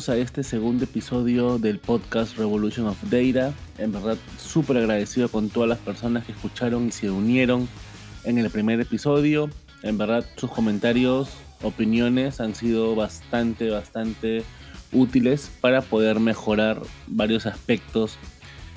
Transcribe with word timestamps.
bienvenidos 0.00 0.08
a 0.08 0.16
este 0.16 0.42
segundo 0.42 0.84
episodio 0.84 1.58
del 1.58 1.78
podcast 1.78 2.38
Revolution 2.38 2.86
of 2.86 2.96
Data. 3.10 3.52
En 3.76 3.92
verdad, 3.92 4.16
súper 4.38 4.78
agradecido 4.78 5.28
con 5.28 5.50
todas 5.50 5.68
las 5.68 5.78
personas 5.78 6.24
que 6.24 6.32
escucharon 6.32 6.88
y 6.88 6.90
se 6.90 7.10
unieron 7.10 7.68
en 8.24 8.38
el 8.38 8.48
primer 8.48 8.80
episodio. 8.80 9.50
En 9.82 9.98
verdad, 9.98 10.24
sus 10.36 10.50
comentarios, 10.50 11.28
opiniones 11.62 12.40
han 12.40 12.54
sido 12.54 12.94
bastante, 12.94 13.68
bastante 13.68 14.42
útiles 14.90 15.50
para 15.60 15.82
poder 15.82 16.18
mejorar 16.18 16.80
varios 17.06 17.44
aspectos 17.44 18.16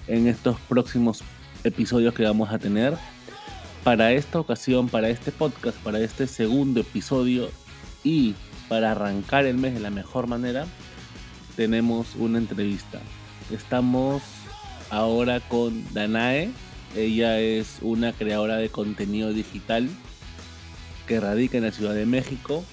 en 0.08 0.28
estos 0.28 0.60
próximos 0.68 1.24
episodios 1.64 2.14
que 2.14 2.24
vamos 2.24 2.52
a 2.52 2.60
tener. 2.60 2.98
Para 3.86 4.12
esta 4.12 4.40
ocasión, 4.40 4.90
para 4.90 5.08
este 5.08 5.32
podcast, 5.32 5.78
para 5.78 6.02
este 6.02 6.28
segundo 6.28 6.82
episodio 6.82 7.50
y 8.04 8.36
para 8.68 8.92
arrancar 8.92 9.46
el 9.46 9.58
mes 9.58 9.74
de 9.74 9.80
la 9.80 9.90
mejor 9.90 10.28
manera, 10.28 10.66
tenemos 11.56 12.16
una 12.16 12.38
entrevista. 12.38 13.00
Estamos 13.52 14.24
ahora 14.90 15.40
con 15.40 15.84
Danae. 15.94 16.52
Ella 16.96 17.40
es 17.40 17.78
una 17.82 18.14
creadora 18.14 18.58
de 18.58 18.70
contenido 18.70 19.34
digital 19.34 19.90
que 21.08 21.20
radica 21.20 21.58
en 21.58 21.64
la 21.64 21.72
Ciudad 21.72 21.94
de 21.94 22.06
México. 22.06 22.64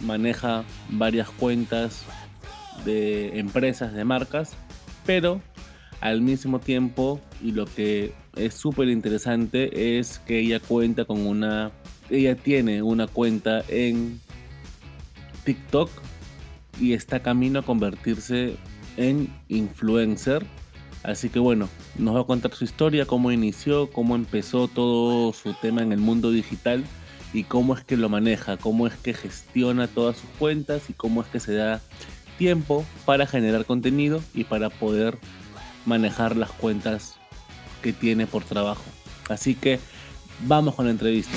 Maneja 0.00 0.64
varias 0.88 1.30
cuentas 1.30 2.02
de 2.84 3.38
empresas, 3.38 3.92
de 3.92 4.04
marcas, 4.04 4.52
pero 5.06 5.40
al 6.00 6.20
mismo 6.20 6.58
tiempo, 6.58 7.20
y 7.42 7.52
lo 7.52 7.66
que 7.66 8.12
es 8.36 8.54
súper 8.54 8.88
interesante 8.88 9.98
es 9.98 10.18
que 10.18 10.40
ella 10.40 10.60
cuenta 10.60 11.04
con 11.04 11.26
una, 11.26 11.70
ella 12.10 12.34
tiene 12.34 12.82
una 12.82 13.06
cuenta 13.06 13.64
en 13.68 14.20
TikTok 15.44 15.90
y 16.80 16.92
está 16.92 17.20
camino 17.20 17.60
a 17.60 17.62
convertirse 17.62 18.56
en 18.96 19.28
influencer. 19.48 20.46
Así 21.02 21.28
que 21.28 21.38
bueno, 21.38 21.68
nos 21.98 22.16
va 22.16 22.20
a 22.20 22.24
contar 22.24 22.54
su 22.54 22.64
historia, 22.64 23.06
cómo 23.06 23.30
inició, 23.30 23.90
cómo 23.90 24.14
empezó 24.14 24.68
todo 24.68 25.32
su 25.32 25.52
tema 25.54 25.82
en 25.82 25.92
el 25.92 25.98
mundo 26.00 26.30
digital 26.30 26.84
y 27.34 27.44
cómo 27.44 27.74
es 27.74 27.84
que 27.84 27.96
lo 27.96 28.08
maneja, 28.08 28.56
cómo 28.56 28.86
es 28.86 28.94
que 28.94 29.12
gestiona 29.12 29.86
todas 29.86 30.16
sus 30.16 30.30
cuentas 30.38 30.88
y 30.88 30.94
cómo 30.94 31.20
es 31.20 31.28
que 31.28 31.40
se 31.40 31.54
da 31.54 31.80
tiempo 32.38 32.86
para 33.04 33.26
generar 33.26 33.64
contenido 33.66 34.22
y 34.32 34.44
para 34.44 34.70
poder 34.70 35.18
manejar 35.84 36.36
las 36.36 36.50
cuentas 36.52 37.16
que 37.82 37.92
tiene 37.92 38.26
por 38.26 38.44
trabajo. 38.44 38.84
Así 39.28 39.54
que 39.54 39.78
vamos 40.46 40.74
con 40.74 40.86
la 40.86 40.92
entrevista. 40.92 41.36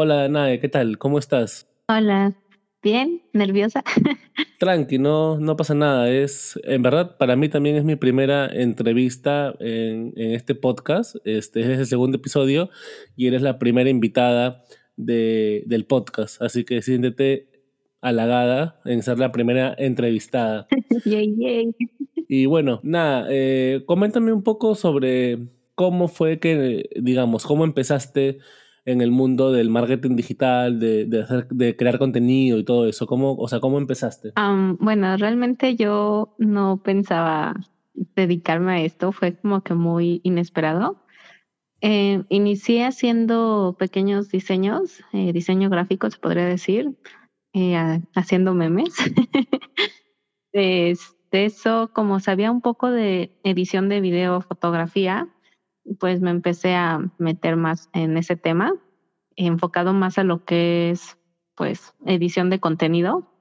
Hola 0.00 0.14
Danae, 0.14 0.60
¿qué 0.60 0.68
tal? 0.68 0.96
¿Cómo 0.96 1.18
estás? 1.18 1.68
Hola, 1.88 2.32
bien, 2.84 3.20
nerviosa. 3.32 3.82
Tranqui, 4.60 4.96
no, 4.96 5.40
no 5.40 5.56
pasa 5.56 5.74
nada. 5.74 6.08
Es, 6.08 6.56
en 6.62 6.82
verdad, 6.82 7.16
para 7.18 7.34
mí 7.34 7.48
también 7.48 7.74
es 7.74 7.82
mi 7.82 7.96
primera 7.96 8.46
entrevista 8.46 9.56
en, 9.58 10.12
este 10.14 10.54
podcast. 10.54 11.16
Este 11.24 11.62
es 11.62 11.80
el 11.80 11.86
segundo 11.86 12.18
episodio 12.18 12.70
y 13.16 13.26
eres 13.26 13.42
la 13.42 13.58
primera 13.58 13.90
invitada 13.90 14.62
del 14.96 15.84
podcast. 15.88 16.40
Así 16.42 16.62
que 16.62 16.80
siéntete 16.80 17.48
halagada 18.00 18.80
en 18.84 19.02
ser 19.02 19.18
la 19.18 19.32
primera 19.32 19.74
entrevistada. 19.76 20.68
yay, 21.06 21.34
yay. 21.36 21.74
Y 22.28 22.46
bueno, 22.46 22.78
nada, 22.84 23.26
eh, 23.30 23.82
coméntame 23.84 24.32
un 24.32 24.44
poco 24.44 24.76
sobre 24.76 25.48
cómo 25.74 26.06
fue 26.06 26.38
que, 26.38 26.88
digamos, 26.94 27.44
cómo 27.44 27.64
empezaste 27.64 28.38
en 28.88 29.02
el 29.02 29.10
mundo 29.10 29.52
del 29.52 29.68
marketing 29.68 30.16
digital, 30.16 30.80
de, 30.80 31.04
de, 31.04 31.22
hacer, 31.22 31.46
de 31.48 31.76
crear 31.76 31.98
contenido 31.98 32.58
y 32.58 32.64
todo 32.64 32.88
eso? 32.88 33.06
¿Cómo, 33.06 33.34
o 33.34 33.46
sea, 33.46 33.60
¿cómo 33.60 33.78
empezaste? 33.78 34.32
bueno, 34.80 35.16
realmente 35.16 35.76
yo 35.76 36.34
no 36.38 36.82
pensaba 36.82 37.54
dedicarme 38.16 38.72
a 38.72 38.80
esto, 38.82 39.12
fue 39.12 39.36
como 39.36 39.62
que 39.62 39.74
muy 39.74 40.20
inesperado. 40.24 41.04
Eh, 41.80 42.24
inicié 42.30 42.84
haciendo 42.84 43.76
pequeños 43.78 44.30
diseños, 44.30 45.04
eh, 45.12 45.32
diseño 45.32 45.68
gráfico 45.68 46.10
se 46.10 46.18
podría 46.18 46.46
decir, 46.46 46.96
eh, 47.52 48.00
haciendo 48.14 48.54
memes. 48.54 48.94
de 50.52 50.96
eso, 51.30 51.90
como 51.92 52.20
sabía 52.20 52.50
un 52.50 52.62
poco 52.62 52.90
de 52.90 53.38
edición 53.44 53.90
de 53.90 54.00
video, 54.00 54.40
fotografía, 54.40 55.28
pues 55.98 56.20
me 56.20 56.30
empecé 56.30 56.74
a 56.74 57.00
meter 57.18 57.56
más 57.56 57.88
en 57.92 58.16
ese 58.16 58.36
tema, 58.36 58.72
enfocado 59.36 59.92
más 59.92 60.18
a 60.18 60.24
lo 60.24 60.44
que 60.44 60.90
es 60.90 61.18
pues 61.54 61.94
edición 62.06 62.50
de 62.50 62.60
contenido. 62.60 63.32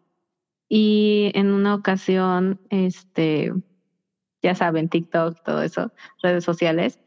Y 0.69 1.31
en 1.33 1.51
una 1.51 1.75
ocasión, 1.75 2.59
este, 2.69 3.53
ya 4.41 4.55
saben, 4.55 4.89
TikTok, 4.89 5.41
todo 5.43 5.61
eso, 5.61 5.93
redes 6.21 6.43
sociales, 6.43 6.99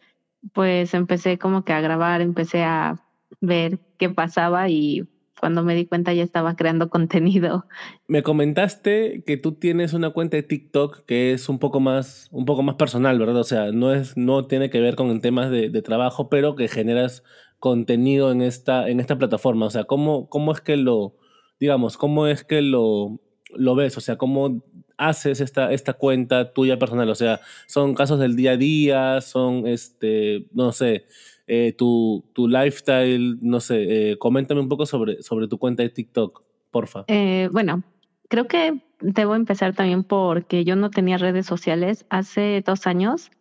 pues 0.55 0.95
empecé 0.95 1.39
como 1.39 1.65
que 1.65 1.73
a 1.73 1.81
grabar, 1.81 2.21
empecé 2.21 2.63
a 2.63 2.97
ver 3.41 3.79
qué 3.99 4.09
pasaba 4.09 4.69
y 4.69 5.09
cuando 5.41 5.63
me 5.65 5.75
di 5.75 5.87
cuenta 5.87 6.13
ya 6.13 6.23
estaba 6.23 6.55
creando 6.55 6.91
contenido. 6.91 7.65
Me 8.07 8.23
comentaste 8.23 9.25
que 9.27 9.39
tú 9.39 9.53
tienes 9.53 9.95
una 9.95 10.11
cuenta 10.11 10.37
de 10.37 10.43
TikTok 10.43 11.07
que 11.07 11.33
es 11.33 11.49
un 11.49 11.59
poco 11.59 11.81
más, 11.81 12.29
un 12.31 12.45
poco 12.45 12.63
más 12.63 12.75
personal, 12.77 13.19
¿verdad? 13.19 13.39
O 13.39 13.45
sea, 13.45 13.73
no, 13.73 13.93
es, 13.95 14.17
no 14.17 14.47
tiene 14.47 14.69
que 14.69 14.81
ver 14.81 14.97
con 14.97 15.21
temas 15.21 15.51
de, 15.51 15.71
trabajo, 15.81 16.29
pero 16.29 16.57
que 16.57 16.69
generas 16.69 17.25
contenido 17.59 18.31
en 18.31 18.43
esta, 18.43 18.89
en 18.89 19.01
esta 19.01 19.17
plataforma. 19.17 19.67
O 19.67 19.71
sea, 19.71 19.85
¿cómo, 19.85 20.29
cómo 20.29 20.53
es 20.53 20.61
que 20.61 20.77
lo, 20.77 21.17
digamos, 21.59 21.97
cómo 21.97 22.27
es 22.27 22.45
que 22.45 22.61
lo, 22.61 23.19
lo 23.55 23.75
ves? 23.75 23.97
O 23.97 24.01
sea, 24.01 24.17
¿cómo 24.17 24.63
haces 24.99 25.41
esta, 25.41 25.73
esta 25.73 25.95
cuenta 25.95 26.53
tuya 26.53 26.79
personal? 26.79 27.09
O 27.09 27.15
sea, 27.15 27.41
¿son 27.67 27.95
casos 27.95 28.21
del 28.21 28.37
día 28.37 28.53
a 28.53 28.57
día? 28.59 29.21
¿Son, 29.23 29.67
este, 29.67 30.47
no 30.53 30.73
sé, 30.73 31.07
eh, 31.53 31.73
tu, 31.73 32.25
tu, 32.33 32.47
lifestyle, 32.47 33.37
no 33.43 33.59
sé, 33.59 34.13
eh, 34.13 34.19
coméntame 34.19 34.61
un 34.61 34.69
poco 34.69 34.87
sobre, 34.87 35.21
sobre 35.21 35.49
tu 35.49 35.59
cuenta 35.59 35.83
de 35.83 35.89
TikTok, 35.89 36.45
porfa. 36.71 37.03
Eh, 37.09 37.49
bueno, 37.51 37.83
creo 38.29 38.47
que 38.47 38.85
debo 39.01 39.35
empezar 39.35 39.75
también 39.75 40.05
porque 40.05 40.63
yo 40.63 40.77
no 40.77 40.91
tenía 40.91 41.19
redes 41.19 41.47
sociales 41.47 42.07
hace 42.09 42.63
dos 42.65 42.87
años. 42.87 43.33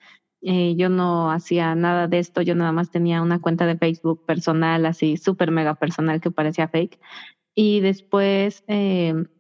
yo 0.42 0.90
no 0.90 1.30
hacía 1.30 1.76
nada 1.76 2.08
de 2.08 2.18
esto, 2.18 2.42
yo 2.42 2.56
nada 2.56 2.72
más 2.72 2.90
tenía 2.90 3.22
una 3.22 3.40
cuenta 3.40 3.68
de 3.68 3.78
Facebook 3.78 4.26
personal, 4.26 4.88
así 4.88 5.16
súper 5.18 5.52
mega 5.52 5.76
personal 5.76 6.20
que 6.20 6.32
parecía 6.32 6.68
fake. 6.68 7.00
Y 7.54 7.82
después 7.82 8.64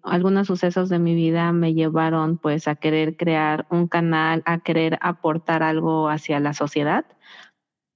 algunos 0.03 0.45
sucesos 0.45 0.89
de 0.89 0.99
mi 0.99 1.15
vida 1.15 1.51
me 1.53 1.73
llevaron 1.73 2.37
pues 2.37 2.67
a 2.67 2.75
querer 2.75 3.17
crear 3.17 3.65
un 3.71 3.87
canal, 3.87 4.43
a 4.45 4.59
querer 4.59 4.99
aportar 5.01 5.63
algo 5.63 6.07
hacia 6.07 6.39
la 6.39 6.53
sociedad 6.53 7.05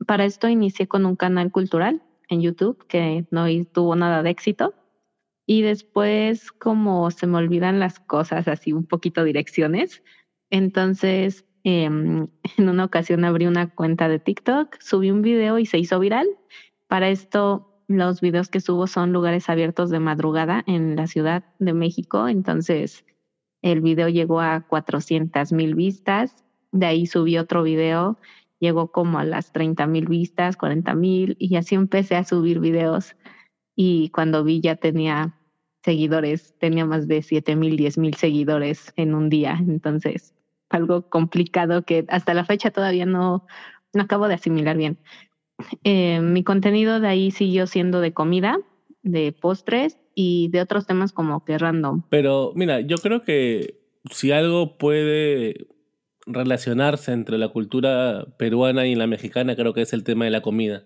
para 0.06 0.26
esto 0.26 0.48
inicié 0.48 0.88
con 0.88 1.06
un 1.06 1.16
canal 1.16 1.52
cultural 1.52 2.02
en 2.30 2.42
YouTube 2.42 2.86
que 2.88 3.26
no 3.32 3.46
tuvo 3.72 3.96
nada 3.96 4.24
de 4.24 4.30
éxito. 4.30 4.74
Y 5.46 5.62
después, 5.62 6.52
como 6.52 7.12
se 7.12 7.28
me 7.28 7.38
olvidan 7.38 7.80
las 7.80 8.00
cosas, 8.00 8.48
así 8.48 8.72
un 8.72 8.86
poquito 8.86 9.24
direcciones, 9.24 10.02
entonces 10.50 11.46
em, 11.64 12.28
en 12.58 12.70
una 12.70 12.86
ocasión 12.86 13.26
abrí 13.26 13.46
una 13.46 13.70
cuenta 13.70 14.08
de 14.08 14.20
TikTok, 14.20 14.80
subí 14.80 15.12
un 15.12 15.22
video 15.22 15.60
y 15.60 15.66
se 15.66 15.80
hizo 15.80 16.00
viral. 16.00 16.28
Para 16.88 17.10
esto, 17.10 17.74
los 17.88 18.22
videos 18.22 18.50
que 18.50 18.62
subo 18.62 18.88
son 18.88 19.12
lugares 19.12 19.50
abiertos 19.50 19.90
de 19.90 20.00
madrugada 20.00 20.64
en 20.68 20.96
la 20.96 21.08
Ciudad 21.08 21.44
de 21.60 21.74
México. 21.74 22.28
Entonces, 22.28 23.06
el 23.62 23.82
video 23.82 24.10
llegó 24.10 24.42
a 24.42 24.62
400 24.62 25.52
mil 25.52 25.76
vistas. 25.76 26.44
De 26.72 26.86
ahí 26.86 27.06
subí 27.06 27.38
otro 27.38 27.64
video 27.64 28.18
llegó 28.64 28.92
como 28.92 29.20
a 29.20 29.26
las 29.26 29.52
30 29.52 29.86
mil 29.88 30.08
vistas, 30.08 30.56
40 30.56 30.96
mil, 30.96 31.36
y 31.38 31.58
así 31.58 31.76
empecé 31.76 32.16
a 32.16 32.24
subir 32.24 32.60
videos. 32.60 33.16
Y 33.76 34.10
cuando 34.10 34.44
vi 34.44 34.62
ya 34.62 34.78
tenía 34.78 35.38
seguidores, 35.84 36.56
tenía 36.60 36.86
más 36.86 37.08
de 37.08 37.22
7 37.22 37.56
mil, 37.58 37.76
10 37.76 37.98
mil 37.98 38.14
seguidores 38.16 38.94
en 38.96 39.16
un 39.16 39.30
día. 39.30 39.58
Entonces, 39.60 40.34
algo 40.70 41.10
complicado 41.10 41.84
que 41.84 42.06
hasta 42.08 42.34
la 42.34 42.46
fecha 42.46 42.72
todavía 42.72 43.06
no, 43.06 43.46
no 43.94 44.04
acabo 44.04 44.30
de 44.30 44.36
asimilar 44.36 44.78
bien. 44.78 44.98
Eh, 45.84 46.22
mi 46.22 46.44
contenido 46.44 47.02
de 47.02 47.08
ahí 47.10 47.32
siguió 47.32 47.68
siendo 47.68 48.00
de 48.00 48.14
comida, 48.14 48.60
de 49.02 49.34
postres 49.34 50.00
y 50.16 50.48
de 50.50 50.62
otros 50.62 50.88
temas 50.88 51.12
como 51.12 51.44
que 51.44 51.58
random. 51.58 52.04
Pero 52.10 52.54
mira, 52.56 52.80
yo 52.80 52.96
creo 52.98 53.24
que 53.24 53.82
si 54.10 54.32
algo 54.32 54.78
puede 54.78 55.68
relacionarse 56.26 57.12
entre 57.12 57.38
la 57.38 57.50
cultura 57.50 58.26
peruana 58.38 58.88
y 58.88 58.96
la 58.96 59.08
mexicana 59.08 59.56
creo 59.56 59.74
que 59.74 59.82
es 59.82 59.94
el 59.94 60.04
tema 60.04 60.26
de 60.26 60.32
la 60.32 60.42
comida. 60.42 60.86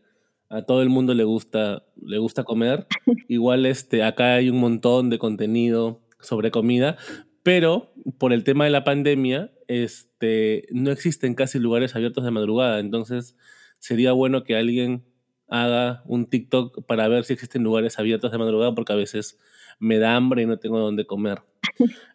A 0.49 0.61
todo 0.63 0.81
el 0.81 0.89
mundo 0.89 1.13
le 1.13 1.23
gusta, 1.23 1.83
le 2.01 2.17
gusta 2.17 2.43
comer. 2.43 2.87
Igual 3.27 3.65
este, 3.65 4.03
acá 4.03 4.35
hay 4.35 4.49
un 4.49 4.59
montón 4.59 5.09
de 5.09 5.19
contenido 5.19 6.01
sobre 6.21 6.51
comida, 6.51 6.97
pero 7.43 7.93
por 8.17 8.33
el 8.33 8.43
tema 8.43 8.65
de 8.65 8.71
la 8.71 8.83
pandemia, 8.83 9.51
este, 9.67 10.67
no 10.71 10.91
existen 10.91 11.35
casi 11.35 11.59
lugares 11.59 11.95
abiertos 11.95 12.23
de 12.23 12.31
madrugada. 12.31 12.79
Entonces 12.79 13.35
sería 13.79 14.13
bueno 14.13 14.43
que 14.43 14.55
alguien 14.55 15.05
haga 15.49 16.03
un 16.05 16.29
TikTok 16.29 16.85
para 16.85 17.07
ver 17.07 17.23
si 17.23 17.33
existen 17.33 17.63
lugares 17.63 17.99
abiertos 17.99 18.31
de 18.31 18.37
madrugada 18.37 18.75
porque 18.75 18.93
a 18.93 18.97
veces 18.97 19.37
me 19.79 19.99
da 19.99 20.15
hambre 20.15 20.43
y 20.43 20.45
no 20.45 20.57
tengo 20.57 20.79
dónde 20.79 21.05
comer. 21.05 21.41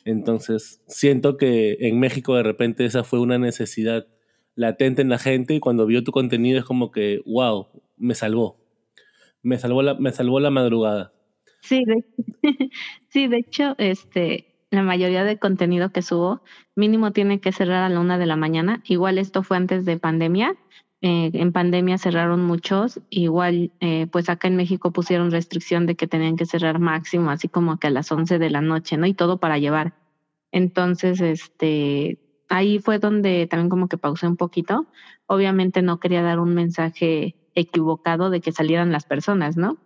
Entonces, 0.05 0.82
siento 0.87 1.37
que 1.37 1.76
en 1.81 2.00
México 2.00 2.35
de 2.35 2.43
repente 2.43 2.85
esa 2.85 3.05
fue 3.05 3.20
una 3.20 3.38
necesidad 3.38 4.06
latente 4.55 5.03
en 5.03 5.09
la 5.09 5.19
gente 5.19 5.55
y 5.55 5.61
cuando 5.61 5.87
vio 5.87 6.05
tu 6.05 6.12
contenido 6.12 6.59
es 6.59 6.64
como 6.64 6.91
que, 6.91 7.20
wow, 7.26 7.69
me 7.97 8.14
salvó. 8.14 8.59
Me 9.43 9.59
salvó 9.59 9.82
la, 9.82 9.94
me 9.94 10.12
salvó 10.12 10.41
la 10.41 10.50
madrugada. 10.50 11.12
Sí, 11.61 11.82
de, 11.85 12.05
sí, 13.09 13.29
de 13.29 13.38
hecho, 13.38 13.75
este, 13.79 14.47
la 14.70 14.82
mayoría 14.82 15.25
de 15.25 15.38
contenido 15.38 15.91
que 15.91 16.03
subo, 16.03 16.43
mínimo 16.75 17.12
tiene 17.12 17.41
que 17.41 17.53
cerrar 17.53 17.85
a 17.85 17.88
la 17.88 18.00
una 18.00 18.19
de 18.19 18.26
la 18.26 18.37
mañana. 18.37 18.82
Igual 18.85 19.19
esto 19.19 19.43
fue 19.43 19.56
antes 19.56 19.85
de 19.85 19.99
pandemia. 19.99 20.56
Eh, 21.04 21.32
en 21.34 21.52
pandemia 21.52 21.99
cerraron 21.99 22.44
muchos. 22.44 23.00
Igual, 23.10 23.72
eh, 23.81 24.06
pues 24.06 24.28
acá 24.28 24.46
en 24.46 24.56
México 24.56 24.93
pusieron 24.93 25.32
restricción 25.32 25.84
de 25.84 25.96
que 25.96 26.06
tenían 26.06 26.37
que 26.37 26.46
cerrar 26.46 26.78
máximo, 26.78 27.31
así 27.31 27.49
como 27.49 27.78
que 27.78 27.88
a 27.88 27.90
las 27.90 28.12
once 28.12 28.38
de 28.38 28.50
la 28.50 28.60
noche, 28.60 28.96
¿no? 28.96 29.06
Y 29.06 29.14
todo 29.14 29.38
para 29.38 29.58
llevar. 29.58 29.94
Entonces, 30.52 31.20
este, 31.20 32.20
ahí 32.49 32.78
fue 32.78 33.00
donde 33.00 33.49
también 33.49 33.69
como 33.69 33.88
que 33.88 33.99
pausé 33.99 34.28
un 34.28 34.37
poquito. 34.37 34.87
Obviamente 35.26 35.82
no 35.82 35.99
quería 35.99 36.22
dar 36.22 36.38
un 36.38 36.54
mensaje 36.54 37.34
equivocado 37.54 38.31
de 38.31 38.40
que 38.40 38.52
salieran 38.52 38.93
las 38.93 39.04
personas, 39.04 39.56
¿no? 39.56 39.78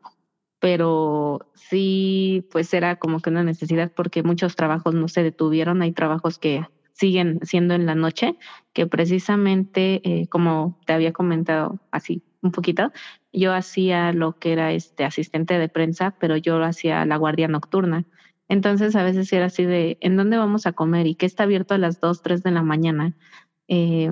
Pero 0.61 1.51
sí, 1.55 2.47
pues 2.53 2.75
era 2.75 2.97
como 2.97 3.21
que 3.21 3.31
una 3.31 3.43
necesidad 3.43 3.91
porque 3.95 4.23
muchos 4.23 4.55
trabajos 4.55 4.95
no 4.95 5.09
se 5.09 5.23
detuvieron, 5.23 5.81
hay 5.83 5.93
trabajos 5.93 6.39
que 6.39 6.67
siguen 6.97 7.41
siendo 7.43 7.75
en 7.75 7.85
la 7.85 7.95
noche, 7.95 8.37
que 8.73 8.87
precisamente, 8.87 10.01
eh, 10.05 10.29
como 10.29 10.81
te 10.87 10.95
había 10.95 11.13
comentado 11.13 11.79
así 11.91 12.23
un 12.41 12.53
poquito, 12.53 12.91
yo 13.33 13.53
hacía 13.53 14.13
lo 14.13 14.39
que 14.39 14.53
era 14.53 14.73
este 14.73 15.05
asistente 15.05 15.59
de 15.59 15.69
prensa, 15.69 16.17
pero 16.19 16.37
yo 16.37 16.63
hacía 16.63 17.05
la 17.05 17.17
guardia 17.17 17.49
nocturna. 17.49 18.07
Entonces 18.49 18.97
a 18.97 19.03
veces 19.03 19.31
era 19.33 19.47
así 19.47 19.65
de, 19.65 19.99
¿en 20.01 20.17
dónde 20.17 20.39
vamos 20.39 20.67
a 20.67 20.73
comer? 20.73 21.07
¿Y 21.07 21.17
qué 21.17 21.27
está 21.27 21.43
abierto 21.43 21.75
a 21.75 21.79
las 21.79 22.01
2, 22.01 22.23
3 22.23 22.43
de 22.43 22.51
la 22.53 22.63
mañana? 22.63 23.15
Eh, 23.69 24.11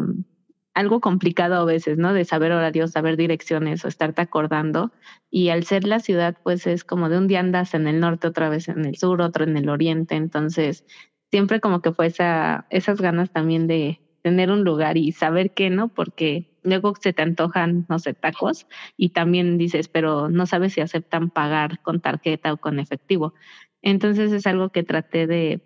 algo 0.74 1.00
complicado 1.00 1.54
a 1.54 1.64
veces, 1.64 1.96
¿no? 1.98 2.12
De 2.12 2.24
saber 2.24 2.52
horarios, 2.52 2.90
saber 2.90 3.16
direcciones 3.16 3.84
o 3.84 3.88
estarte 3.88 4.20
acordando. 4.20 4.92
Y 5.30 5.48
al 5.50 5.64
ser 5.64 5.84
la 5.84 6.00
ciudad, 6.00 6.36
pues 6.42 6.66
es 6.66 6.84
como 6.84 7.08
de 7.08 7.16
un 7.16 7.28
día 7.28 7.40
andas 7.40 7.74
en 7.74 7.86
el 7.86 8.00
norte, 8.00 8.26
otra 8.26 8.48
vez 8.48 8.68
en 8.68 8.84
el 8.84 8.96
sur, 8.96 9.22
otro 9.22 9.44
en 9.44 9.56
el 9.56 9.68
oriente. 9.68 10.16
Entonces, 10.16 10.84
siempre 11.30 11.60
como 11.60 11.82
que 11.82 11.92
fue 11.92 12.06
esa, 12.06 12.66
esas 12.70 13.00
ganas 13.00 13.30
también 13.30 13.66
de 13.66 14.00
tener 14.22 14.50
un 14.50 14.64
lugar 14.64 14.96
y 14.96 15.12
saber 15.12 15.52
qué, 15.52 15.68
¿no? 15.70 15.88
Porque 15.88 16.48
luego 16.62 16.94
se 16.98 17.12
te 17.12 17.22
antojan, 17.22 17.86
no 17.88 17.98
sé, 17.98 18.14
tacos 18.14 18.66
y 18.96 19.10
también 19.10 19.58
dices, 19.58 19.88
pero 19.88 20.30
no 20.30 20.46
sabes 20.46 20.72
si 20.72 20.80
aceptan 20.80 21.30
pagar 21.30 21.80
con 21.82 22.00
tarjeta 22.00 22.52
o 22.52 22.56
con 22.56 22.78
efectivo. 22.78 23.34
Entonces 23.82 24.32
es 24.32 24.46
algo 24.46 24.70
que 24.70 24.82
traté 24.82 25.26
de 25.26 25.60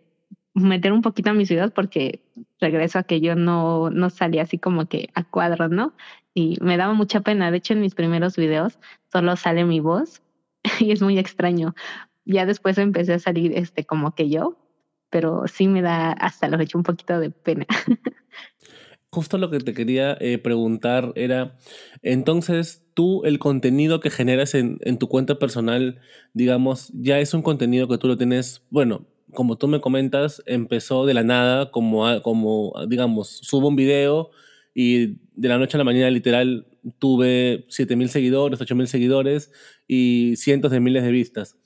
meter 0.55 0.93
un 0.93 1.03
poquito 1.03 1.31
a 1.31 1.35
mi 1.35 1.47
ciudad 1.47 1.73
porque 1.73 2.21
regreso 2.61 2.99
a 2.99 3.05
que 3.05 3.21
yo 3.21 3.37
no, 3.37 3.91
no 3.91 4.11
salía 4.11 4.43
así 4.43 4.59
como 4.59 4.87
que 4.87 5.09
a 5.15 5.23
cuadros, 5.23 5.71
¿no? 5.71 5.95
Y 6.35 6.59
me 6.61 6.77
daba 6.77 6.95
mucha 6.95 7.21
pena. 7.21 7.51
De 7.51 7.59
hecho, 7.59 7.75
en 7.75 7.81
mis 7.81 7.95
primeros 7.95 8.37
videos 8.37 8.79
solo 9.13 9.37
sale 9.37 9.65
mi 9.65 9.81
voz 9.81 10.23
y 10.81 10.91
es 10.91 11.01
muy 11.01 11.19
extraño. 11.19 11.75
Ya 12.25 12.45
después 12.45 12.77
empecé 12.79 13.15
a 13.15 13.19
salir 13.19 13.53
este 13.57 13.85
como 13.85 14.15
que 14.15 14.29
yo, 14.29 14.57
pero 15.11 15.45
sí 15.47 15.69
me 15.69 15.83
da 15.83 16.13
hasta 16.13 16.49
lo 16.49 16.61
hecho 16.61 16.79
un 16.79 16.85
poquito 16.85 17.19
de 17.19 17.31
pena. 17.31 17.67
Justo 19.11 19.39
lo 19.39 19.51
que 19.51 19.59
te 19.61 19.73
quería 19.73 20.19
eh, 20.21 20.37
preguntar 20.37 21.13
era, 21.15 21.57
entonces 22.03 22.85
tú 22.93 23.25
el 23.25 23.39
contenido 23.39 24.01
que 24.01 24.11
generas 24.11 24.55
en, 24.55 24.79
tu 24.99 25.09
cuenta 25.09 25.39
personal, 25.39 25.99
digamos, 26.35 26.91
ya 26.93 27.19
es 27.19 27.33
un 27.33 27.41
contenido 27.41 27.89
que 27.89 27.97
tú 27.97 28.07
lo 28.07 28.19
tienes, 28.19 28.67
bueno, 28.69 29.07
como 29.33 29.57
tú 29.57 29.67
me 29.67 29.81
comentas, 29.81 30.43
empezó 30.45 31.07
de 31.07 31.15
la 31.15 31.23
nada, 31.23 31.71
como, 31.71 32.21
como 32.23 32.75
digamos, 32.87 33.29
subo 33.29 33.69
un 33.69 33.77
video 33.77 34.31
y 34.75 35.19
de 35.35 35.49
la 35.49 35.59
noche 35.59 35.77
a 35.77 35.79
la 35.79 35.85
mañana 35.85 36.11
literal 36.11 36.67
tuve 36.99 37.67
7.000 37.69 38.09
seguidores, 38.09 38.61
8.000 38.61 38.87
seguidores 38.87 39.53
y 39.87 40.35
cientos 40.37 40.71
de 40.71 40.81
miles 40.81 41.03
de 41.03 41.11
vistas. 41.11 41.57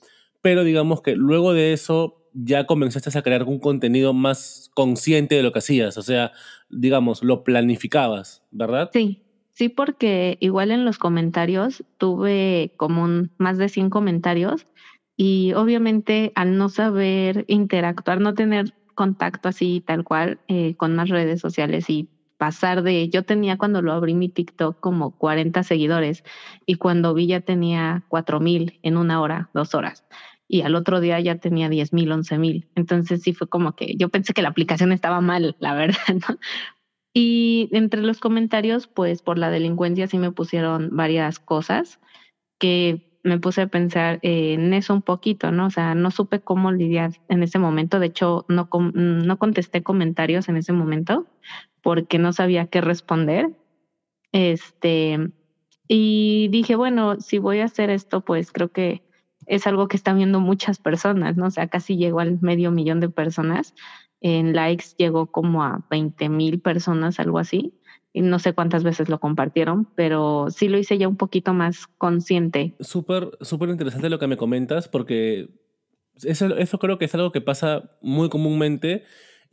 Pero 0.41 0.63
digamos 0.63 1.01
que 1.01 1.15
luego 1.15 1.53
de 1.53 1.73
eso 1.73 2.22
ya 2.33 2.65
comenzaste 2.65 3.17
a 3.17 3.21
crear 3.21 3.43
un 3.43 3.59
contenido 3.59 4.13
más 4.13 4.71
consciente 4.73 5.35
de 5.35 5.43
lo 5.43 5.51
que 5.51 5.59
hacías, 5.59 5.97
o 5.97 6.01
sea, 6.01 6.31
digamos, 6.69 7.23
lo 7.23 7.43
planificabas, 7.43 8.43
¿verdad? 8.51 8.89
Sí, 8.93 9.21
sí, 9.51 9.69
porque 9.69 10.37
igual 10.39 10.71
en 10.71 10.85
los 10.85 10.97
comentarios 10.97 11.83
tuve 11.97 12.73
como 12.77 13.27
más 13.37 13.57
de 13.57 13.69
100 13.69 13.89
comentarios 13.89 14.67
y 15.15 15.53
obviamente 15.53 16.31
al 16.35 16.57
no 16.57 16.69
saber 16.69 17.45
interactuar, 17.47 18.19
no 18.19 18.33
tener 18.33 18.73
contacto 18.95 19.49
así 19.49 19.83
tal 19.85 20.03
cual 20.03 20.39
eh, 20.47 20.75
con 20.75 20.95
más 20.95 21.09
redes 21.09 21.41
sociales 21.41 21.89
y 21.89 22.09
pasar 22.37 22.83
de, 22.83 23.09
yo 23.09 23.23
tenía 23.23 23.57
cuando 23.57 23.81
lo 23.81 23.93
abrí 23.93 24.15
mi 24.15 24.27
TikTok 24.27 24.79
como 24.79 25.11
40 25.11 25.63
seguidores 25.63 26.23
y 26.65 26.75
cuando 26.75 27.13
vi 27.13 27.27
ya 27.27 27.41
tenía 27.41 28.03
4.000 28.09 28.79
en 28.81 28.97
una 28.97 29.21
hora, 29.21 29.49
dos 29.53 29.75
horas 29.75 30.03
y 30.47 30.61
al 30.61 30.75
otro 30.75 30.99
día 30.99 31.19
ya 31.19 31.37
tenía 31.37 31.69
10 31.69 31.93
mil, 31.93 32.11
11 32.11 32.37
mil. 32.37 32.67
Entonces 32.75 33.21
sí 33.21 33.33
fue 33.33 33.47
como 33.47 33.75
que 33.75 33.95
yo 33.95 34.09
pensé 34.09 34.33
que 34.33 34.41
la 34.41 34.49
aplicación 34.49 34.91
estaba 34.91 35.21
mal, 35.21 35.55
la 35.59 35.73
verdad. 35.73 35.97
Y 37.15 37.69
entre 37.73 38.01
los 38.01 38.19
comentarios, 38.19 38.87
pues 38.87 39.21
por 39.21 39.37
la 39.37 39.51
delincuencia 39.51 40.07
sí 40.07 40.17
me 40.17 40.31
pusieron 40.31 40.89
varias 40.93 41.39
cosas 41.39 41.99
que 42.57 43.19
me 43.23 43.39
puse 43.39 43.61
a 43.61 43.67
pensar 43.67 44.19
en 44.23 44.73
eso 44.73 44.93
un 44.93 45.01
poquito, 45.01 45.51
¿no? 45.51 45.67
O 45.67 45.69
sea, 45.69 45.95
no 45.95 46.11
supe 46.11 46.41
cómo 46.41 46.71
lidiar 46.71 47.11
en 47.29 47.43
ese 47.43 47.59
momento. 47.59 47.99
De 47.99 48.07
hecho, 48.07 48.45
no, 48.49 48.67
no 48.93 49.37
contesté 49.37 49.83
comentarios 49.83 50.49
en 50.49 50.57
ese 50.57 50.73
momento 50.73 51.27
porque 51.81 52.17
no 52.17 52.33
sabía 52.33 52.65
qué 52.67 52.81
responder. 52.81 53.55
Este, 54.31 55.31
y 55.87 56.47
dije, 56.49 56.75
bueno, 56.75 57.19
si 57.21 57.37
voy 57.37 57.59
a 57.59 57.65
hacer 57.65 57.89
esto, 57.91 58.21
pues 58.21 58.51
creo 58.51 58.69
que 58.69 59.03
es 59.47 59.67
algo 59.67 59.87
que 59.87 59.97
están 59.97 60.17
viendo 60.17 60.39
muchas 60.39 60.79
personas, 60.79 61.37
¿no? 61.37 61.47
O 61.47 61.51
sea, 61.51 61.67
casi 61.67 61.97
llegó 61.97 62.19
al 62.19 62.39
medio 62.41 62.71
millón 62.71 62.99
de 62.99 63.09
personas. 63.09 63.73
En 64.21 64.53
likes 64.53 64.85
llegó 64.97 65.27
como 65.27 65.63
a 65.63 65.85
20 65.89 66.29
mil 66.29 66.59
personas, 66.59 67.19
algo 67.19 67.39
así. 67.39 67.73
Y 68.13 68.21
no 68.21 68.39
sé 68.39 68.53
cuántas 68.53 68.83
veces 68.83 69.09
lo 69.09 69.19
compartieron, 69.19 69.85
pero 69.95 70.47
sí 70.49 70.69
lo 70.69 70.77
hice 70.77 70.97
ya 70.97 71.07
un 71.07 71.17
poquito 71.17 71.53
más 71.53 71.87
consciente. 71.97 72.75
Súper, 72.79 73.31
súper 73.41 73.69
interesante 73.69 74.09
lo 74.09 74.19
que 74.19 74.27
me 74.27 74.37
comentas, 74.37 74.87
porque 74.87 75.49
eso, 76.21 76.55
eso 76.55 76.77
creo 76.77 76.99
que 76.99 77.05
es 77.05 77.15
algo 77.15 77.31
que 77.31 77.41
pasa 77.41 77.97
muy 78.01 78.29
comúnmente 78.29 79.03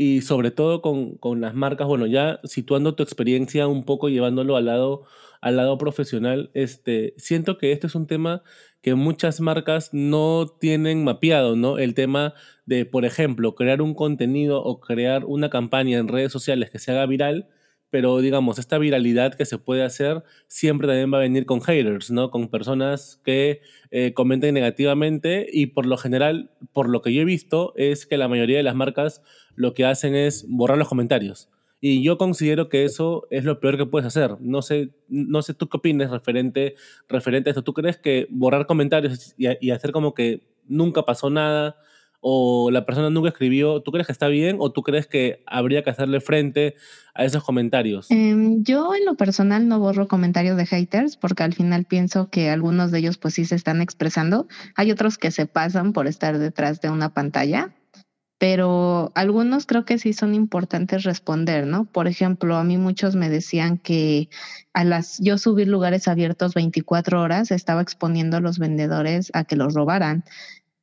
y 0.02 0.23
sobre 0.23 0.50
todo 0.50 0.80
con, 0.80 1.16
con 1.19 1.42
las 1.42 1.54
marcas, 1.54 1.87
bueno, 1.87 2.07
ya 2.07 2.40
situando 2.45 2.95
tu 2.95 3.02
experiencia 3.02 3.69
un 3.69 3.85
poco, 3.85 4.09
llevándolo 4.09 4.57
al 4.57 4.64
lado, 4.64 5.02
al 5.42 5.59
lado 5.59 5.76
profesional, 5.76 6.50
este, 6.54 7.12
siento 7.19 7.59
que 7.59 7.73
este 7.73 7.87
es 7.87 7.95
un 7.95 8.07
tema 8.07 8.42
que 8.80 8.95
muchas 8.95 9.42
marcas 9.42 9.90
no 9.92 10.47
tienen 10.59 11.04
mapeado, 11.04 11.54
¿no? 11.54 11.76
El 11.76 11.92
tema 11.92 12.33
de, 12.64 12.87
por 12.87 13.04
ejemplo, 13.04 13.54
crear 13.54 13.83
un 13.83 13.92
contenido 13.92 14.62
o 14.64 14.80
crear 14.80 15.26
una 15.26 15.50
campaña 15.50 15.99
en 15.99 16.09
redes 16.09 16.33
sociales 16.33 16.71
que 16.71 16.78
se 16.78 16.92
haga 16.92 17.04
viral, 17.04 17.50
pero 17.91 18.19
digamos, 18.19 18.59
esta 18.59 18.79
viralidad 18.79 19.35
que 19.35 19.45
se 19.45 19.59
puede 19.59 19.83
hacer 19.83 20.23
siempre 20.47 20.87
también 20.87 21.13
va 21.13 21.19
a 21.19 21.23
venir 21.23 21.45
con 21.45 21.61
haters, 21.61 22.11
¿no? 22.11 22.31
Con 22.31 22.49
personas 22.49 23.21
que 23.25 23.61
eh, 23.91 24.15
comenten 24.15 24.55
negativamente 24.55 25.47
y 25.53 25.67
por 25.67 25.87
lo 25.87 25.97
general, 25.97 26.51
por 26.73 26.89
lo 26.89 27.03
que 27.03 27.13
yo 27.13 27.23
he 27.23 27.25
visto, 27.25 27.73
es 27.77 28.07
que 28.07 28.17
la 28.17 28.29
mayoría 28.29 28.57
de 28.57 28.63
las 28.63 28.77
marcas 28.77 29.23
lo 29.57 29.75
que 29.75 29.85
hacen 29.85 30.15
es 30.15 30.47
borrar 30.49 30.79
los 30.79 30.89
comentarios. 30.89 31.49
Y 31.81 32.03
yo 32.03 32.19
considero 32.19 32.69
que 32.69 32.85
eso 32.85 33.27
es 33.31 33.45
lo 33.45 33.59
peor 33.59 33.79
que 33.79 33.87
puedes 33.87 34.07
hacer. 34.07 34.37
No 34.41 34.61
sé, 34.61 34.91
no 35.09 35.41
sé 35.41 35.55
tú 35.55 35.69
qué 35.69 35.79
opinas 35.79 36.11
referente, 36.11 36.75
referente 37.09 37.49
a 37.49 37.53
esto. 37.53 37.65
¿Tú 37.65 37.73
crees 37.73 37.97
que 37.97 38.27
borrar 38.31 38.67
comentarios 38.67 39.35
y, 39.39 39.71
hacer 39.71 39.91
como 39.91 40.13
que 40.15 40.43
nunca 40.69 41.05
pasó 41.05 41.31
nada 41.31 41.77
o 42.21 42.71
la 42.71 42.85
persona 42.85 43.11
nunca 43.11 43.31
escribió, 43.31 43.83
¿tú 43.83 43.93
crees 43.93 44.07
que 44.07 44.12
está 44.12 44.29
bien 44.29 44.57
o 44.61 44.73
tú 44.73 44.83
crees 44.83 45.07
que 45.07 45.43
habría 45.47 45.83
que 45.83 45.91
hacerle 45.91 46.21
frente 46.21 46.75
a 47.15 47.25
esos 47.25 47.43
comentarios? 47.43 48.11
Em, 48.11 48.62
yo 48.62 48.95
en 48.95 49.05
lo 49.05 49.17
personal 49.17 49.69
no 49.69 49.81
borro 49.81 50.07
comentarios 50.09 50.57
de 50.57 50.67
haters 50.67 51.17
porque 51.17 51.43
al 51.43 51.55
final 51.55 51.85
pienso 51.85 52.31
que 52.31 52.50
algunos 52.50 52.91
de 52.91 52.99
ellos 52.99 53.19
pues 53.19 53.35
sí 53.35 53.45
se 53.45 53.55
están 53.55 53.81
expresando. 53.81 54.49
Hay 54.77 54.91
otros 54.91 55.19
que 55.19 55.31
se 55.31 55.47
pasan 55.47 55.93
por 55.93 56.07
estar 56.07 56.39
detrás 56.39 56.81
de 56.81 56.91
una 56.91 57.15
pantalla 57.15 57.75
pero 58.41 59.12
algunos 59.17 59.67
creo 59.67 59.85
que 59.85 59.99
sí 59.99 60.15
son 60.15 60.35
importantes 60.35 61.03
responder, 61.03 61.67
¿no? 61.67 61.85
Por 61.85 62.09
ejemplo, 62.09 62.57
a 62.57 62.65
mí 62.65 62.79
muchos 62.79 63.15
me 63.15 63.29
decían 63.29 63.77
que 63.77 64.31
a 64.73 64.83
las 64.83 65.19
yo 65.19 65.37
subir 65.37 65.69
lugares 65.69 66.09
abiertos 66.09 66.55
24 66.55 67.21
horas 67.21 67.50
estaba 67.50 67.83
exponiendo 67.83 68.39
a 68.39 68.41
los 68.41 68.59
vendedores 68.59 69.31
a 69.35 69.45
que 69.45 69.57
los 69.57 69.75
robaran. 69.75 70.25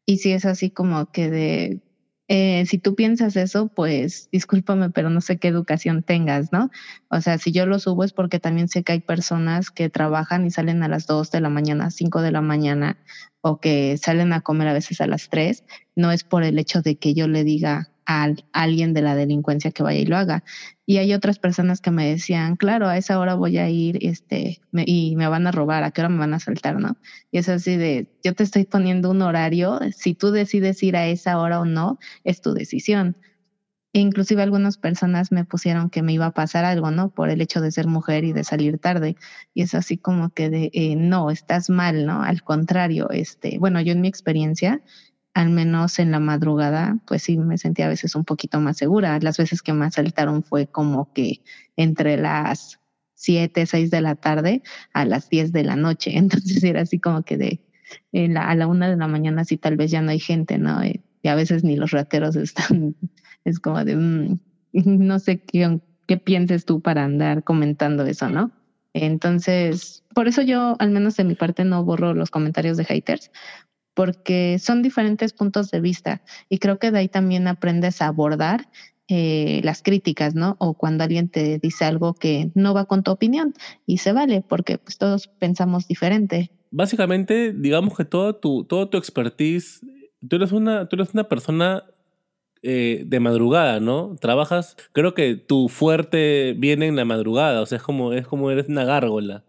Y 0.08 0.18
si 0.18 0.32
es 0.32 0.46
así 0.46 0.72
como 0.72 1.12
que 1.12 1.30
de 1.30 1.82
eh, 2.30 2.66
si 2.66 2.78
tú 2.78 2.96
piensas 2.96 3.36
eso, 3.38 3.68
pues 3.68 4.30
discúlpame, 4.32 4.90
pero 4.90 5.10
no 5.10 5.22
sé 5.22 5.38
qué 5.38 5.48
educación 5.48 6.04
tengas, 6.04 6.52
¿no? 6.52 6.72
O 7.10 7.22
sea, 7.22 7.38
si 7.38 7.52
yo 7.54 7.66
lo 7.66 7.80
subo 7.80 8.04
es 8.04 8.14
porque 8.14 8.40
también 8.40 8.68
sé 8.68 8.84
que 8.84 8.94
hay 8.94 9.00
personas 9.00 9.70
que 9.72 9.90
trabajan 9.90 10.46
y 10.46 10.52
salen 10.52 10.84
a 10.84 10.90
las 10.90 11.08
2 11.08 11.32
de 11.32 11.42
la 11.42 11.50
mañana, 11.50 11.92
5 11.92 12.22
de 12.22 12.32
la 12.32 12.42
mañana, 12.42 12.98
o 13.42 13.60
que 13.62 13.98
salen 13.98 14.34
a 14.34 14.42
comer 14.42 14.68
a 14.70 14.74
veces 14.74 15.00
a 15.00 15.08
las 15.08 15.30
3. 15.30 15.64
No 15.96 16.12
es 16.12 16.24
por 16.24 16.44
el 16.44 16.58
hecho 16.60 16.82
de 16.82 16.98
que 16.98 17.14
yo 17.14 17.28
le 17.28 17.44
diga, 17.46 17.92
a 18.08 18.34
alguien 18.54 18.94
de 18.94 19.02
la 19.02 19.16
delincuencia 19.16 19.72
que 19.72 19.84
vaya 19.84 20.00
y 20.00 20.06
lo 20.06 20.18
haga. 20.18 20.44
Y 20.86 20.98
hay 20.98 21.14
otras 21.14 21.38
personas 21.38 21.82
que 21.82 21.92
me 21.92 22.10
decían, 22.10 22.56
claro, 22.56 22.88
a 22.88 22.98
esa 22.98 23.20
hora 23.20 23.36
voy 23.36 23.58
a 23.58 23.70
ir 23.70 24.00
este, 24.02 24.62
y 24.74 25.16
me 25.18 25.28
van 25.28 25.46
a 25.46 25.52
robar, 25.52 25.84
a 25.84 25.92
qué 25.92 26.02
hora 26.02 26.10
me 26.10 26.20
van 26.20 26.34
a 26.34 26.40
saltar, 26.40 26.80
¿no? 26.80 26.96
Y 27.32 27.40
es 27.40 27.50
así 27.50 27.76
de, 27.76 28.10
yo 28.24 28.34
te 28.34 28.44
estoy 28.44 28.64
poniendo 28.64 29.12
un 29.12 29.22
horario, 29.22 29.80
si 29.96 30.14
tú 30.16 30.32
decides 30.32 30.82
ir 30.84 30.96
a 30.96 31.08
esa 31.08 31.38
hora 31.40 31.60
o 31.60 31.66
no, 31.66 32.00
es 32.24 32.42
tu 32.42 32.54
decisión. 32.54 33.18
E 33.94 34.00
inclusive 34.00 34.44
algunas 34.44 34.78
personas 34.78 35.32
me 35.32 35.44
pusieron 35.44 35.90
que 35.90 36.04
me 36.04 36.14
iba 36.14 36.28
a 36.28 36.34
pasar 36.34 36.66
algo, 36.66 36.92
¿no? 36.92 37.10
Por 37.10 37.30
el 37.30 37.42
hecho 37.42 37.62
de 37.62 37.72
ser 37.72 37.88
mujer 37.88 38.24
y 38.24 38.32
de 38.32 38.44
salir 38.44 38.78
tarde. 38.80 39.16
Y 39.54 39.64
es 39.64 39.74
así 39.74 39.98
como 39.98 40.30
que 40.30 40.50
de, 40.50 40.70
eh, 40.74 40.96
no, 40.96 41.32
estás 41.32 41.70
mal, 41.70 42.06
¿no? 42.06 42.22
Al 42.22 42.44
contrario, 42.44 43.10
este, 43.10 43.58
bueno, 43.60 43.82
yo 43.82 43.94
en 43.94 44.02
mi 44.02 44.08
experiencia, 44.08 44.82
al 45.38 45.52
menos 45.52 46.00
en 46.00 46.10
la 46.10 46.20
madrugada, 46.20 46.98
pues 47.06 47.22
sí 47.22 47.38
me 47.38 47.60
sentía 47.60 47.86
a 47.86 47.90
veces 47.90 48.16
un 48.16 48.26
poquito 48.26 48.60
más 48.60 48.78
segura. 48.78 49.20
Las 49.22 49.38
veces 49.38 49.62
que 49.62 49.72
me 49.72 49.86
asaltaron 49.86 50.42
fue 50.42 50.66
como 50.66 51.14
que 51.14 51.42
entre 51.76 52.18
las 52.18 52.80
7, 53.14 53.68
6 53.68 53.92
de 53.92 54.02
la 54.02 54.16
tarde 54.16 54.64
a 54.94 55.06
las 55.06 55.30
10 55.30 55.52
de 55.52 55.64
la 55.64 55.76
noche. 55.76 56.12
Entonces 56.18 56.64
era 56.64 56.82
así 56.82 56.98
como 56.98 57.22
que 57.22 57.38
de 57.38 57.62
a 58.36 58.56
la 58.56 58.66
una 58.66 58.90
de 58.90 58.98
la 58.98 59.08
mañana 59.08 59.46
sí 59.46 59.58
tal 59.58 59.78
vez 59.78 59.92
ya 59.92 60.02
no 60.02 60.10
hay 60.10 60.20
gente, 60.20 60.58
¿no? 60.58 60.82
Eh, 60.82 61.04
y 61.22 61.28
a 61.28 61.36
veces 61.36 61.64
ni 61.64 61.76
los 61.76 61.92
rateros 61.92 62.36
están, 62.36 62.96
es 63.46 63.60
como 63.60 63.86
de, 63.86 63.96
mm, 63.96 64.40
no 64.74 65.20
sé 65.20 65.38
qué, 65.38 65.80
qué 66.08 66.18
pienses 66.18 66.66
tú 66.66 66.82
para 66.82 67.04
andar 67.04 67.44
comentando 67.44 68.08
eso, 68.08 68.28
¿no? 68.28 68.50
Entonces, 68.94 70.04
por 70.16 70.28
eso 70.28 70.42
yo, 70.42 70.76
al 70.80 70.90
menos 70.90 71.16
de 71.16 71.24
mi 71.26 71.36
parte, 71.36 71.64
no 71.64 71.84
borro 71.84 72.16
los 72.16 72.32
comentarios 72.32 72.78
de 72.78 72.86
haters, 72.86 73.30
porque 73.98 74.60
son 74.60 74.84
diferentes 74.84 75.34
puntos 75.34 75.72
de 75.72 75.82
vista 75.82 76.22
y 76.50 76.60
creo 76.60 76.78
que 76.78 76.92
de 76.92 77.00
ahí 77.00 77.08
también 77.08 77.48
aprendes 77.48 78.00
a 78.00 78.06
abordar 78.06 78.70
eh, 79.08 79.60
las 79.64 79.82
críticas, 79.82 80.36
¿no? 80.36 80.56
O 80.60 80.76
cuando 80.76 81.04
alguien 81.04 81.30
te 81.30 81.58
dice 81.58 81.84
algo 81.84 82.14
que 82.14 82.52
no 82.54 82.76
va 82.76 82.86
con 82.86 83.02
tu 83.02 83.10
opinión 83.10 83.56
y 83.88 83.98
se 83.98 84.14
vale 84.14 84.44
porque 84.48 84.78
pues, 84.78 85.00
todos 85.00 85.26
pensamos 85.28 85.88
diferente. 85.88 86.52
Básicamente, 86.70 87.54
digamos 87.54 87.98
que 87.98 88.06
todo 88.06 88.36
tu, 88.36 88.66
todo 88.66 88.88
tu 88.88 88.98
expertise, 88.98 89.82
tú 90.30 90.36
eres 90.36 90.52
una, 90.52 90.88
tú 90.88 90.98
eres 90.98 91.16
una 91.16 91.28
persona 91.28 91.84
eh, 92.62 93.02
de 93.04 93.20
madrugada, 93.20 93.80
¿no? 93.80 94.16
Trabajas, 94.22 94.78
creo 94.92 95.16
que 95.16 95.38
tu 95.38 95.70
fuerte 95.70 96.54
viene 96.56 96.86
en 96.86 96.96
la 96.96 97.06
madrugada, 97.06 97.62
o 97.62 97.66
sea, 97.66 97.80
es 97.80 97.84
como, 97.84 98.14
es 98.14 98.28
como 98.28 98.52
eres 98.52 98.70
una 98.70 98.86
gárgola 98.86 99.44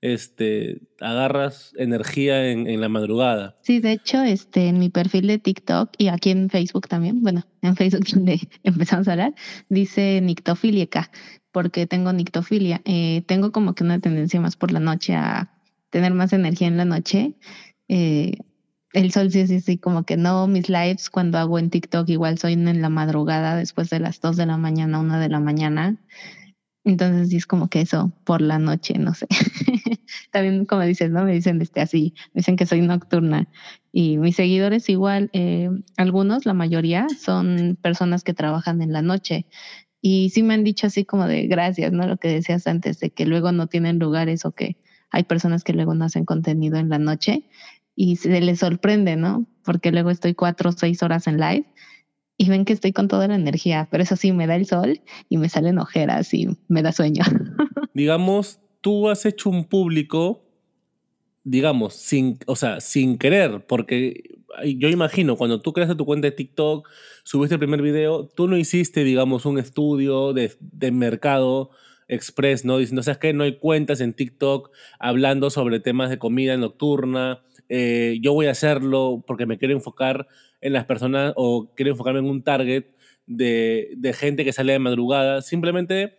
este, 0.00 0.82
agarras 1.00 1.72
energía 1.76 2.50
en, 2.50 2.80
la 2.80 2.88
madrugada. 2.88 3.56
Sí, 3.62 3.80
de 3.80 3.92
hecho, 3.92 4.22
este, 4.22 4.68
en 4.68 4.78
mi 4.78 4.90
perfil 4.90 5.26
de 5.26 5.38
TikTok 5.38 5.90
y 5.98 6.08
aquí 6.08 6.30
en 6.30 6.50
Facebook 6.50 6.88
también, 6.88 7.22
bueno, 7.22 7.44
en 7.62 7.76
Facebook 7.76 8.06
donde 8.14 8.40
empezamos 8.62 9.08
a 9.08 9.12
hablar, 9.12 9.34
dice 9.68 10.20
nictofílica, 10.22 11.10
porque 11.52 11.86
tengo 11.86 12.12
nictofilia. 12.12 12.82
Eh, 12.84 13.22
tengo 13.26 13.52
como 13.52 13.74
que 13.74 13.84
una 13.84 13.98
tendencia 13.98 14.40
más 14.40 14.56
por 14.56 14.72
la 14.72 14.80
noche 14.80 15.14
a 15.14 15.52
tener 15.90 16.12
más 16.12 16.32
energía 16.32 16.68
en 16.68 16.76
la 16.76 16.84
noche. 16.84 17.34
Eh, 17.88 18.38
el 18.92 19.12
sol 19.12 19.30
sí 19.30 19.40
es 19.40 19.50
así 19.50 19.78
como 19.78 20.04
que 20.04 20.16
no, 20.16 20.46
mis 20.46 20.68
lives 20.68 21.10
cuando 21.10 21.38
hago 21.38 21.58
en 21.58 21.70
TikTok 21.70 22.08
igual 22.08 22.38
soy 22.38 22.54
en 22.54 22.80
la 22.80 22.88
madrugada, 22.88 23.56
después 23.56 23.90
de 23.90 24.00
las 24.00 24.20
2 24.20 24.36
de 24.36 24.46
la 24.46 24.56
mañana, 24.56 25.00
1 25.00 25.18
de 25.18 25.28
la 25.28 25.40
mañana. 25.40 25.96
Entonces 26.86 27.30
sí 27.30 27.36
es 27.36 27.46
como 27.46 27.68
que 27.68 27.80
eso 27.80 28.12
por 28.22 28.40
la 28.40 28.60
noche, 28.60 28.94
no 28.96 29.12
sé. 29.12 29.26
También 30.30 30.66
como 30.66 30.82
dices, 30.82 31.10
¿no? 31.10 31.24
Me 31.24 31.32
dicen 31.32 31.60
este, 31.60 31.80
así, 31.80 32.14
me 32.32 32.38
dicen 32.38 32.54
que 32.54 32.64
soy 32.64 32.80
nocturna. 32.80 33.48
Y 33.90 34.18
mis 34.18 34.36
seguidores 34.36 34.88
igual, 34.88 35.28
eh, 35.32 35.68
algunos, 35.96 36.46
la 36.46 36.54
mayoría, 36.54 37.08
son 37.08 37.76
personas 37.82 38.22
que 38.22 38.34
trabajan 38.34 38.82
en 38.82 38.92
la 38.92 39.02
noche. 39.02 39.46
Y 40.00 40.30
sí 40.30 40.44
me 40.44 40.54
han 40.54 40.62
dicho 40.62 40.86
así 40.86 41.04
como 41.04 41.26
de 41.26 41.48
gracias, 41.48 41.90
¿no? 41.90 42.06
Lo 42.06 42.18
que 42.18 42.28
decías 42.28 42.68
antes, 42.68 43.00
de 43.00 43.10
que 43.10 43.26
luego 43.26 43.50
no 43.50 43.66
tienen 43.66 43.98
lugares 43.98 44.44
o 44.44 44.52
que 44.52 44.76
hay 45.10 45.24
personas 45.24 45.64
que 45.64 45.72
luego 45.72 45.92
no 45.94 46.04
hacen 46.04 46.24
contenido 46.24 46.76
en 46.78 46.88
la 46.88 47.00
noche 47.00 47.48
y 47.96 48.14
se 48.14 48.40
les 48.40 48.60
sorprende, 48.60 49.16
¿no? 49.16 49.44
Porque 49.64 49.90
luego 49.90 50.10
estoy 50.10 50.34
cuatro 50.34 50.70
o 50.70 50.72
seis 50.72 51.02
horas 51.02 51.26
en 51.26 51.38
live 51.38 51.66
y 52.38 52.48
ven 52.48 52.64
que 52.64 52.72
estoy 52.72 52.92
con 52.92 53.08
toda 53.08 53.28
la 53.28 53.34
energía, 53.34 53.88
pero 53.90 54.02
eso 54.02 54.16
sí, 54.16 54.32
me 54.32 54.46
da 54.46 54.56
el 54.56 54.66
sol 54.66 55.00
y 55.28 55.38
me 55.38 55.48
salen 55.48 55.78
ojeras 55.78 56.32
y 56.34 56.48
me 56.68 56.82
da 56.82 56.92
sueño. 56.92 57.24
Digamos, 57.94 58.60
tú 58.80 59.08
has 59.08 59.24
hecho 59.24 59.48
un 59.48 59.64
público, 59.64 60.44
digamos, 61.44 61.94
sin, 61.94 62.38
o 62.46 62.56
sea, 62.56 62.80
sin 62.80 63.18
querer, 63.18 63.64
porque 63.66 64.36
yo 64.64 64.88
imagino, 64.88 65.36
cuando 65.36 65.60
tú 65.60 65.72
creaste 65.72 65.96
tu 65.96 66.04
cuenta 66.04 66.26
de 66.26 66.32
TikTok, 66.32 66.88
subiste 67.24 67.54
el 67.54 67.58
primer 67.58 67.82
video, 67.82 68.26
tú 68.26 68.48
no 68.48 68.56
hiciste, 68.56 69.04
digamos, 69.04 69.46
un 69.46 69.58
estudio 69.58 70.32
de, 70.32 70.52
de 70.60 70.90
mercado 70.90 71.70
express, 72.08 72.64
¿no? 72.64 72.78
Diciendo, 72.78 73.02
¿sabes 73.02 73.18
qué? 73.18 73.32
No 73.32 73.44
hay 73.44 73.58
cuentas 73.58 74.00
en 74.00 74.12
TikTok 74.12 74.70
hablando 74.98 75.50
sobre 75.50 75.80
temas 75.80 76.10
de 76.10 76.18
comida 76.18 76.56
nocturna. 76.56 77.42
Eh, 77.68 78.18
yo 78.20 78.32
voy 78.32 78.46
a 78.46 78.52
hacerlo 78.52 79.24
porque 79.26 79.46
me 79.46 79.58
quiero 79.58 79.74
enfocar 79.74 80.28
en 80.60 80.72
las 80.72 80.84
personas 80.84 81.32
o 81.36 81.72
quiero 81.74 81.92
enfocarme 81.92 82.20
en 82.20 82.26
un 82.26 82.42
target 82.42 82.86
de, 83.26 83.90
de 83.96 84.12
gente 84.12 84.44
que 84.44 84.52
sale 84.52 84.72
de 84.72 84.78
madrugada. 84.78 85.42
Simplemente 85.42 86.18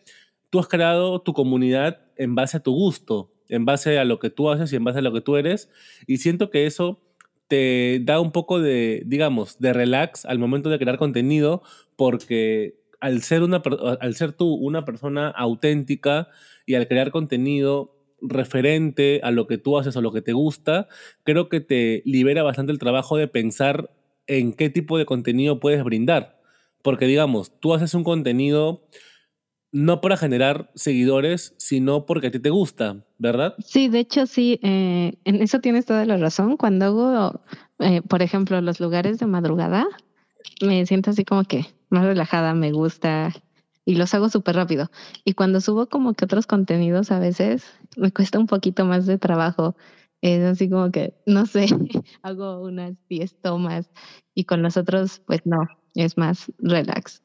tú 0.49 0.59
has 0.59 0.67
creado 0.67 1.21
tu 1.21 1.33
comunidad 1.33 2.01
en 2.15 2.35
base 2.35 2.57
a 2.57 2.59
tu 2.61 2.73
gusto, 2.73 3.31
en 3.49 3.65
base 3.65 3.97
a 3.97 4.05
lo 4.05 4.19
que 4.19 4.29
tú 4.29 4.49
haces 4.49 4.71
y 4.73 4.75
en 4.75 4.83
base 4.83 4.99
a 4.99 5.01
lo 5.01 5.13
que 5.13 5.21
tú 5.21 5.37
eres. 5.37 5.69
Y 6.05 6.17
siento 6.17 6.49
que 6.49 6.65
eso 6.65 7.01
te 7.47 8.01
da 8.03 8.19
un 8.19 8.31
poco 8.31 8.59
de, 8.59 9.03
digamos, 9.05 9.59
de 9.59 9.73
relax 9.73 10.25
al 10.25 10.39
momento 10.39 10.69
de 10.69 10.79
crear 10.79 10.97
contenido, 10.97 11.61
porque 11.95 12.75
al 12.99 13.21
ser, 13.21 13.43
una, 13.43 13.61
al 14.01 14.15
ser 14.15 14.33
tú 14.33 14.53
una 14.53 14.83
persona 14.83 15.29
auténtica 15.29 16.27
y 16.65 16.75
al 16.75 16.87
crear 16.87 17.11
contenido 17.11 17.96
referente 18.21 19.21
a 19.23 19.31
lo 19.31 19.47
que 19.47 19.57
tú 19.57 19.77
haces 19.77 19.95
o 19.95 20.01
lo 20.01 20.11
que 20.11 20.21
te 20.21 20.33
gusta, 20.33 20.87
creo 21.23 21.49
que 21.49 21.61
te 21.61 22.01
libera 22.05 22.43
bastante 22.43 22.71
el 22.71 22.79
trabajo 22.79 23.17
de 23.17 23.27
pensar 23.27 23.91
en 24.27 24.53
qué 24.53 24.69
tipo 24.69 24.97
de 24.97 25.05
contenido 25.05 25.59
puedes 25.59 25.83
brindar. 25.83 26.39
Porque 26.81 27.05
digamos, 27.05 27.59
tú 27.59 27.73
haces 27.73 27.93
un 27.93 28.03
contenido 28.03 28.87
no 29.71 30.01
para 30.01 30.17
generar 30.17 30.71
seguidores, 30.75 31.53
sino 31.57 32.05
porque 32.05 32.27
a 32.27 32.31
ti 32.31 32.39
te 32.39 32.49
gusta, 32.49 33.05
¿verdad? 33.17 33.55
Sí, 33.59 33.89
de 33.89 33.99
hecho 33.99 34.25
sí, 34.25 34.59
eh, 34.63 35.13
en 35.25 35.41
eso 35.41 35.59
tienes 35.59 35.85
toda 35.85 36.05
la 36.05 36.17
razón. 36.17 36.57
Cuando 36.57 36.85
hago, 36.85 37.41
eh, 37.79 38.01
por 38.01 38.21
ejemplo, 38.21 38.59
los 38.61 38.79
lugares 38.79 39.19
de 39.19 39.27
madrugada, 39.27 39.85
me 40.61 40.85
siento 40.85 41.11
así 41.11 41.25
como 41.25 41.43
que 41.43 41.65
más 41.89 42.05
relajada, 42.05 42.53
me 42.53 42.71
gusta 42.71 43.33
y 43.87 43.95
los 43.95 44.13
hago 44.13 44.27
súper 44.27 44.57
rápido. 44.57 44.91
Y 45.23 45.31
cuando 45.31 45.61
subo 45.61 45.87
como 45.87 46.13
que 46.13 46.25
otros 46.25 46.45
contenidos 46.45 47.09
a 47.09 47.19
veces 47.19 47.63
me 47.95 48.11
cuesta 48.11 48.37
un 48.37 48.45
poquito 48.45 48.83
más 48.83 49.05
de 49.05 49.17
trabajo. 49.17 49.77
Es 50.21 50.43
así 50.43 50.69
como 50.69 50.91
que, 50.91 51.13
no 51.25 51.45
sé, 51.45 51.67
hago 52.21 52.59
unas 52.63 52.95
10 53.07 53.41
tomas 53.41 53.89
y 54.35 54.43
con 54.43 54.61
los 54.61 54.75
otros, 54.75 55.21
pues 55.25 55.45
no, 55.45 55.69
es 55.95 56.17
más 56.17 56.51
relax. 56.57 57.23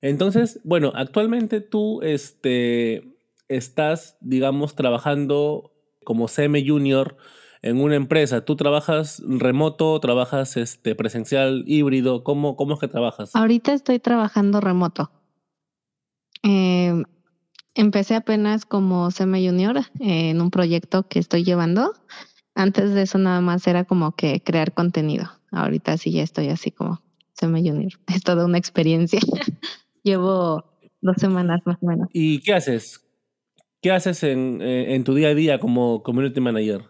Entonces, 0.00 0.60
bueno, 0.64 0.90
actualmente 0.96 1.60
tú 1.60 2.02
este, 2.02 3.16
estás, 3.46 4.16
digamos, 4.20 4.74
trabajando 4.74 5.72
como 6.02 6.26
CM 6.26 6.66
Junior 6.66 7.16
en 7.62 7.80
una 7.80 7.94
empresa. 7.94 8.44
¿Tú 8.44 8.56
trabajas 8.56 9.22
remoto, 9.24 10.00
trabajas 10.00 10.56
este, 10.56 10.96
presencial, 10.96 11.62
híbrido? 11.68 12.24
¿Cómo, 12.24 12.56
¿Cómo 12.56 12.74
es 12.74 12.80
que 12.80 12.88
trabajas? 12.88 13.36
Ahorita 13.36 13.72
estoy 13.72 14.00
trabajando 14.00 14.60
remoto. 14.60 15.12
Eh, 16.42 17.02
empecé 17.74 18.14
apenas 18.14 18.64
como 18.64 19.10
CM 19.10 19.46
Junior 19.46 19.80
en 20.00 20.40
un 20.40 20.50
proyecto 20.50 21.08
que 21.08 21.18
estoy 21.18 21.44
llevando. 21.44 21.92
Antes 22.54 22.92
de 22.92 23.02
eso 23.02 23.18
nada 23.18 23.40
más 23.40 23.66
era 23.66 23.84
como 23.84 24.12
que 24.12 24.42
crear 24.42 24.72
contenido. 24.72 25.30
Ahorita 25.50 25.96
sí 25.96 26.12
ya 26.12 26.22
estoy 26.22 26.48
así 26.48 26.70
como 26.70 27.02
CM 27.34 27.60
Junior. 27.60 27.92
Es 28.14 28.22
toda 28.22 28.44
una 28.44 28.58
experiencia. 28.58 29.20
Llevo 30.02 30.64
dos 31.00 31.16
semanas 31.18 31.60
más 31.64 31.78
o 31.80 31.86
menos. 31.86 32.08
¿Y 32.12 32.40
qué 32.40 32.54
haces? 32.54 33.00
¿Qué 33.80 33.90
haces 33.90 34.22
en, 34.22 34.60
eh, 34.62 34.94
en 34.94 35.04
tu 35.04 35.14
día 35.14 35.28
a 35.28 35.34
día 35.34 35.58
como 35.58 36.02
community 36.02 36.40
manager? 36.40 36.84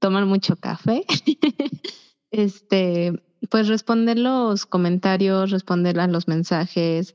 tomar 0.00 0.26
mucho 0.26 0.56
café. 0.56 1.04
este, 2.30 3.12
pues 3.50 3.68
responder 3.68 4.18
los 4.18 4.66
comentarios, 4.66 5.50
responder 5.50 5.98
a 6.00 6.06
los 6.06 6.28
mensajes, 6.28 7.14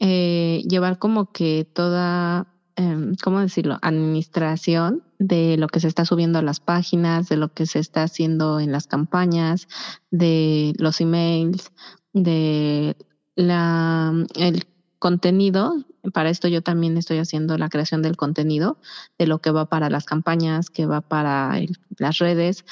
eh, 0.00 0.62
llevar 0.68 0.98
como 0.98 1.32
que 1.32 1.64
toda 1.64 2.46
em, 2.76 3.14
¿cómo 3.22 3.40
decirlo? 3.40 3.78
Administración 3.82 5.02
de 5.18 5.56
lo 5.56 5.68
que 5.68 5.80
se 5.80 5.88
está 5.88 6.04
subiendo 6.04 6.38
a 6.38 6.42
las 6.42 6.60
páginas, 6.60 7.28
de 7.28 7.36
lo 7.36 7.52
que 7.52 7.66
se 7.66 7.78
está 7.78 8.02
haciendo 8.02 8.60
en 8.60 8.72
las 8.72 8.86
campañas, 8.86 9.68
de 10.10 10.74
los 10.78 11.00
emails, 11.00 11.70
de 12.12 12.96
la, 13.36 14.12
el 14.36 14.64
contenido. 14.98 15.84
Para 16.12 16.30
esto 16.30 16.48
yo 16.48 16.62
también 16.62 16.96
estoy 16.96 17.18
haciendo 17.18 17.56
la 17.58 17.68
creación 17.68 18.02
del 18.02 18.16
contenido, 18.16 18.78
de 19.18 19.26
lo 19.26 19.40
que 19.40 19.50
va 19.50 19.68
para 19.68 19.90
las 19.90 20.04
campañas, 20.04 20.70
que 20.70 20.86
va 20.86 21.00
para 21.00 21.60
las 21.98 22.18
redes, 22.18 22.64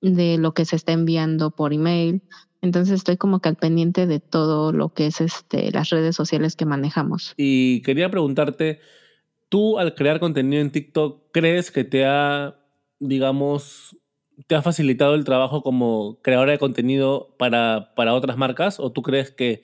de 0.00 0.38
lo 0.38 0.52
que 0.52 0.64
se 0.64 0.76
está 0.76 0.92
enviando 0.92 1.50
por 1.50 1.72
email. 1.72 2.22
Entonces 2.62 2.94
estoy 2.94 3.16
como 3.16 3.40
que 3.40 3.48
al 3.48 3.56
pendiente 3.56 4.06
de 4.06 4.20
todo 4.20 4.72
lo 4.72 4.90
que 4.90 5.06
es 5.06 5.20
este, 5.20 5.70
las 5.72 5.90
redes 5.90 6.14
sociales 6.14 6.56
que 6.56 6.66
manejamos. 6.66 7.34
Y 7.36 7.82
quería 7.82 8.10
preguntarte, 8.10 8.80
tú 9.48 9.78
al 9.78 9.94
crear 9.94 10.20
contenido 10.20 10.60
en 10.60 10.70
TikTok, 10.70 11.30
¿crees 11.32 11.70
que 11.70 11.84
te 11.84 12.04
ha, 12.04 12.56
digamos, 12.98 13.96
te 14.46 14.54
ha 14.54 14.62
facilitado 14.62 15.14
el 15.14 15.24
trabajo 15.24 15.62
como 15.62 16.20
creadora 16.22 16.52
de 16.52 16.58
contenido 16.58 17.34
para, 17.38 17.92
para 17.94 18.14
otras 18.14 18.36
marcas? 18.36 18.78
¿O 18.78 18.92
tú 18.92 19.02
crees 19.02 19.30
que, 19.30 19.62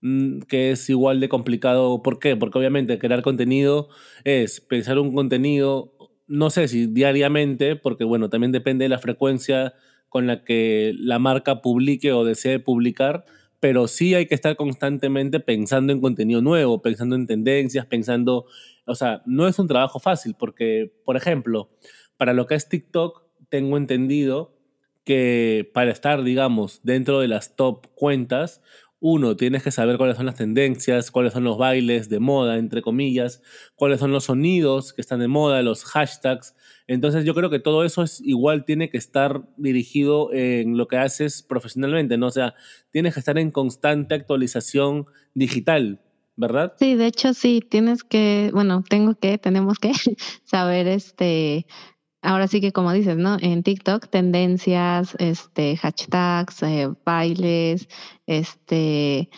mm, 0.00 0.40
que 0.40 0.70
es 0.72 0.88
igual 0.88 1.20
de 1.20 1.28
complicado? 1.28 2.02
¿Por 2.02 2.18
qué? 2.18 2.36
Porque 2.36 2.58
obviamente 2.58 2.98
crear 2.98 3.22
contenido 3.22 3.88
es 4.24 4.60
pensar 4.60 4.98
un 4.98 5.14
contenido, 5.14 5.94
no 6.30 6.48
sé 6.48 6.68
si 6.68 6.86
diariamente, 6.86 7.74
porque 7.74 8.04
bueno, 8.04 8.30
también 8.30 8.52
depende 8.52 8.84
de 8.84 8.88
la 8.88 9.00
frecuencia 9.00 9.74
con 10.08 10.28
la 10.28 10.44
que 10.44 10.94
la 10.96 11.18
marca 11.18 11.60
publique 11.60 12.12
o 12.12 12.24
desee 12.24 12.60
publicar, 12.60 13.24
pero 13.58 13.88
sí 13.88 14.14
hay 14.14 14.26
que 14.26 14.36
estar 14.36 14.54
constantemente 14.54 15.40
pensando 15.40 15.92
en 15.92 16.00
contenido 16.00 16.40
nuevo, 16.40 16.82
pensando 16.82 17.16
en 17.16 17.26
tendencias, 17.26 17.84
pensando, 17.86 18.46
o 18.86 18.94
sea, 18.94 19.22
no 19.26 19.48
es 19.48 19.58
un 19.58 19.66
trabajo 19.66 19.98
fácil 19.98 20.36
porque, 20.38 20.92
por 21.04 21.16
ejemplo, 21.16 21.68
para 22.16 22.32
lo 22.32 22.46
que 22.46 22.54
es 22.54 22.68
TikTok, 22.68 23.24
tengo 23.48 23.76
entendido 23.76 24.56
que 25.04 25.68
para 25.74 25.90
estar, 25.90 26.22
digamos, 26.22 26.78
dentro 26.84 27.18
de 27.18 27.26
las 27.26 27.56
top 27.56 27.88
cuentas, 27.96 28.62
uno, 29.00 29.34
tienes 29.34 29.62
que 29.62 29.70
saber 29.70 29.96
cuáles 29.96 30.16
son 30.16 30.26
las 30.26 30.34
tendencias, 30.34 31.10
cuáles 31.10 31.32
son 31.32 31.44
los 31.44 31.56
bailes 31.56 32.10
de 32.10 32.20
moda, 32.20 32.58
entre 32.58 32.82
comillas, 32.82 33.42
cuáles 33.74 33.98
son 33.98 34.12
los 34.12 34.24
sonidos 34.24 34.92
que 34.92 35.00
están 35.00 35.20
de 35.20 35.28
moda, 35.28 35.62
los 35.62 35.84
hashtags. 35.84 36.54
Entonces 36.86 37.24
yo 37.24 37.34
creo 37.34 37.48
que 37.48 37.60
todo 37.60 37.84
eso 37.84 38.02
es 38.02 38.20
igual 38.20 38.66
tiene 38.66 38.90
que 38.90 38.98
estar 38.98 39.42
dirigido 39.56 40.32
en 40.34 40.76
lo 40.76 40.86
que 40.86 40.98
haces 40.98 41.42
profesionalmente, 41.42 42.18
¿no? 42.18 42.26
O 42.26 42.30
sea, 42.30 42.54
tienes 42.90 43.14
que 43.14 43.20
estar 43.20 43.38
en 43.38 43.50
constante 43.50 44.14
actualización 44.14 45.06
digital, 45.32 46.02
¿verdad? 46.36 46.74
Sí, 46.78 46.94
de 46.94 47.06
hecho 47.06 47.32
sí, 47.32 47.62
tienes 47.66 48.04
que, 48.04 48.50
bueno, 48.52 48.84
tengo 48.86 49.14
que, 49.14 49.38
tenemos 49.38 49.78
que 49.78 49.92
saber 50.44 50.86
este 50.88 51.66
ahora 52.22 52.48
sí 52.48 52.60
que 52.60 52.72
como 52.72 52.92
dices, 52.92 53.16
¿no? 53.16 53.36
En 53.40 53.62
TikTok, 53.62 54.08
tendencias, 54.08 55.14
este, 55.18 55.76
hashtags, 55.76 56.62
eh, 56.62 56.88
bailes, 57.04 57.88
este, 58.26 59.30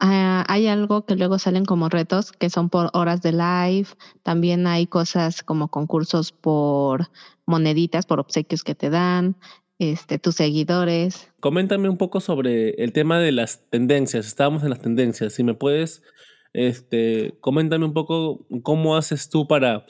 ah, 0.00 0.44
hay 0.48 0.66
algo 0.66 1.06
que 1.06 1.16
luego 1.16 1.38
salen 1.38 1.64
como 1.64 1.88
retos 1.88 2.32
que 2.32 2.50
son 2.50 2.68
por 2.68 2.90
horas 2.92 3.22
de 3.22 3.32
live. 3.32 3.88
También 4.22 4.66
hay 4.66 4.86
cosas 4.86 5.42
como 5.42 5.68
concursos 5.68 6.32
por 6.32 7.08
moneditas, 7.46 8.06
por 8.06 8.20
obsequios 8.20 8.64
que 8.64 8.74
te 8.74 8.90
dan, 8.90 9.36
este, 9.78 10.18
tus 10.18 10.36
seguidores. 10.36 11.30
Coméntame 11.40 11.88
un 11.88 11.96
poco 11.96 12.20
sobre 12.20 12.70
el 12.82 12.92
tema 12.92 13.18
de 13.18 13.32
las 13.32 13.68
tendencias. 13.70 14.26
Estábamos 14.26 14.62
en 14.64 14.70
las 14.70 14.80
tendencias. 14.80 15.34
Si 15.34 15.44
me 15.44 15.54
puedes, 15.54 16.02
este, 16.52 17.36
coméntame 17.40 17.84
un 17.84 17.92
poco 17.92 18.46
cómo 18.62 18.96
haces 18.96 19.28
tú 19.28 19.46
para 19.46 19.86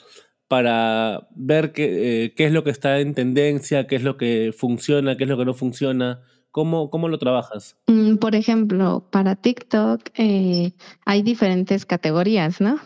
para 0.47 1.27
ver 1.35 1.73
qué, 1.73 2.25
eh, 2.25 2.33
qué, 2.35 2.45
es 2.45 2.51
lo 2.51 2.63
que 2.63 2.69
está 2.69 2.99
en 2.99 3.13
tendencia, 3.13 3.87
qué 3.87 3.95
es 3.95 4.03
lo 4.03 4.17
que 4.17 4.53
funciona, 4.57 5.17
qué 5.17 5.25
es 5.25 5.29
lo 5.29 5.37
que 5.37 5.45
no 5.45 5.53
funciona? 5.53 6.21
¿Cómo, 6.51 6.89
cómo 6.89 7.09
lo 7.09 7.19
trabajas? 7.19 7.77
Mm, 7.87 8.15
por 8.15 8.33
ejemplo, 8.33 9.07
para 9.11 9.35
TikTok 9.35 10.09
eh, 10.15 10.71
hay 11.05 11.21
diferentes 11.21 11.85
categorías, 11.85 12.61
¿no? 12.61 12.79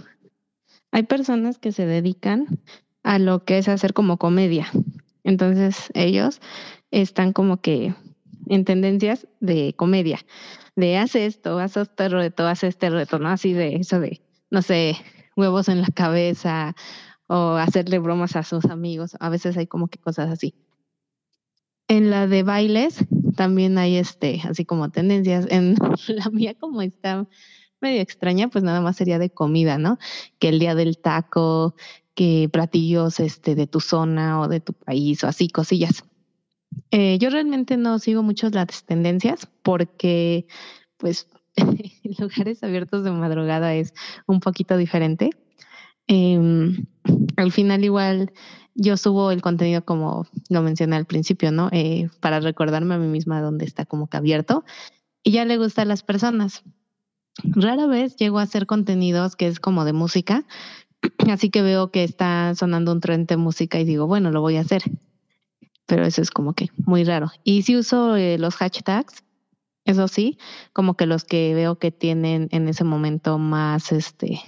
Hay 0.91 1.03
personas 1.03 1.57
que 1.57 1.71
se 1.71 1.85
dedican 1.85 2.47
a 3.03 3.19
lo 3.19 3.45
que 3.45 3.59
es 3.59 3.69
hacer 3.69 3.93
como 3.93 4.17
comedia. 4.17 4.67
Entonces 5.23 5.89
ellos 5.93 6.41
están 6.89 7.31
como 7.31 7.61
que 7.61 7.93
en 8.47 8.65
tendencias 8.65 9.27
de 9.39 9.73
comedia, 9.77 10.19
de 10.75 10.97
haz 10.97 11.15
esto, 11.15 11.59
haz 11.59 11.77
este 11.77 12.09
reto, 12.09 12.47
haz 12.47 12.63
este 12.63 12.89
reto, 12.89 13.19
¿no? 13.19 13.29
Así 13.29 13.53
de 13.53 13.75
eso 13.75 13.99
de, 13.99 14.21
no 14.49 14.61
sé, 14.61 14.97
huevos 15.35 15.69
en 15.69 15.81
la 15.81 15.87
cabeza 15.93 16.75
o 17.31 17.55
hacerle 17.55 17.97
bromas 17.99 18.35
a 18.35 18.43
sus 18.43 18.65
amigos. 18.65 19.15
A 19.21 19.29
veces 19.29 19.55
hay 19.55 19.65
como 19.65 19.87
que 19.87 19.97
cosas 19.97 20.29
así. 20.29 20.53
En 21.87 22.09
la 22.09 22.27
de 22.27 22.43
bailes 22.43 23.05
también 23.37 23.77
hay 23.77 23.95
este, 23.95 24.41
así 24.43 24.65
como 24.65 24.89
tendencias. 24.89 25.47
En 25.49 25.75
la 26.09 26.29
mía 26.29 26.55
como 26.59 26.81
está 26.81 27.25
medio 27.79 28.01
extraña, 28.01 28.49
pues 28.49 28.65
nada 28.65 28.81
más 28.81 28.97
sería 28.97 29.17
de 29.17 29.29
comida, 29.29 29.77
¿no? 29.77 29.97
Que 30.39 30.49
el 30.49 30.59
día 30.59 30.75
del 30.75 30.97
taco, 30.97 31.73
que 32.15 32.49
platillos 32.51 33.21
este, 33.21 33.55
de 33.55 33.65
tu 33.65 33.79
zona 33.79 34.41
o 34.41 34.49
de 34.49 34.59
tu 34.59 34.73
país 34.73 35.23
o 35.23 35.27
así, 35.27 35.47
cosillas. 35.47 36.03
Eh, 36.91 37.17
yo 37.17 37.29
realmente 37.29 37.77
no 37.77 37.97
sigo 37.99 38.23
mucho 38.23 38.49
las 38.49 38.83
tendencias 38.83 39.47
porque, 39.63 40.47
pues, 40.97 41.29
lugares 42.19 42.61
abiertos 42.61 43.05
de 43.05 43.11
madrugada 43.11 43.73
es 43.73 43.93
un 44.27 44.41
poquito 44.41 44.75
diferente. 44.75 45.29
Em, 46.13 46.87
al 47.37 47.53
final 47.53 47.85
igual 47.85 48.33
yo 48.75 48.97
subo 48.97 49.31
el 49.31 49.41
contenido 49.41 49.85
como 49.85 50.27
lo 50.49 50.61
mencioné 50.61 50.97
al 50.97 51.05
principio, 51.05 51.53
¿no? 51.53 51.69
Eh, 51.71 52.09
para 52.19 52.41
recordarme 52.41 52.95
a 52.95 52.97
mí 52.97 53.07
misma 53.07 53.39
dónde 53.39 53.63
está 53.63 53.85
como 53.85 54.07
que 54.07 54.17
abierto 54.17 54.65
y 55.23 55.31
ya 55.31 55.45
le 55.45 55.57
gusta 55.57 55.83
a 55.83 55.85
las 55.85 56.03
personas. 56.03 56.63
Rara 57.45 57.87
vez 57.87 58.17
llego 58.17 58.39
a 58.39 58.41
hacer 58.41 58.65
contenidos 58.65 59.37
que 59.37 59.47
es 59.47 59.61
como 59.61 59.85
de 59.85 59.93
música, 59.93 60.43
así 61.31 61.49
que 61.49 61.61
veo 61.61 61.91
que 61.91 62.03
está 62.03 62.55
sonando 62.55 62.91
un 62.91 62.99
tren 62.99 63.25
de 63.25 63.37
música 63.37 63.79
y 63.79 63.85
digo, 63.85 64.05
bueno, 64.05 64.31
lo 64.31 64.41
voy 64.41 64.57
a 64.57 64.61
hacer. 64.61 64.83
Pero 65.85 66.05
eso 66.05 66.21
es 66.21 66.29
como 66.29 66.51
que 66.55 66.71
muy 66.85 67.05
raro. 67.05 67.31
Y 67.45 67.61
si 67.61 67.77
uso 67.77 68.17
eh, 68.17 68.37
los 68.37 68.55
hashtags, 68.55 69.23
eso 69.85 70.09
sí, 70.09 70.37
como 70.73 70.95
que 70.95 71.05
los 71.05 71.23
que 71.23 71.55
veo 71.55 71.79
que 71.79 71.91
tienen 71.91 72.49
en 72.51 72.67
ese 72.67 72.83
momento 72.83 73.37
más, 73.37 73.93
este, 73.93 74.41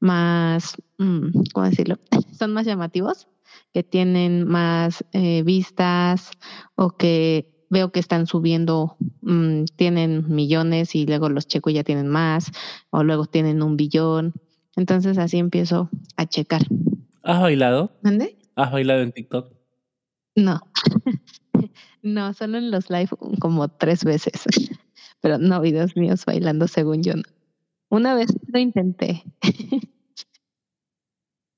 más, 0.00 0.76
mm, 0.98 1.44
¿cómo 1.52 1.66
decirlo? 1.66 1.98
Son 2.38 2.52
más 2.52 2.66
llamativos, 2.66 3.28
que 3.72 3.82
tienen 3.82 4.46
más 4.46 5.04
eh, 5.12 5.42
vistas 5.42 6.30
o 6.74 6.90
que 6.90 7.66
veo 7.70 7.92
que 7.92 8.00
están 8.00 8.26
subiendo, 8.26 8.96
mm, 9.20 9.64
tienen 9.76 10.24
millones 10.28 10.94
y 10.94 11.06
luego 11.06 11.28
los 11.28 11.46
checo 11.46 11.70
y 11.70 11.74
ya 11.74 11.84
tienen 11.84 12.08
más, 12.08 12.50
o 12.90 13.02
luego 13.02 13.26
tienen 13.26 13.62
un 13.62 13.76
billón. 13.76 14.32
Entonces 14.76 15.18
así 15.18 15.38
empiezo 15.38 15.90
a 16.16 16.26
checar. 16.26 16.62
¿Has 17.22 17.40
bailado? 17.40 17.92
¿Dónde? 18.02 18.38
¿Has 18.54 18.72
bailado 18.72 19.02
en 19.02 19.12
TikTok? 19.12 19.52
No. 20.34 20.60
no, 22.02 22.32
solo 22.32 22.58
en 22.58 22.70
los 22.70 22.90
live 22.90 23.10
como 23.40 23.68
tres 23.68 24.04
veces. 24.04 24.44
Pero 25.20 25.38
no 25.38 25.60
videos 25.60 25.96
míos 25.96 26.24
bailando 26.24 26.68
según 26.68 27.02
yo. 27.02 27.14
No. 27.14 27.22
Una 27.90 28.14
vez 28.14 28.28
lo 28.46 28.58
intenté. 28.58 29.24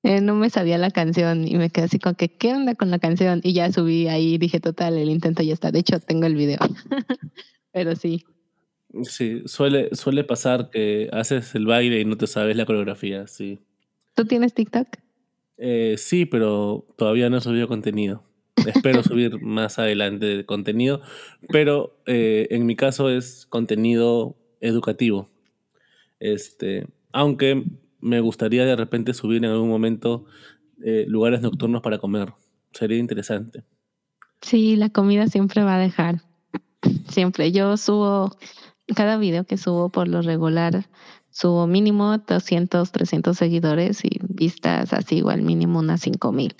Eh, 0.03 0.19
no 0.19 0.33
me 0.33 0.49
sabía 0.49 0.79
la 0.79 0.89
canción 0.89 1.47
y 1.47 1.57
me 1.57 1.69
quedé 1.69 1.85
así 1.85 1.99
con 1.99 2.15
que, 2.15 2.35
¿qué 2.35 2.53
onda 2.53 2.73
con 2.73 2.89
la 2.89 2.97
canción? 2.97 3.39
Y 3.43 3.53
ya 3.53 3.71
subí 3.71 4.07
ahí 4.07 4.33
y 4.33 4.37
dije, 4.39 4.59
total, 4.59 4.97
el 4.97 5.11
intento 5.11 5.43
ya 5.43 5.53
está. 5.53 5.71
De 5.71 5.77
hecho, 5.77 5.99
tengo 5.99 6.25
el 6.25 6.35
video. 6.35 6.57
Pero 7.71 7.95
sí. 7.95 8.25
Sí, 9.03 9.43
suele, 9.45 9.95
suele 9.95 10.23
pasar 10.23 10.71
que 10.71 11.07
haces 11.13 11.53
el 11.53 11.67
baile 11.67 11.99
y 12.01 12.05
no 12.05 12.17
te 12.17 12.25
sabes 12.25 12.57
la 12.57 12.65
coreografía, 12.65 13.27
sí. 13.27 13.59
¿Tú 14.15 14.25
tienes 14.25 14.55
TikTok? 14.55 14.87
Eh, 15.57 15.95
sí, 15.97 16.25
pero 16.25 16.87
todavía 16.97 17.29
no 17.29 17.37
he 17.37 17.41
subido 17.41 17.67
contenido. 17.67 18.23
Espero 18.65 19.03
subir 19.03 19.39
más 19.39 19.79
adelante 19.79 20.45
contenido, 20.45 21.01
pero 21.49 22.01
eh, 22.05 22.47
en 22.49 22.65
mi 22.65 22.75
caso 22.75 23.09
es 23.09 23.45
contenido 23.45 24.35
educativo. 24.59 25.29
Este, 26.21 26.85
aunque 27.11 27.65
me 27.99 28.19
gustaría 28.19 28.63
de 28.63 28.75
repente 28.75 29.15
subir 29.15 29.43
en 29.43 29.49
algún 29.49 29.69
momento 29.69 30.25
eh, 30.83 31.05
lugares 31.07 31.41
nocturnos 31.41 31.81
para 31.81 31.97
comer. 31.97 32.33
Sería 32.71 32.99
interesante. 32.99 33.63
Sí, 34.41 34.75
la 34.75 34.89
comida 34.89 35.27
siempre 35.27 35.63
va 35.63 35.75
a 35.75 35.79
dejar. 35.79 36.21
Siempre. 37.09 37.51
Yo 37.51 37.75
subo, 37.75 38.37
cada 38.95 39.17
video 39.17 39.45
que 39.45 39.57
subo 39.57 39.89
por 39.89 40.07
lo 40.07 40.21
regular, 40.21 40.85
subo 41.31 41.65
mínimo 41.65 42.19
200, 42.19 42.91
300 42.91 43.35
seguidores 43.35 44.05
y 44.05 44.19
vistas 44.21 44.93
así 44.93 45.17
igual 45.17 45.41
mínimo 45.41 45.79
unas 45.79 46.01
5000. 46.01 46.55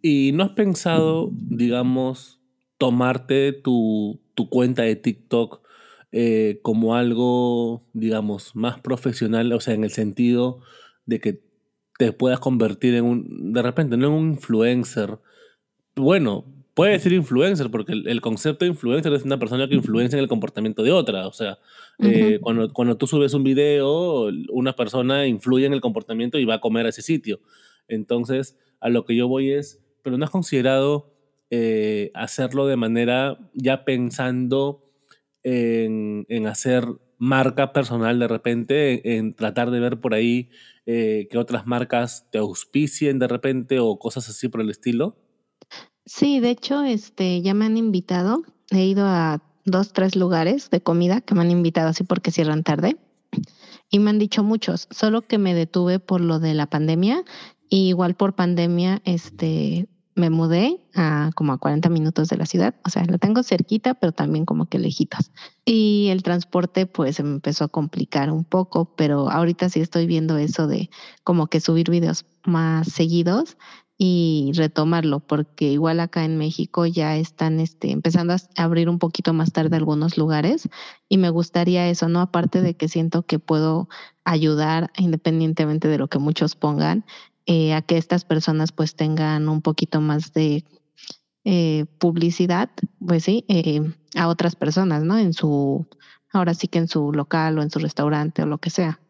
¿Y 0.00 0.32
no 0.32 0.44
has 0.44 0.52
pensado, 0.52 1.30
digamos, 1.32 2.40
tomarte 2.78 3.52
tu, 3.52 4.20
tu 4.34 4.48
cuenta 4.48 4.82
de 4.84 4.96
TikTok 4.96 5.60
eh, 6.12 6.58
como 6.62 6.96
algo, 6.96 7.84
digamos, 7.92 8.56
más 8.56 8.80
profesional, 8.80 9.52
o 9.52 9.60
sea, 9.60 9.74
en 9.74 9.84
el 9.84 9.90
sentido 9.90 10.60
de 11.06 11.20
que 11.20 11.40
te 11.98 12.12
puedas 12.12 12.40
convertir 12.40 12.94
en 12.94 13.04
un, 13.04 13.52
de 13.52 13.62
repente, 13.62 13.96
no 13.96 14.06
en 14.06 14.12
un 14.12 14.28
influencer. 14.30 15.18
Bueno, 15.94 16.44
puede 16.74 16.92
decir 16.92 17.12
influencer, 17.12 17.70
porque 17.70 17.92
el, 17.92 18.20
concepto 18.20 18.64
de 18.64 18.70
influencer 18.70 19.12
es 19.12 19.22
una 19.24 19.38
persona 19.38 19.68
que 19.68 19.74
influencia 19.74 20.16
en 20.16 20.22
el 20.22 20.28
comportamiento 20.28 20.82
de 20.82 20.92
otra. 20.92 21.26
O 21.26 21.32
sea, 21.32 21.58
eh, 21.98 22.38
cuando, 22.40 22.72
cuando 22.72 22.96
tú 22.96 23.06
subes 23.06 23.34
un 23.34 23.44
video, 23.44 24.30
una 24.50 24.74
persona 24.74 25.26
influye 25.26 25.66
en 25.66 25.74
el 25.74 25.80
comportamiento 25.80 26.38
y 26.38 26.44
va 26.44 26.54
a 26.54 26.60
comer 26.60 26.86
a 26.86 26.88
ese 26.88 27.02
sitio. 27.02 27.40
Entonces, 27.86 28.56
a 28.80 28.88
lo 28.88 29.04
que 29.04 29.14
yo 29.14 29.28
voy 29.28 29.52
es, 29.52 29.82
pero 30.02 30.16
no 30.16 30.24
has 30.24 30.30
considerado 30.30 31.12
eh, 31.50 32.10
hacerlo 32.14 32.66
de 32.66 32.76
manera 32.76 33.38
ya 33.52 33.84
pensando 33.84 34.89
en, 35.42 36.46
hacer 36.46 36.84
marca 37.18 37.72
personal 37.72 38.18
de 38.18 38.28
repente, 38.28 39.16
en, 39.16 39.34
tratar 39.34 39.70
de 39.70 39.80
ver 39.80 40.00
por 40.00 40.14
ahí 40.14 40.50
eh, 40.86 41.28
que 41.30 41.38
otras 41.38 41.66
marcas 41.66 42.26
te 42.30 42.38
auspicien 42.38 43.18
de 43.18 43.28
repente 43.28 43.78
o 43.78 43.98
cosas 43.98 44.28
así 44.28 44.48
por 44.48 44.60
el 44.60 44.70
estilo? 44.70 45.16
Sí, 46.06 46.40
de 46.40 46.50
hecho, 46.50 46.82
este, 46.82 47.42
ya 47.42 47.54
me 47.54 47.66
han 47.66 47.76
invitado. 47.76 48.42
He 48.70 48.84
ido 48.84 49.06
a 49.06 49.42
dos, 49.64 49.92
tres 49.92 50.16
lugares 50.16 50.70
de 50.70 50.80
comida 50.80 51.20
que 51.20 51.34
me 51.34 51.42
han 51.42 51.50
invitado 51.50 51.88
así 51.88 52.04
porque 52.04 52.30
cierran 52.30 52.64
tarde. 52.64 52.96
Y 53.90 53.98
me 53.98 54.10
han 54.10 54.18
dicho 54.18 54.42
muchos, 54.42 54.88
solo 54.90 55.22
que 55.22 55.38
me 55.38 55.54
detuve 55.54 55.98
por 55.98 56.20
lo 56.20 56.38
de 56.38 56.54
la 56.54 56.66
pandemia. 56.66 57.24
Y 57.68 57.88
igual 57.88 58.14
por 58.16 58.34
pandemia, 58.34 59.02
este, 59.04 59.88
me 60.14 60.30
mudé 60.30 60.80
a 60.94 61.30
como 61.34 61.52
a 61.52 61.58
40 61.58 61.88
minutos 61.88 62.28
de 62.28 62.36
la 62.36 62.46
ciudad. 62.46 62.74
O 62.84 62.90
sea, 62.90 63.04
la 63.04 63.18
tengo 63.18 63.42
cerquita, 63.42 63.94
pero 63.94 64.12
también 64.12 64.44
como 64.44 64.66
que 64.66 64.78
lejitos. 64.78 65.30
Y 65.64 66.08
el 66.10 66.22
transporte, 66.22 66.86
pues 66.86 67.16
se 67.16 67.22
me 67.22 67.30
empezó 67.30 67.64
a 67.64 67.68
complicar 67.68 68.30
un 68.30 68.44
poco, 68.44 68.94
pero 68.96 69.30
ahorita 69.30 69.68
sí 69.68 69.80
estoy 69.80 70.06
viendo 70.06 70.36
eso 70.36 70.66
de 70.66 70.90
como 71.24 71.46
que 71.46 71.60
subir 71.60 71.90
videos 71.90 72.26
más 72.44 72.88
seguidos 72.88 73.56
y 74.02 74.52
retomarlo, 74.54 75.20
porque 75.20 75.66
igual 75.66 76.00
acá 76.00 76.24
en 76.24 76.38
México 76.38 76.86
ya 76.86 77.18
están 77.18 77.60
este, 77.60 77.90
empezando 77.90 78.32
a 78.32 78.38
abrir 78.56 78.88
un 78.88 78.98
poquito 78.98 79.34
más 79.34 79.52
tarde 79.52 79.76
algunos 79.76 80.16
lugares 80.16 80.70
y 81.06 81.18
me 81.18 81.28
gustaría 81.28 81.86
eso, 81.86 82.08
¿no? 82.08 82.22
Aparte 82.22 82.62
de 82.62 82.72
que 82.72 82.88
siento 82.88 83.24
que 83.24 83.38
puedo 83.38 83.90
ayudar 84.24 84.90
independientemente 84.96 85.86
de 85.86 85.98
lo 85.98 86.08
que 86.08 86.18
muchos 86.18 86.56
pongan, 86.56 87.04
eh, 87.52 87.74
a 87.74 87.82
que 87.82 87.96
estas 87.96 88.24
personas 88.24 88.70
pues 88.70 88.94
tengan 88.94 89.48
un 89.48 89.60
poquito 89.60 90.00
más 90.00 90.32
de 90.32 90.62
eh, 91.42 91.84
publicidad, 91.98 92.70
pues 93.04 93.24
sí, 93.24 93.44
eh, 93.48 93.80
a 94.14 94.28
otras 94.28 94.54
personas, 94.54 95.02
¿no? 95.02 95.18
En 95.18 95.32
su, 95.32 95.84
ahora 96.32 96.54
sí 96.54 96.68
que 96.68 96.78
en 96.78 96.86
su 96.86 97.12
local 97.12 97.58
o 97.58 97.62
en 97.62 97.70
su 97.70 97.80
restaurante 97.80 98.44
o 98.44 98.46
lo 98.46 98.58
que 98.58 98.70
sea. 98.70 99.00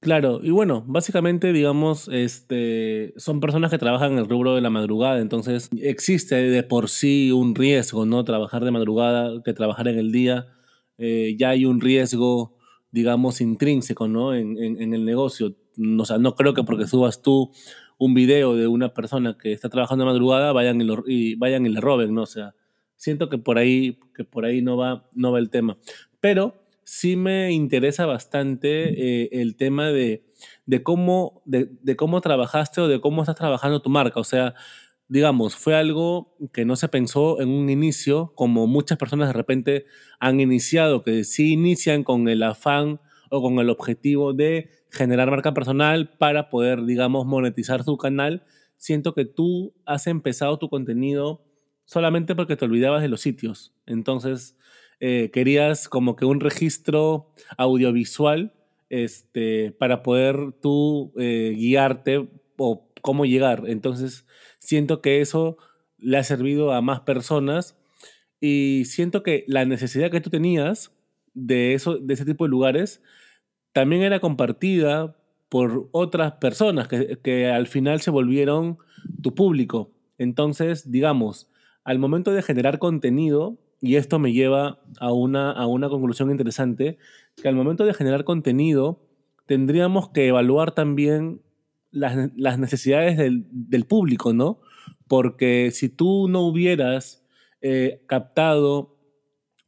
Claro, 0.00 0.40
y 0.42 0.50
bueno, 0.50 0.82
básicamente, 0.88 1.52
digamos, 1.52 2.08
este, 2.08 3.14
son 3.16 3.38
personas 3.38 3.70
que 3.70 3.78
trabajan 3.78 4.14
en 4.14 4.18
el 4.18 4.28
rubro 4.28 4.56
de 4.56 4.60
la 4.60 4.70
madrugada, 4.70 5.20
entonces 5.20 5.70
existe 5.80 6.34
de 6.34 6.64
por 6.64 6.88
sí 6.88 7.30
un 7.30 7.54
riesgo, 7.54 8.06
¿no? 8.06 8.24
Trabajar 8.24 8.64
de 8.64 8.72
madrugada 8.72 9.40
que 9.44 9.52
trabajar 9.52 9.86
en 9.86 10.00
el 10.00 10.10
día, 10.10 10.48
ya 10.98 11.50
hay 11.50 11.64
un 11.64 11.80
riesgo, 11.80 12.56
digamos, 12.90 13.40
intrínseco, 13.40 14.08
¿no? 14.08 14.34
En, 14.34 14.58
en, 14.58 14.94
el 14.94 15.04
negocio. 15.04 15.54
O 15.98 16.04
sea, 16.04 16.18
no 16.18 16.34
creo 16.34 16.54
que 16.54 16.64
porque 16.64 16.86
subas 16.86 17.22
tú 17.22 17.50
un 17.98 18.14
video 18.14 18.54
de 18.54 18.66
una 18.66 18.94
persona 18.94 19.36
que 19.38 19.52
está 19.52 19.68
trabajando 19.68 20.04
de 20.04 20.10
madrugada 20.10 20.52
vayan 20.52 20.80
y, 20.80 20.84
lo, 20.84 21.04
y 21.06 21.36
vayan 21.36 21.66
y 21.66 21.68
le 21.68 21.80
roben, 21.80 22.14
¿no? 22.14 22.22
O 22.22 22.26
sea, 22.26 22.54
siento 22.96 23.28
que 23.28 23.38
por 23.38 23.58
ahí, 23.58 23.98
que 24.14 24.24
por 24.24 24.44
ahí 24.44 24.62
no 24.62 24.76
va, 24.76 25.08
no 25.14 25.32
va 25.32 25.38
el 25.38 25.50
tema. 25.50 25.78
Pero 26.20 26.62
sí 26.84 27.16
me 27.16 27.52
interesa 27.52 28.06
bastante 28.06 29.22
eh, 29.22 29.28
el 29.32 29.56
tema 29.56 29.90
de, 29.90 30.24
cómo, 30.82 31.42
de, 31.44 31.96
cómo 31.96 32.20
trabajaste 32.20 32.80
o 32.80 32.88
de 32.88 33.00
cómo 33.00 33.22
estás 33.22 33.36
trabajando 33.36 33.82
tu 33.82 33.90
marca. 33.90 34.20
O 34.20 34.24
sea, 34.24 34.54
digamos, 35.08 35.56
fue 35.56 35.74
algo 35.74 36.36
que 36.52 36.64
no 36.64 36.76
se 36.76 36.88
pensó 36.88 37.40
en 37.40 37.48
un 37.48 37.70
inicio, 37.70 38.32
como 38.34 38.66
muchas 38.66 38.98
personas 38.98 39.28
de 39.28 39.34
repente 39.34 39.86
han 40.20 40.40
iniciado, 40.40 41.02
que 41.02 41.24
sí 41.24 41.52
inician 41.52 42.04
con 42.04 42.28
el 42.28 42.42
afán 42.42 43.00
o 43.34 43.40
con 43.40 43.58
el 43.60 43.70
objetivo 43.70 44.34
de 44.34 44.68
generar 44.90 45.30
marca 45.30 45.54
personal 45.54 46.10
para 46.18 46.50
poder, 46.50 46.84
digamos, 46.84 47.24
monetizar 47.24 47.82
su 47.82 47.96
canal. 47.96 48.44
Siento 48.76 49.14
que 49.14 49.24
tú 49.24 49.72
has 49.86 50.06
empezado 50.06 50.58
tu 50.58 50.68
contenido 50.68 51.42
solamente 51.86 52.34
porque 52.34 52.56
te 52.56 52.66
olvidabas 52.66 53.00
de 53.00 53.08
los 53.08 53.22
sitios. 53.22 53.72
Entonces, 53.86 54.58
eh, 55.00 55.30
querías 55.32 55.88
como 55.88 56.14
que 56.14 56.26
un 56.26 56.40
registro 56.40 57.32
audiovisual 57.56 58.52
este, 58.90 59.72
para 59.72 60.02
poder 60.02 60.52
tú 60.60 61.14
eh, 61.16 61.54
guiarte 61.56 62.28
o 62.58 62.86
cómo 63.00 63.24
llegar. 63.24 63.64
Entonces, 63.66 64.26
siento 64.58 65.00
que 65.00 65.22
eso 65.22 65.56
le 65.96 66.18
ha 66.18 66.22
servido 66.22 66.72
a 66.72 66.82
más 66.82 67.00
personas 67.00 67.78
y 68.40 68.82
siento 68.84 69.22
que 69.22 69.44
la 69.46 69.64
necesidad 69.64 70.10
que 70.10 70.20
tú 70.20 70.28
tenías 70.28 70.92
de, 71.32 71.72
eso, 71.72 71.96
de 71.96 72.12
ese 72.12 72.26
tipo 72.26 72.44
de 72.44 72.50
lugares 72.50 73.00
también 73.72 74.02
era 74.02 74.20
compartida 74.20 75.16
por 75.48 75.88
otras 75.92 76.32
personas 76.32 76.88
que, 76.88 77.18
que 77.22 77.50
al 77.50 77.66
final 77.66 78.00
se 78.00 78.10
volvieron 78.10 78.78
tu 79.22 79.34
público. 79.34 79.90
Entonces, 80.18 80.90
digamos, 80.90 81.50
al 81.84 81.98
momento 81.98 82.32
de 82.32 82.42
generar 82.42 82.78
contenido, 82.78 83.58
y 83.80 83.96
esto 83.96 84.18
me 84.18 84.32
lleva 84.32 84.80
a 85.00 85.12
una, 85.12 85.50
a 85.50 85.66
una 85.66 85.88
conclusión 85.88 86.30
interesante, 86.30 86.98
que 87.36 87.48
al 87.48 87.56
momento 87.56 87.84
de 87.84 87.94
generar 87.94 88.24
contenido 88.24 89.00
tendríamos 89.46 90.10
que 90.10 90.28
evaluar 90.28 90.72
también 90.72 91.42
las, 91.90 92.30
las 92.36 92.58
necesidades 92.58 93.18
del, 93.18 93.46
del, 93.50 93.84
público, 93.84 94.32
¿no? 94.32 94.60
Porque 95.08 95.70
si 95.72 95.88
tú 95.88 96.28
no 96.28 96.42
hubieras 96.42 97.26
eh, 97.60 98.04
captado 98.06 98.96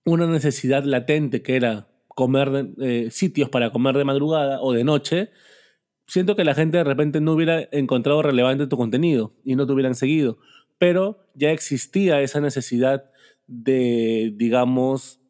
una 0.04 0.26
necesidad 0.26 0.84
latente 0.84 1.42
que 1.42 1.56
era 1.56 1.88
comer 2.14 2.72
eh, 2.80 3.08
sitios 3.10 3.48
para 3.48 3.70
comer 3.70 3.96
de 3.96 4.04
madrugada 4.04 4.60
o 4.60 4.72
de 4.72 4.84
noche, 4.84 5.30
siento 6.06 6.36
que 6.36 6.44
la 6.44 6.54
gente 6.54 6.78
de 6.78 6.84
repente 6.84 7.20
no 7.20 7.32
hubiera 7.32 7.68
encontrado 7.72 8.22
relevante 8.22 8.66
tu 8.66 8.76
contenido 8.76 9.34
y 9.44 9.56
no 9.56 9.66
te 9.66 9.72
hubieran 9.72 9.94
seguido. 9.94 10.38
Pero 10.78 11.26
ya 11.34 11.50
existía 11.50 12.20
esa 12.20 12.40
necesidad 12.40 13.10
de, 13.46 14.32
digamos, 14.36 15.20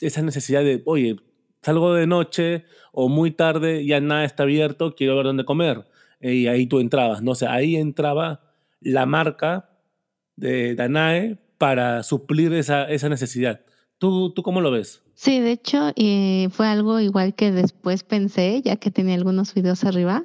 esa 0.00 0.22
necesidad 0.22 0.62
de, 0.62 0.82
oye, 0.84 1.16
salgo 1.62 1.94
de 1.94 2.06
noche 2.06 2.64
o 2.92 3.08
muy 3.08 3.30
tarde, 3.30 3.84
ya 3.84 4.00
nada 4.00 4.24
está 4.24 4.44
abierto, 4.44 4.94
quiero 4.94 5.16
ver 5.16 5.26
dónde 5.26 5.44
comer. 5.44 5.86
Y 6.20 6.46
ahí 6.46 6.66
tú 6.66 6.80
entrabas, 6.80 7.22
¿no? 7.22 7.32
O 7.32 7.34
sea, 7.34 7.52
ahí 7.52 7.76
entraba 7.76 8.40
la 8.80 9.06
marca 9.06 9.70
de 10.36 10.74
Danae 10.74 11.38
para 11.58 12.02
suplir 12.02 12.52
esa, 12.54 12.84
esa 12.84 13.08
necesidad. 13.08 13.60
¿Tú, 13.98 14.32
¿Tú 14.32 14.42
cómo 14.42 14.60
lo 14.60 14.70
ves? 14.70 15.05
Sí, 15.18 15.40
de 15.40 15.52
hecho, 15.52 15.92
eh, 15.96 16.48
fue 16.52 16.68
algo 16.68 17.00
igual 17.00 17.34
que 17.34 17.50
después 17.50 18.04
pensé, 18.04 18.60
ya 18.62 18.76
que 18.76 18.90
tenía 18.90 19.14
algunos 19.14 19.54
videos 19.54 19.82
arriba, 19.84 20.24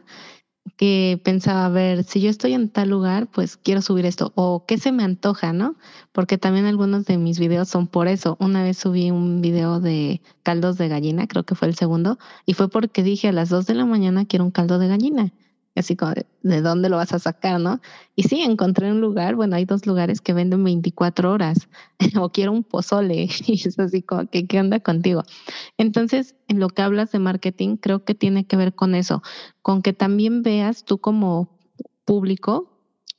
que 0.77 1.21
pensaba, 1.23 1.65
a 1.65 1.69
ver, 1.69 2.03
si 2.03 2.21
yo 2.21 2.29
estoy 2.29 2.53
en 2.53 2.69
tal 2.69 2.89
lugar, 2.89 3.27
pues 3.31 3.57
quiero 3.57 3.81
subir 3.81 4.05
esto, 4.05 4.33
o 4.35 4.65
qué 4.67 4.77
se 4.77 4.91
me 4.91 5.03
antoja, 5.03 5.53
¿no? 5.53 5.77
Porque 6.11 6.37
también 6.37 6.65
algunos 6.65 7.05
de 7.05 7.17
mis 7.17 7.39
videos 7.39 7.69
son 7.69 7.87
por 7.87 8.07
eso. 8.09 8.37
Una 8.41 8.63
vez 8.63 8.77
subí 8.77 9.11
un 9.11 9.41
video 9.41 9.79
de 9.79 10.21
caldos 10.43 10.77
de 10.77 10.89
gallina, 10.89 11.27
creo 11.27 11.45
que 11.45 11.55
fue 11.55 11.69
el 11.69 11.75
segundo, 11.75 12.19
y 12.45 12.53
fue 12.53 12.69
porque 12.69 13.03
dije 13.03 13.29
a 13.29 13.31
las 13.31 13.49
dos 13.49 13.67
de 13.67 13.75
la 13.75 13.85
mañana 13.85 14.25
quiero 14.25 14.45
un 14.45 14.51
caldo 14.51 14.77
de 14.79 14.89
gallina 14.89 15.33
así 15.75 15.95
como 15.95 16.13
de, 16.13 16.61
dónde 16.61 16.89
lo 16.89 16.97
vas 16.97 17.13
a 17.13 17.19
sacar, 17.19 17.59
¿no? 17.59 17.79
Y 18.15 18.23
sí, 18.23 18.41
encontré 18.41 18.91
un 18.91 19.01
lugar, 19.01 19.35
bueno, 19.35 19.55
hay 19.55 19.65
dos 19.65 19.85
lugares 19.85 20.21
que 20.21 20.33
venden 20.33 20.63
24 20.63 21.31
horas, 21.31 21.69
o 22.19 22.29
quiero 22.29 22.51
un 22.51 22.63
pozole, 22.63 23.29
y 23.47 23.67
es 23.67 23.79
así 23.79 24.01
como 24.01 24.27
que, 24.27 24.47
¿qué 24.47 24.59
onda 24.59 24.79
contigo? 24.79 25.23
Entonces, 25.77 26.35
en 26.47 26.59
lo 26.59 26.69
que 26.69 26.81
hablas 26.81 27.11
de 27.11 27.19
marketing, 27.19 27.77
creo 27.77 28.03
que 28.03 28.15
tiene 28.15 28.45
que 28.45 28.57
ver 28.57 28.73
con 28.73 28.95
eso, 28.95 29.21
con 29.61 29.81
que 29.81 29.93
también 29.93 30.41
veas 30.41 30.83
tú 30.83 30.99
como 30.99 31.57
público 32.05 32.67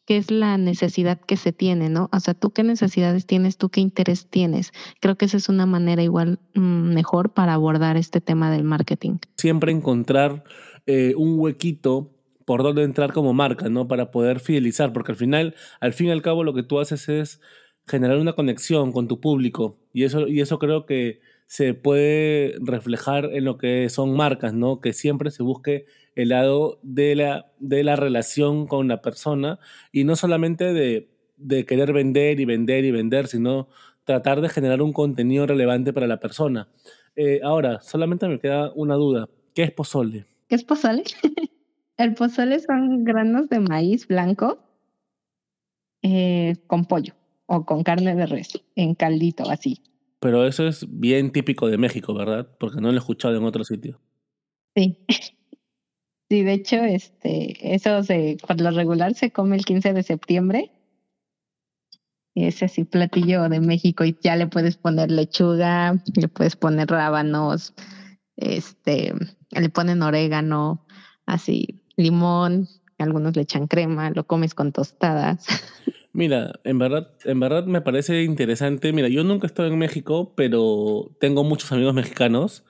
qué 0.05 0.17
es 0.17 0.31
la 0.31 0.59
necesidad 0.59 1.21
que 1.21 1.37
se 1.37 1.53
tiene, 1.53 1.89
¿no? 1.89 2.11
O 2.13 2.21
sea, 2.21 2.35
tú 2.35 2.51
qué 2.51 2.63
necesidades 2.65 3.25
tienes, 3.27 3.57
tú 3.57 3.69
qué 3.69 3.81
interés 3.81 4.29
tienes. 4.29 4.73
Creo 5.01 5.17
que 5.17 5.27
esa 5.27 5.37
es 5.37 5.49
una 5.49 5.65
manera 5.65 6.03
igual 6.03 6.41
mm, 6.55 6.93
mejor 6.93 7.31
para 7.31 7.55
abordar 7.55 7.97
este 7.97 8.21
tema 8.21 8.51
del 8.51 8.65
marketing. 8.65 9.19
Siempre 9.37 9.71
encontrar 9.71 10.43
eh, 10.87 11.15
un 11.17 11.39
huequito 11.39 12.11
por 12.53 12.63
dónde 12.63 12.83
entrar 12.83 13.15
como 13.15 13.33
marca, 13.33 13.71
¿no? 13.71 13.89
Para 13.89 14.11
poder 14.11 14.39
fidelizar, 14.39 14.93
porque 14.93 15.13
al 15.13 15.17
final, 15.17 15.55
al 15.81 15.95
fin 15.95 16.09
y 16.09 16.11
al 16.11 16.21
cabo, 16.21 16.45
lo 16.45 16.53
que 16.53 16.63
tú 16.63 16.81
haces 16.81 17.09
es 17.09 17.41
generar 17.87 18.19
una 18.19 18.35
conexión 18.35 18.93
con 18.93 19.09
tu 19.09 19.23
público 19.23 19.79
y 19.95 20.05
eso, 20.05 20.29
y 20.29 20.43
eso 20.43 20.59
creo 20.59 20.85
que 20.85 21.23
se 21.47 21.73
puede 21.73 22.57
reflejar 22.61 23.31
en 23.33 23.47
lo 23.47 23.57
que 23.57 23.89
son 23.89 24.15
marcas, 24.15 24.53
¿no? 24.53 24.83
Que 24.83 24.93
siempre 24.93 25.31
se 25.31 25.43
busque 25.43 25.87
el 26.15 26.29
lado 26.29 26.79
de 26.83 27.17
la, 27.17 27.51
de 27.59 27.85
la 27.85 27.97
relación 27.97 28.67
con 28.67 28.87
la 28.87 29.01
persona 29.01 29.59
y 29.91 30.05
no 30.05 30.15
solamente 30.15 30.75
de, 30.75 31.09
de 31.39 31.65
querer 31.65 31.95
vender 31.95 32.39
y 32.39 32.45
vender 32.45 32.85
y 32.85 32.91
vender, 32.91 33.29
sino 33.29 33.69
tratar 34.05 34.43
de 34.43 34.51
generar 34.51 34.83
un 34.83 34.93
contenido 34.93 35.47
relevante 35.47 35.95
para 35.95 36.07
la 36.07 36.21
persona. 36.21 36.69
Eh, 37.17 37.41
ahora, 37.43 37.81
solamente 37.81 38.29
me 38.29 38.39
queda 38.39 38.73
una 38.75 38.97
duda. 38.97 39.31
¿Qué 39.55 39.63
es 39.63 39.71
pozole? 39.71 40.27
¿Qué 40.51 40.57
es 40.57 40.65
pozole? 40.65 41.05
El 42.03 42.15
pozole 42.15 42.59
son 42.59 43.05
granos 43.05 43.49
de 43.49 43.61
maíz 43.61 44.09
blanco 44.09 44.59
eh, 46.03 46.57
con 46.67 46.87
pollo 46.87 47.15
o 47.47 47.65
con 47.65 47.85
carne 47.85 48.17
de 48.17 48.27
res, 48.27 48.61
en 48.75 48.97
caldito 48.97 49.49
así. 49.49 49.81
Pero 50.19 50.45
eso 50.45 50.67
es 50.67 50.85
bien 50.89 51.31
típico 51.31 51.69
de 51.69 51.79
México, 51.79 52.13
¿verdad? 52.13 52.49
Porque 52.59 52.81
no 52.81 52.89
lo 52.89 52.95
he 52.95 52.99
escuchado 52.99 53.37
en 53.37 53.45
otro 53.45 53.65
sitio. 53.65 54.01
Sí. 54.75 54.99
Sí, 56.29 56.45
de 56.45 56.55
hecho, 56.55 56.77
este, 56.77 57.75
eso 57.75 58.03
se, 58.03 58.39
por 58.49 58.59
lo 58.59 58.71
regular 58.71 59.13
se 59.13 59.31
come 59.31 59.55
el 59.55 59.67
15 59.67 59.93
de 59.93 60.03
septiembre. 60.03 60.73
Es 62.35 62.63
así 62.63 62.85
platillo 62.85 63.51
de 63.51 63.61
México 63.61 64.03
y 64.03 64.17
ya 64.19 64.37
le 64.37 64.47
puedes 64.47 64.79
poner 64.79 65.11
lechuga, 65.11 66.03
le 66.17 66.29
puedes 66.29 66.57
poner 66.57 66.89
rábanos, 66.89 67.75
este, 68.37 69.13
le 69.51 69.69
ponen 69.69 70.01
orégano, 70.01 70.87
así, 71.27 71.82
limón, 71.97 72.69
algunos 72.99 73.37
le 73.37 73.43
echan 73.43 73.67
crema, 73.67 74.11
lo 74.11 74.25
comes 74.25 74.55
con 74.55 74.73
tostadas. 74.73 75.47
Mira, 76.13 76.53
en 76.65 76.79
verdad, 76.79 77.11
en 77.25 77.41
verdad 77.41 77.65
me 77.65 77.81
parece 77.81 78.23
interesante. 78.23 78.93
Mira, 78.93 79.09
yo 79.09 79.25
nunca 79.25 79.47
he 79.47 79.49
estado 79.49 79.69
en 79.69 79.79
México, 79.79 80.35
pero 80.37 81.11
tengo 81.21 81.43
muchos 81.43 81.73
amigos 81.73 81.95
mexicanos, 81.95 82.65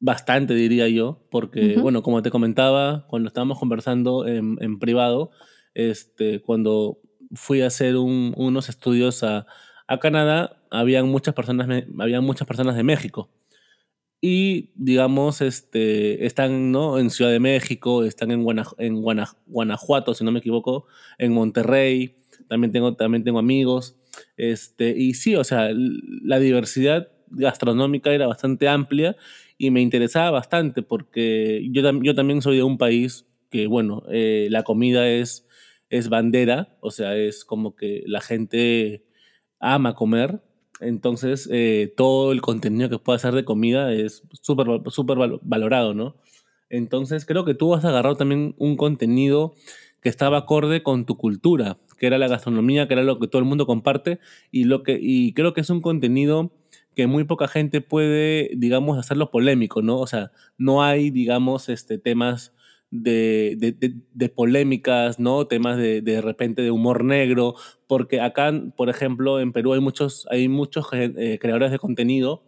bastante 0.00 0.54
diría 0.54 0.88
yo, 0.88 1.22
porque, 1.30 1.76
bueno, 1.78 2.02
como 2.02 2.22
te 2.22 2.30
comentaba, 2.30 3.06
cuando 3.06 3.28
estábamos 3.28 3.58
conversando 3.58 4.26
en, 4.26 4.56
en 4.60 4.78
privado, 4.78 5.30
este, 5.74 6.40
cuando 6.42 6.98
fui 7.32 7.62
a 7.62 7.68
hacer 7.68 7.96
un, 7.96 8.34
unos 8.36 8.68
estudios 8.68 9.22
a, 9.22 9.46
a 9.86 9.98
Canadá, 10.00 10.60
habían 10.70 11.08
muchas 11.08 11.34
personas, 11.34 11.84
habían 11.98 12.24
muchas 12.24 12.48
personas 12.48 12.74
de 12.74 12.82
México 12.82 13.30
y 14.20 14.70
digamos 14.74 15.40
este 15.40 16.26
están 16.26 16.72
no 16.72 16.98
en 16.98 17.10
Ciudad 17.10 17.30
de 17.30 17.40
México 17.40 18.04
están 18.04 18.30
en, 18.30 18.44
en 18.78 19.02
Guanajuato 19.46 20.14
si 20.14 20.24
no 20.24 20.32
me 20.32 20.40
equivoco 20.40 20.86
en 21.18 21.32
Monterrey 21.32 22.16
también 22.48 22.72
tengo 22.72 22.94
también 22.96 23.24
tengo 23.24 23.38
amigos 23.38 23.96
este 24.36 24.90
y 24.96 25.14
sí 25.14 25.36
o 25.36 25.44
sea 25.44 25.70
la 25.72 26.38
diversidad 26.38 27.08
gastronómica 27.30 28.12
era 28.12 28.26
bastante 28.26 28.68
amplia 28.68 29.16
y 29.56 29.70
me 29.70 29.80
interesaba 29.80 30.30
bastante 30.32 30.82
porque 30.82 31.66
yo, 31.70 31.82
yo 32.02 32.14
también 32.14 32.42
soy 32.42 32.56
de 32.56 32.62
un 32.62 32.76
país 32.76 33.26
que 33.50 33.66
bueno 33.66 34.02
eh, 34.10 34.48
la 34.50 34.64
comida 34.64 35.08
es 35.08 35.46
es 35.88 36.10
bandera 36.10 36.76
o 36.80 36.90
sea 36.90 37.16
es 37.16 37.44
como 37.44 37.74
que 37.74 38.02
la 38.06 38.20
gente 38.20 39.06
ama 39.60 39.94
comer 39.94 40.42
entonces, 40.80 41.48
eh, 41.52 41.92
todo 41.96 42.32
el 42.32 42.40
contenido 42.40 42.88
que 42.88 42.98
pueda 42.98 43.16
hacer 43.16 43.34
de 43.34 43.44
comida 43.44 43.92
es 43.92 44.22
súper 44.42 44.66
super 44.90 45.18
valorado, 45.42 45.94
¿no? 45.94 46.16
Entonces, 46.68 47.26
creo 47.26 47.44
que 47.44 47.54
tú 47.54 47.74
has 47.74 47.84
agarrado 47.84 48.16
también 48.16 48.54
un 48.58 48.76
contenido 48.76 49.54
que 50.00 50.08
estaba 50.08 50.38
acorde 50.38 50.82
con 50.82 51.04
tu 51.04 51.16
cultura, 51.16 51.78
que 51.98 52.06
era 52.06 52.18
la 52.18 52.28
gastronomía, 52.28 52.88
que 52.88 52.94
era 52.94 53.02
lo 53.02 53.18
que 53.18 53.28
todo 53.28 53.40
el 53.40 53.48
mundo 53.48 53.66
comparte, 53.66 54.20
y, 54.50 54.64
lo 54.64 54.82
que, 54.82 54.98
y 55.00 55.32
creo 55.34 55.52
que 55.52 55.60
es 55.60 55.70
un 55.70 55.80
contenido 55.82 56.52
que 56.94 57.06
muy 57.06 57.24
poca 57.24 57.48
gente 57.48 57.80
puede, 57.80 58.50
digamos, 58.56 58.98
hacerlo 58.98 59.30
polémico, 59.30 59.82
¿no? 59.82 59.98
O 59.98 60.06
sea, 60.06 60.32
no 60.58 60.82
hay, 60.82 61.10
digamos, 61.10 61.68
este, 61.68 61.98
temas 61.98 62.54
de, 62.90 63.56
de, 64.12 64.28
polémicas, 64.28 65.18
¿no? 65.18 65.46
Temas 65.46 65.76
de, 65.76 66.02
de 66.02 66.20
repente 66.20 66.62
de 66.62 66.70
humor 66.70 67.04
negro, 67.04 67.54
porque 67.86 68.20
acá, 68.20 68.52
por 68.76 68.90
ejemplo, 68.90 69.40
en 69.40 69.52
Perú 69.52 69.74
hay 69.74 69.80
muchos, 69.80 70.26
hay 70.30 70.48
muchos 70.48 70.88
eh, 70.92 71.38
creadores 71.40 71.70
de 71.70 71.78
contenido 71.78 72.44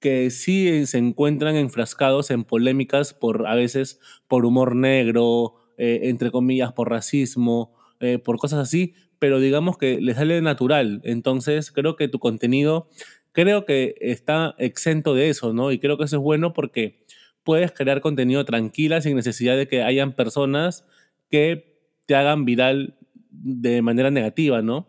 que 0.00 0.30
sí 0.30 0.84
se 0.86 0.98
encuentran 0.98 1.56
enfrascados 1.56 2.30
en 2.30 2.44
polémicas 2.44 3.14
por 3.14 3.46
a 3.46 3.54
veces 3.54 4.00
por 4.28 4.44
humor 4.44 4.76
negro, 4.76 5.54
eh, 5.78 6.00
entre 6.04 6.30
comillas, 6.30 6.72
por 6.74 6.90
racismo, 6.90 7.72
eh, 8.00 8.18
por 8.18 8.36
cosas 8.36 8.58
así, 8.58 8.94
pero 9.18 9.40
digamos 9.40 9.78
que 9.78 10.00
les 10.00 10.16
sale 10.16 10.42
natural. 10.42 11.00
Entonces 11.04 11.72
creo 11.72 11.96
que 11.96 12.08
tu 12.08 12.18
contenido, 12.18 12.86
creo 13.32 13.64
que 13.64 13.94
está 13.98 14.54
exento 14.58 15.14
de 15.14 15.30
eso, 15.30 15.54
¿no? 15.54 15.72
Y 15.72 15.78
creo 15.78 15.96
que 15.96 16.04
eso 16.04 16.16
es 16.16 16.22
bueno 16.22 16.52
porque 16.52 17.03
puedes 17.44 17.72
crear 17.72 18.00
contenido 18.00 18.44
tranquila 18.44 19.00
sin 19.00 19.16
necesidad 19.16 19.56
de 19.56 19.68
que 19.68 19.82
hayan 19.82 20.12
personas 20.14 20.84
que 21.30 21.78
te 22.06 22.14
hagan 22.14 22.44
viral 22.44 22.96
de 23.30 23.82
manera 23.82 24.10
negativa, 24.10 24.62
¿no? 24.62 24.88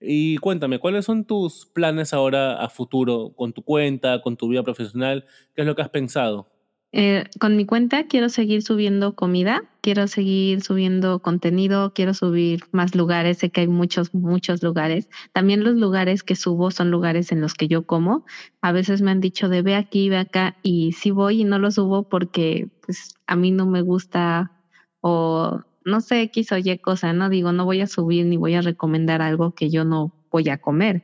Y 0.00 0.36
cuéntame, 0.38 0.78
¿cuáles 0.78 1.06
son 1.06 1.24
tus 1.24 1.66
planes 1.66 2.12
ahora 2.12 2.62
a 2.62 2.68
futuro 2.68 3.32
con 3.36 3.52
tu 3.52 3.62
cuenta, 3.62 4.20
con 4.20 4.36
tu 4.36 4.48
vida 4.48 4.62
profesional? 4.62 5.24
¿Qué 5.54 5.62
es 5.62 5.66
lo 5.66 5.74
que 5.74 5.82
has 5.82 5.88
pensado? 5.88 6.53
Eh, 6.96 7.24
con 7.40 7.56
mi 7.56 7.66
cuenta 7.66 8.04
quiero 8.04 8.28
seguir 8.28 8.62
subiendo 8.62 9.14
comida, 9.14 9.64
quiero 9.80 10.06
seguir 10.06 10.62
subiendo 10.62 11.18
contenido, 11.18 11.92
quiero 11.92 12.14
subir 12.14 12.60
más 12.70 12.94
lugares, 12.94 13.38
sé 13.38 13.50
que 13.50 13.62
hay 13.62 13.66
muchos, 13.66 14.14
muchos 14.14 14.62
lugares. 14.62 15.08
También 15.32 15.64
los 15.64 15.74
lugares 15.74 16.22
que 16.22 16.36
subo 16.36 16.70
son 16.70 16.92
lugares 16.92 17.32
en 17.32 17.40
los 17.40 17.54
que 17.54 17.66
yo 17.66 17.82
como. 17.82 18.24
A 18.62 18.70
veces 18.70 19.02
me 19.02 19.10
han 19.10 19.20
dicho 19.20 19.48
de 19.48 19.62
ve 19.62 19.74
aquí, 19.74 20.08
ve 20.08 20.18
acá 20.18 20.54
y 20.62 20.92
sí 20.92 21.10
voy 21.10 21.40
y 21.40 21.44
no 21.44 21.58
lo 21.58 21.72
subo 21.72 22.04
porque 22.04 22.68
pues, 22.86 23.16
a 23.26 23.34
mí 23.34 23.50
no 23.50 23.66
me 23.66 23.82
gusta 23.82 24.52
o 25.00 25.62
no 25.84 26.00
sé, 26.00 26.22
X 26.22 26.52
o 26.52 26.58
Y 26.58 26.78
cosa, 26.78 27.12
no 27.12 27.28
digo, 27.28 27.50
no 27.50 27.64
voy 27.64 27.80
a 27.80 27.88
subir 27.88 28.24
ni 28.26 28.36
voy 28.36 28.54
a 28.54 28.60
recomendar 28.62 29.20
algo 29.20 29.50
que 29.50 29.68
yo 29.68 29.84
no 29.84 30.12
voy 30.30 30.48
a 30.48 30.58
comer. 30.58 31.02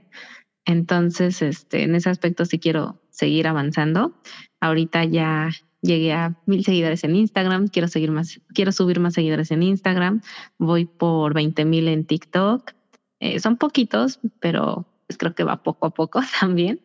Entonces, 0.65 1.43
este, 1.43 1.83
en 1.83 1.97
ese 1.97 2.11
aspecto 2.11 2.45
sí 2.45 2.61
quiero 2.61 3.01
seguir 3.11 3.49
avanzando. 3.49 4.13
Ahorita 4.61 5.05
ya 5.05 5.51
llegué 5.83 6.13
a 6.13 6.37
mil 6.47 6.65
seguidores 6.65 7.05
en 7.05 7.17
Instagram, 7.17 7.69
quiero 7.69 7.89
seguir 7.89 8.11
más, 8.11 8.41
quiero 8.55 8.73
subir 8.73 9.01
más 9.01 9.15
seguidores 9.15 9.51
en 9.51 9.63
Instagram, 9.63 10.23
voy 10.59 10.85
por 10.85 11.35
20 11.35 11.65
mil 11.65 11.89
en 11.89 12.05
TikTok. 12.05 12.73
Eh, 13.21 13.39
son 13.41 13.57
poquitos, 13.57 14.21
pero 14.41 14.87
pues 15.07 15.19
creo 15.19 15.35
que 15.35 15.45
va 15.45 15.63
poco 15.63 15.87
a 15.87 15.91
poco 15.91 16.21
también. 16.41 16.81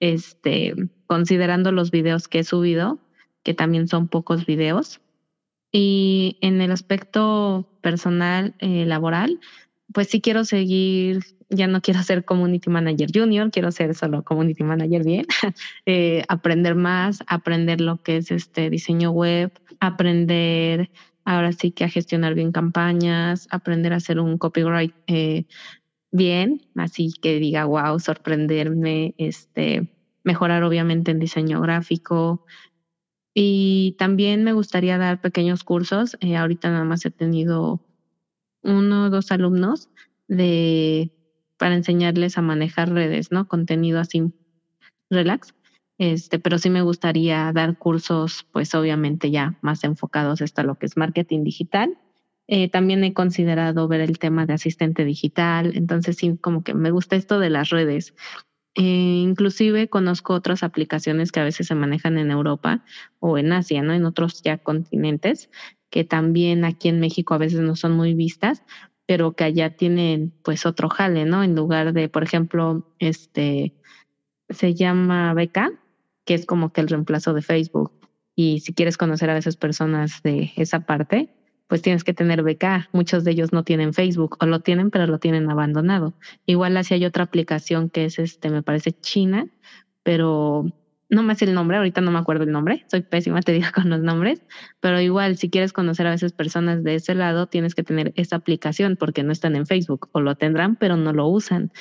Este, 0.00 0.74
considerando 1.06 1.72
los 1.72 1.90
videos 1.90 2.28
que 2.28 2.40
he 2.40 2.44
subido, 2.44 2.98
que 3.42 3.54
también 3.54 3.88
son 3.88 4.08
pocos 4.08 4.46
videos. 4.46 5.00
Y 5.72 6.36
en 6.40 6.60
el 6.60 6.72
aspecto 6.72 7.68
personal, 7.80 8.54
eh, 8.58 8.84
laboral, 8.86 9.40
pues 9.92 10.08
sí 10.08 10.20
quiero 10.20 10.44
seguir 10.44 11.20
ya 11.50 11.66
no 11.66 11.80
quiero 11.82 12.02
ser 12.02 12.24
community 12.24 12.70
manager 12.70 13.10
junior, 13.12 13.50
quiero 13.50 13.72
ser 13.72 13.94
solo 13.94 14.22
community 14.22 14.62
manager 14.62 15.04
bien, 15.04 15.26
eh, 15.86 16.22
aprender 16.28 16.76
más, 16.76 17.22
aprender 17.26 17.80
lo 17.80 18.02
que 18.02 18.18
es 18.18 18.30
este 18.30 18.70
diseño 18.70 19.10
web, 19.10 19.52
aprender 19.80 20.90
ahora 21.24 21.52
sí 21.52 21.72
que 21.72 21.84
a 21.84 21.88
gestionar 21.88 22.34
bien 22.34 22.52
campañas, 22.52 23.48
aprender 23.50 23.92
a 23.92 23.96
hacer 23.96 24.20
un 24.20 24.38
copyright 24.38 24.94
eh, 25.08 25.44
bien, 26.12 26.62
así 26.76 27.12
que 27.20 27.38
diga, 27.40 27.64
wow, 27.64 27.98
sorprenderme, 27.98 29.14
este, 29.18 29.88
mejorar 30.24 30.62
obviamente 30.62 31.10
en 31.10 31.18
diseño 31.18 31.60
gráfico. 31.60 32.44
Y 33.32 33.94
también 33.98 34.42
me 34.42 34.52
gustaría 34.52 34.98
dar 34.98 35.20
pequeños 35.20 35.62
cursos. 35.62 36.16
Eh, 36.20 36.36
ahorita 36.36 36.68
nada 36.68 36.84
más 36.84 37.04
he 37.06 37.10
tenido 37.12 37.80
uno 38.62 39.04
o 39.04 39.10
dos 39.10 39.32
alumnos 39.32 39.88
de 40.28 41.12
para 41.56 41.74
enseñarles 41.74 42.38
a 42.38 42.42
manejar 42.42 42.90
redes, 42.90 43.30
¿no? 43.32 43.46
Contenido 43.46 44.00
así 44.00 44.32
relax. 45.10 45.54
Este, 45.98 46.38
pero 46.38 46.56
sí 46.56 46.70
me 46.70 46.80
gustaría 46.80 47.52
dar 47.52 47.76
cursos, 47.76 48.46
pues 48.52 48.74
obviamente 48.74 49.30
ya 49.30 49.58
más 49.60 49.84
enfocados 49.84 50.40
a 50.40 50.62
lo 50.62 50.76
que 50.76 50.86
es 50.86 50.96
marketing 50.96 51.44
digital. 51.44 51.98
Eh, 52.48 52.70
también 52.70 53.04
he 53.04 53.12
considerado 53.12 53.86
ver 53.86 54.00
el 54.00 54.18
tema 54.18 54.46
de 54.46 54.54
asistente 54.54 55.04
digital, 55.04 55.72
entonces 55.76 56.16
sí, 56.16 56.38
como 56.40 56.64
que 56.64 56.72
me 56.72 56.90
gusta 56.90 57.16
esto 57.16 57.38
de 57.38 57.50
las 57.50 57.68
redes. 57.68 58.14
Eh, 58.76 58.82
inclusive 59.22 59.88
conozco 59.88 60.32
otras 60.32 60.62
aplicaciones 60.62 61.32
que 61.32 61.40
a 61.40 61.44
veces 61.44 61.66
se 61.66 61.74
manejan 61.74 62.16
en 62.18 62.30
Europa 62.30 62.82
o 63.18 63.36
en 63.36 63.52
Asia, 63.52 63.82
¿no? 63.82 63.92
En 63.92 64.06
otros 64.06 64.42
ya 64.42 64.58
continentes, 64.58 65.50
que 65.90 66.04
también 66.04 66.64
aquí 66.64 66.88
en 66.88 67.00
México 67.00 67.34
a 67.34 67.38
veces 67.38 67.60
no 67.60 67.76
son 67.76 67.92
muy 67.92 68.14
vistas, 68.14 68.62
pero 69.06 69.32
que 69.32 69.44
allá 69.44 69.76
tienen 69.76 70.32
pues 70.42 70.66
otro 70.66 70.88
jale, 70.88 71.24
¿no? 71.24 71.42
En 71.42 71.54
lugar 71.54 71.92
de, 71.92 72.08
por 72.08 72.22
ejemplo, 72.22 72.86
este, 72.98 73.74
se 74.48 74.74
llama 74.74 75.34
Beca, 75.34 75.72
que 76.24 76.34
es 76.34 76.46
como 76.46 76.72
que 76.72 76.80
el 76.80 76.88
reemplazo 76.88 77.34
de 77.34 77.42
Facebook. 77.42 77.92
Y 78.36 78.60
si 78.60 78.72
quieres 78.72 78.96
conocer 78.96 79.28
a 79.30 79.36
esas 79.36 79.56
personas 79.56 80.22
de 80.22 80.52
esa 80.56 80.86
parte, 80.86 81.28
pues 81.66 81.82
tienes 81.82 82.04
que 82.04 82.14
tener 82.14 82.42
beca. 82.42 82.88
Muchos 82.92 83.22
de 83.22 83.30
ellos 83.30 83.52
no 83.52 83.62
tienen 83.64 83.94
Facebook 83.94 84.36
o 84.40 84.46
lo 84.46 84.60
tienen, 84.60 84.90
pero 84.90 85.06
lo 85.06 85.18
tienen 85.18 85.48
abandonado. 85.50 86.14
Igual 86.46 86.76
así 86.76 86.94
hay 86.94 87.04
otra 87.04 87.24
aplicación 87.24 87.90
que 87.90 88.06
es, 88.06 88.18
este, 88.18 88.50
me 88.50 88.62
parece 88.62 88.92
China, 88.92 89.46
pero 90.02 90.66
no 91.10 91.24
me 91.24 91.34
sé 91.34 91.44
el 91.44 91.54
nombre, 91.54 91.76
ahorita 91.76 92.00
no 92.00 92.12
me 92.12 92.18
acuerdo 92.18 92.44
el 92.44 92.52
nombre, 92.52 92.84
soy 92.88 93.02
pésima, 93.02 93.42
te 93.42 93.52
digo 93.52 93.66
con 93.74 93.90
los 93.90 94.00
nombres, 94.00 94.42
pero 94.80 95.00
igual 95.00 95.36
si 95.36 95.50
quieres 95.50 95.72
conocer 95.72 96.06
a 96.06 96.10
veces 96.10 96.32
personas 96.32 96.82
de 96.84 96.94
ese 96.94 97.14
lado, 97.14 97.46
tienes 97.46 97.74
que 97.74 97.82
tener 97.82 98.12
esa 98.16 98.36
aplicación 98.36 98.96
porque 98.96 99.22
no 99.22 99.32
están 99.32 99.56
en 99.56 99.66
Facebook 99.66 100.08
o 100.12 100.20
lo 100.20 100.36
tendrán, 100.36 100.76
pero 100.76 100.96
no 100.96 101.12
lo 101.12 101.26
usan. 101.26 101.72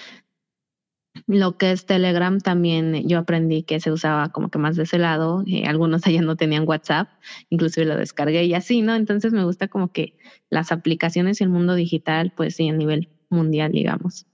Lo 1.27 1.57
que 1.57 1.71
es 1.71 1.85
Telegram 1.85 2.39
también 2.39 3.07
yo 3.07 3.19
aprendí 3.19 3.63
que 3.63 3.79
se 3.79 3.91
usaba 3.91 4.29
como 4.29 4.49
que 4.49 4.57
más 4.57 4.75
de 4.75 4.83
ese 4.83 4.99
lado. 4.99 5.43
Eh, 5.47 5.65
algunos 5.65 6.01
allá 6.07 6.21
no 6.21 6.35
tenían 6.35 6.67
WhatsApp, 6.67 7.09
inclusive 7.49 7.85
lo 7.85 7.97
descargué 7.97 8.45
y 8.45 8.53
así, 8.53 8.81
¿no? 8.81 8.95
Entonces 8.95 9.33
me 9.33 9.43
gusta 9.43 9.67
como 9.67 9.91
que 9.91 10.17
las 10.49 10.71
aplicaciones 10.71 11.39
y 11.39 11.43
el 11.43 11.49
mundo 11.49 11.75
digital, 11.75 12.33
pues 12.35 12.55
sí, 12.55 12.69
a 12.69 12.73
nivel 12.73 13.09
mundial, 13.29 13.71
digamos. 13.71 14.25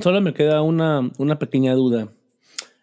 Solo 0.00 0.20
me 0.20 0.34
queda 0.34 0.60
una, 0.62 1.10
una 1.18 1.38
pequeña 1.38 1.74
duda. 1.74 2.12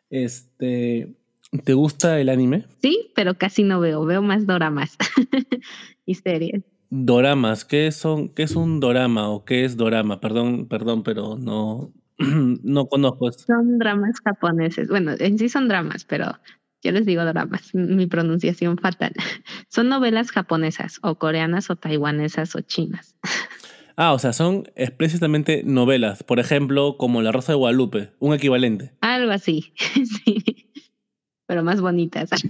Este, 0.09 1.15
¿te 1.63 1.73
gusta 1.73 2.19
el 2.19 2.29
anime? 2.29 2.65
Sí, 2.81 3.11
pero 3.15 3.35
casi 3.35 3.63
no 3.63 3.79
veo, 3.79 4.05
veo 4.05 4.21
más 4.21 4.45
doramas 4.45 4.97
y 6.05 6.15
series. 6.15 6.63
Doramas, 6.89 7.65
¿qué 7.65 7.91
son? 7.91 8.29
¿Qué 8.29 8.43
es 8.43 8.55
un 8.55 8.79
dorama 8.79 9.29
o 9.29 9.45
qué 9.45 9.65
es 9.65 9.77
dorama? 9.77 10.19
Perdón, 10.19 10.67
perdón, 10.67 11.03
pero 11.03 11.37
no, 11.37 11.91
no 12.17 12.85
conozco. 12.87 13.31
Son 13.31 13.79
dramas 13.79 14.19
japoneses. 14.23 14.89
Bueno, 14.89 15.13
en 15.17 15.39
sí 15.39 15.49
son 15.49 15.67
dramas, 15.67 16.05
pero 16.05 16.37
yo 16.83 16.91
les 16.91 17.05
digo 17.05 17.23
dramas, 17.25 17.69
mi 17.73 18.05
pronunciación 18.07 18.77
fatal. 18.77 19.13
Son 19.69 19.89
novelas 19.89 20.31
japonesas 20.31 20.99
o 21.01 21.15
coreanas 21.15 21.69
o 21.69 21.75
taiwanesas 21.75 22.55
o 22.55 22.61
chinas. 22.61 23.15
Ah, 23.95 24.13
o 24.13 24.19
sea, 24.19 24.33
son 24.33 24.63
explícitamente 24.75 25.61
novelas, 25.63 26.23
por 26.23 26.39
ejemplo, 26.39 26.97
como 26.97 27.21
La 27.21 27.31
Rosa 27.31 27.51
de 27.51 27.57
Guadalupe, 27.57 28.09
un 28.19 28.33
equivalente. 28.33 28.91
Algo 29.01 29.31
así, 29.31 29.73
sí, 29.77 30.43
pero 31.53 31.63
más 31.63 31.81
bonitas. 31.81 32.31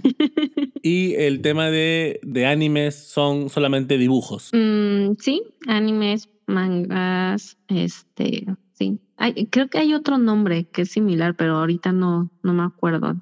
Y 0.86 1.14
el 1.14 1.40
tema 1.40 1.70
de, 1.70 2.20
de 2.22 2.44
animes 2.44 2.94
son 2.94 3.48
solamente 3.48 3.96
dibujos. 3.96 4.50
Mm, 4.52 5.12
sí, 5.18 5.42
animes, 5.66 6.28
mangas, 6.46 7.56
este, 7.68 8.44
sí. 8.74 8.98
Hay, 9.16 9.46
creo 9.46 9.68
que 9.68 9.78
hay 9.78 9.94
otro 9.94 10.18
nombre 10.18 10.64
que 10.64 10.82
es 10.82 10.90
similar, 10.90 11.36
pero 11.36 11.56
ahorita 11.56 11.92
no, 11.92 12.30
no 12.42 12.52
me 12.52 12.64
acuerdo. 12.64 13.16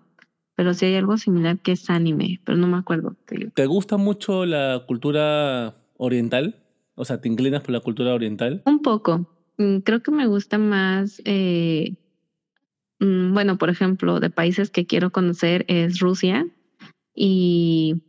Pero 0.57 0.75
sí 0.75 0.87
hay 0.87 0.97
algo 0.97 1.17
similar 1.19 1.61
que 1.61 1.73
es 1.73 1.89
anime, 1.89 2.41
pero 2.45 2.59
no 2.59 2.67
me 2.67 2.79
acuerdo. 2.79 3.15
¿Te 3.55 3.67
gusta 3.67 3.97
mucho 3.97 4.45
la 4.45 4.83
cultura 4.89 5.77
oriental? 5.99 6.57
O 6.97 7.05
sea, 7.05 7.21
¿te 7.21 7.29
inclinas 7.29 7.63
por 7.63 7.71
la 7.71 7.81
cultura 7.81 8.13
oriental? 8.13 8.63
Un 8.67 8.83
poco. 8.83 9.29
Mm, 9.59 9.79
creo 9.79 10.03
que 10.03 10.11
me 10.11 10.27
gusta 10.27 10.59
más, 10.59 11.23
eh, 11.25 11.95
bueno, 13.03 13.59
por 13.59 13.71
ejemplo, 13.71 14.21
de 14.21 14.31
países 14.31 14.71
que 14.71 14.87
quiero 14.87 15.11
conocer 15.11 15.65
es 15.69 15.99
Rusia 15.99 16.47
y 17.15 18.03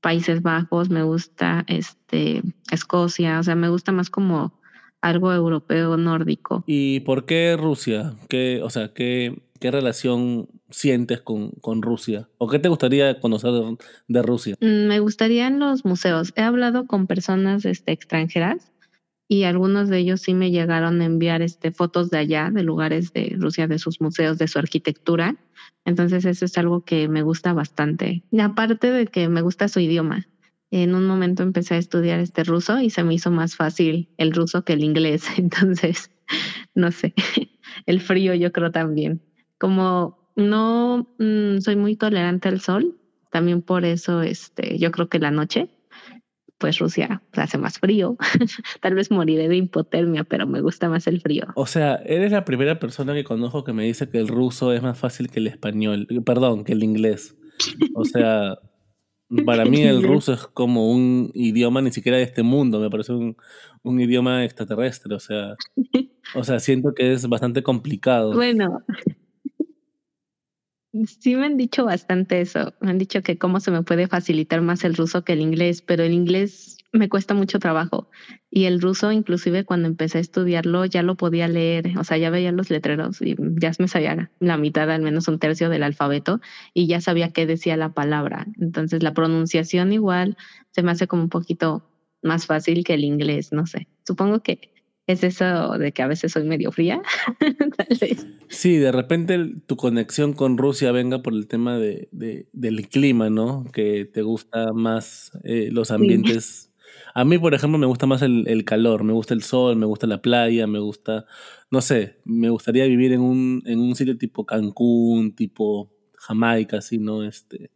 Países 0.00 0.42
Bajos, 0.42 0.88
me 0.88 1.02
gusta 1.02 1.64
este 1.66 2.42
Escocia, 2.70 3.40
o 3.40 3.42
sea, 3.42 3.56
me 3.56 3.68
gusta 3.68 3.92
más 3.92 4.08
como 4.08 4.52
algo 5.00 5.32
europeo 5.32 5.96
nórdico. 5.96 6.64
¿Y 6.66 7.00
por 7.00 7.26
qué 7.26 7.56
Rusia? 7.58 8.14
¿Qué, 8.28 8.60
o 8.62 8.70
sea, 8.70 8.92
qué, 8.92 9.42
qué 9.60 9.70
relación 9.70 10.48
sientes 10.70 11.20
con, 11.20 11.50
con, 11.60 11.82
Rusia? 11.82 12.28
¿O 12.38 12.48
qué 12.48 12.58
te 12.58 12.68
gustaría 12.68 13.20
conocer 13.20 13.50
de, 13.50 13.76
de, 14.08 14.22
Rusia? 14.22 14.56
Mm, 14.60 14.86
me 14.86 15.00
gustarían 15.00 15.58
los 15.58 15.84
museos. 15.84 16.32
He 16.36 16.42
hablado 16.42 16.86
con 16.86 17.06
personas 17.06 17.64
este, 17.64 17.92
extranjeras 17.92 18.72
y 19.28 19.44
algunos 19.44 19.88
de 19.88 19.98
ellos 19.98 20.20
sí 20.22 20.34
me 20.34 20.50
llegaron 20.50 21.00
a 21.00 21.04
enviar 21.04 21.42
este, 21.42 21.72
fotos 21.72 22.10
de 22.10 22.18
allá, 22.18 22.50
de 22.52 22.62
lugares 22.62 23.12
de 23.12 23.34
Rusia, 23.38 23.66
de 23.66 23.78
sus 23.78 24.00
museos, 24.00 24.38
de 24.38 24.48
su 24.48 24.58
arquitectura. 24.58 25.34
Entonces 25.84 26.24
eso 26.24 26.44
es 26.44 26.56
algo 26.58 26.82
que 26.82 27.08
me 27.08 27.22
gusta 27.22 27.52
bastante. 27.52 28.22
Aparte 28.40 28.90
de 28.90 29.06
que 29.06 29.28
me 29.28 29.42
gusta 29.42 29.68
su 29.68 29.80
idioma. 29.80 30.24
En 30.70 30.94
un 30.94 31.06
momento 31.06 31.42
empecé 31.42 31.74
a 31.74 31.78
estudiar 31.78 32.20
este 32.20 32.44
ruso 32.44 32.80
y 32.80 32.90
se 32.90 33.04
me 33.04 33.14
hizo 33.14 33.30
más 33.30 33.56
fácil 33.56 34.08
el 34.16 34.32
ruso 34.32 34.62
que 34.62 34.74
el 34.74 34.84
inglés. 34.84 35.24
Entonces, 35.38 36.10
no 36.74 36.92
sé, 36.92 37.14
el 37.86 38.00
frío 38.00 38.34
yo 38.34 38.52
creo 38.52 38.70
también. 38.70 39.20
Como 39.58 40.14
no 40.36 41.08
mmm, 41.18 41.58
soy 41.60 41.76
muy 41.76 41.96
tolerante 41.96 42.48
al 42.48 42.60
sol, 42.60 42.96
también 43.30 43.62
por 43.62 43.84
eso 43.84 44.22
este, 44.22 44.78
yo 44.78 44.90
creo 44.90 45.08
que 45.08 45.18
la 45.18 45.30
noche 45.30 45.68
pues 46.58 46.78
Rusia 46.78 47.22
hace 47.32 47.58
más 47.58 47.78
frío. 47.78 48.16
Tal 48.80 48.94
vez 48.94 49.10
moriré 49.10 49.48
de 49.48 49.56
hipotermia, 49.56 50.24
pero 50.24 50.46
me 50.46 50.60
gusta 50.60 50.88
más 50.88 51.06
el 51.06 51.20
frío. 51.20 51.44
O 51.54 51.66
sea, 51.66 51.96
eres 52.04 52.32
la 52.32 52.44
primera 52.44 52.78
persona 52.78 53.14
que 53.14 53.24
conozco 53.24 53.64
que 53.64 53.72
me 53.72 53.84
dice 53.84 54.08
que 54.08 54.18
el 54.18 54.28
ruso 54.28 54.72
es 54.72 54.82
más 54.82 54.98
fácil 54.98 55.30
que 55.30 55.40
el 55.40 55.46
español, 55.46 56.06
perdón, 56.24 56.64
que 56.64 56.72
el 56.72 56.82
inglés. 56.82 57.36
O 57.94 58.04
sea, 58.04 58.58
para 59.44 59.64
mí 59.64 59.82
el 59.82 60.02
ruso 60.02 60.32
es 60.32 60.46
como 60.46 60.90
un 60.90 61.30
idioma 61.34 61.82
ni 61.82 61.90
siquiera 61.90 62.18
de 62.18 62.24
este 62.24 62.42
mundo, 62.42 62.80
me 62.80 62.90
parece 62.90 63.12
un, 63.12 63.36
un 63.82 64.00
idioma 64.00 64.44
extraterrestre, 64.44 65.14
o 65.14 65.20
sea, 65.20 65.54
o 66.34 66.44
sea, 66.44 66.60
siento 66.60 66.94
que 66.94 67.12
es 67.12 67.28
bastante 67.28 67.62
complicado. 67.62 68.34
Bueno, 68.34 68.82
Sí 71.04 71.36
me 71.36 71.46
han 71.46 71.56
dicho 71.56 71.84
bastante 71.84 72.40
eso. 72.40 72.72
Me 72.80 72.90
han 72.90 72.98
dicho 72.98 73.22
que 73.22 73.38
cómo 73.38 73.60
se 73.60 73.70
me 73.70 73.82
puede 73.82 74.06
facilitar 74.08 74.62
más 74.62 74.84
el 74.84 74.94
ruso 74.94 75.24
que 75.24 75.32
el 75.32 75.40
inglés, 75.40 75.82
pero 75.82 76.04
el 76.04 76.12
inglés 76.12 76.78
me 76.92 77.08
cuesta 77.08 77.34
mucho 77.34 77.58
trabajo. 77.58 78.08
Y 78.50 78.64
el 78.64 78.80
ruso, 78.80 79.12
inclusive 79.12 79.64
cuando 79.64 79.88
empecé 79.88 80.18
a 80.18 80.20
estudiarlo, 80.20 80.84
ya 80.84 81.02
lo 81.02 81.16
podía 81.16 81.48
leer. 81.48 81.98
O 81.98 82.04
sea, 82.04 82.16
ya 82.16 82.30
veía 82.30 82.52
los 82.52 82.70
letreros 82.70 83.20
y 83.20 83.36
ya 83.60 83.72
me 83.78 83.88
sabía 83.88 84.30
la 84.40 84.56
mitad, 84.56 84.90
al 84.90 85.02
menos 85.02 85.28
un 85.28 85.38
tercio 85.38 85.68
del 85.68 85.82
alfabeto, 85.82 86.40
y 86.72 86.86
ya 86.86 87.00
sabía 87.00 87.32
qué 87.32 87.46
decía 87.46 87.76
la 87.76 87.92
palabra. 87.92 88.46
Entonces 88.60 89.02
la 89.02 89.12
pronunciación 89.12 89.92
igual 89.92 90.36
se 90.70 90.82
me 90.82 90.92
hace 90.92 91.06
como 91.06 91.22
un 91.24 91.28
poquito 91.28 91.84
más 92.22 92.46
fácil 92.46 92.84
que 92.84 92.94
el 92.94 93.04
inglés, 93.04 93.52
no 93.52 93.66
sé. 93.66 93.88
Supongo 94.04 94.42
que 94.42 94.70
es 95.06 95.22
eso 95.22 95.78
de 95.78 95.92
que 95.92 96.02
a 96.02 96.06
veces 96.06 96.32
soy 96.32 96.44
medio 96.44 96.72
fría, 96.72 97.00
tal 97.76 97.98
vez. 98.00 98.26
Sí, 98.48 98.76
de 98.76 98.92
repente 98.92 99.38
tu 99.66 99.76
conexión 99.76 100.32
con 100.32 100.58
Rusia 100.58 100.92
venga 100.92 101.22
por 101.22 101.32
el 101.32 101.46
tema 101.46 101.78
de, 101.78 102.08
de 102.12 102.48
del 102.52 102.88
clima, 102.88 103.30
¿no? 103.30 103.64
Que 103.72 104.04
te 104.04 104.22
gusta 104.22 104.72
más 104.72 105.32
eh, 105.44 105.68
los 105.70 105.90
ambientes. 105.90 106.44
Sí. 106.44 106.70
A 107.14 107.24
mí, 107.24 107.38
por 107.38 107.54
ejemplo, 107.54 107.78
me 107.78 107.86
gusta 107.86 108.06
más 108.06 108.22
el, 108.22 108.46
el, 108.46 108.64
calor, 108.64 109.04
me 109.04 109.12
gusta 109.12 109.34
el 109.34 109.42
sol, 109.42 109.76
me 109.76 109.86
gusta 109.86 110.06
la 110.06 110.20
playa, 110.20 110.66
me 110.66 110.78
gusta, 110.78 111.26
no 111.70 111.80
sé, 111.80 112.20
me 112.24 112.50
gustaría 112.50 112.84
vivir 112.84 113.12
en 113.12 113.20
un, 113.20 113.62
en 113.66 113.80
un 113.80 113.94
sitio 113.94 114.18
tipo 114.18 114.44
Cancún, 114.44 115.34
tipo 115.34 115.90
Jamaica, 116.14 116.78
así, 116.78 116.98
¿no? 116.98 117.24
Este, 117.24 117.70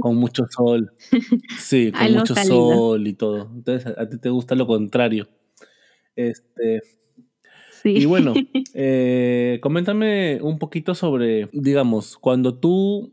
con 0.00 0.16
mucho 0.16 0.46
sol. 0.50 0.92
Sí, 1.58 1.92
con 1.92 2.12
mucho 2.12 2.34
sol 2.34 3.06
y 3.06 3.14
todo. 3.14 3.50
Entonces, 3.54 3.94
a 3.96 4.08
ti 4.08 4.18
te 4.18 4.28
gusta 4.28 4.54
lo 4.54 4.66
contrario. 4.66 5.28
Este, 6.16 6.82
sí. 7.70 7.90
Y 7.96 8.04
bueno, 8.06 8.34
eh, 8.74 9.58
coméntame 9.62 10.40
un 10.42 10.58
poquito 10.58 10.94
sobre, 10.94 11.48
digamos, 11.52 12.16
cuando 12.18 12.54
tú 12.58 13.12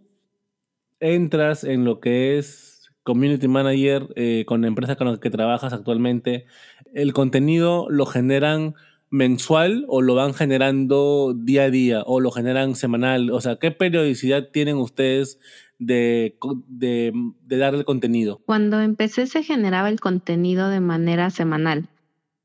entras 1.00 1.64
en 1.64 1.84
lo 1.84 2.00
que 2.00 2.38
es 2.38 2.72
community 3.04 3.48
manager 3.48 4.08
eh, 4.16 4.46
con 4.46 4.62
la 4.62 4.68
empresa 4.68 4.96
con 4.96 5.12
la 5.12 5.20
que 5.20 5.30
trabajas 5.30 5.74
actualmente, 5.74 6.46
¿el 6.94 7.14
contenido 7.14 7.88
lo 7.90 8.06
generan 8.06 8.76
mensual 9.10 9.86
o 9.90 10.02
lo 10.02 10.16
van 10.16 10.34
generando 10.34 11.34
día 11.36 11.64
a 11.64 11.70
día 11.70 12.04
o 12.06 12.20
lo 12.20 12.32
generan 12.32 12.76
semanal? 12.76 13.32
O 13.32 13.42
sea, 13.42 13.58
¿qué 13.58 13.72
periodicidad 13.72 14.50
tienen 14.52 14.78
ustedes 14.78 15.40
de, 15.80 16.38
de, 16.68 17.12
de 17.44 17.58
darle 17.58 17.84
contenido? 17.84 18.42
Cuando 18.46 18.80
empecé 18.80 19.28
se 19.28 19.44
generaba 19.44 19.90
el 19.90 20.00
contenido 20.00 20.70
de 20.70 20.80
manera 20.80 21.30
semanal. 21.30 21.90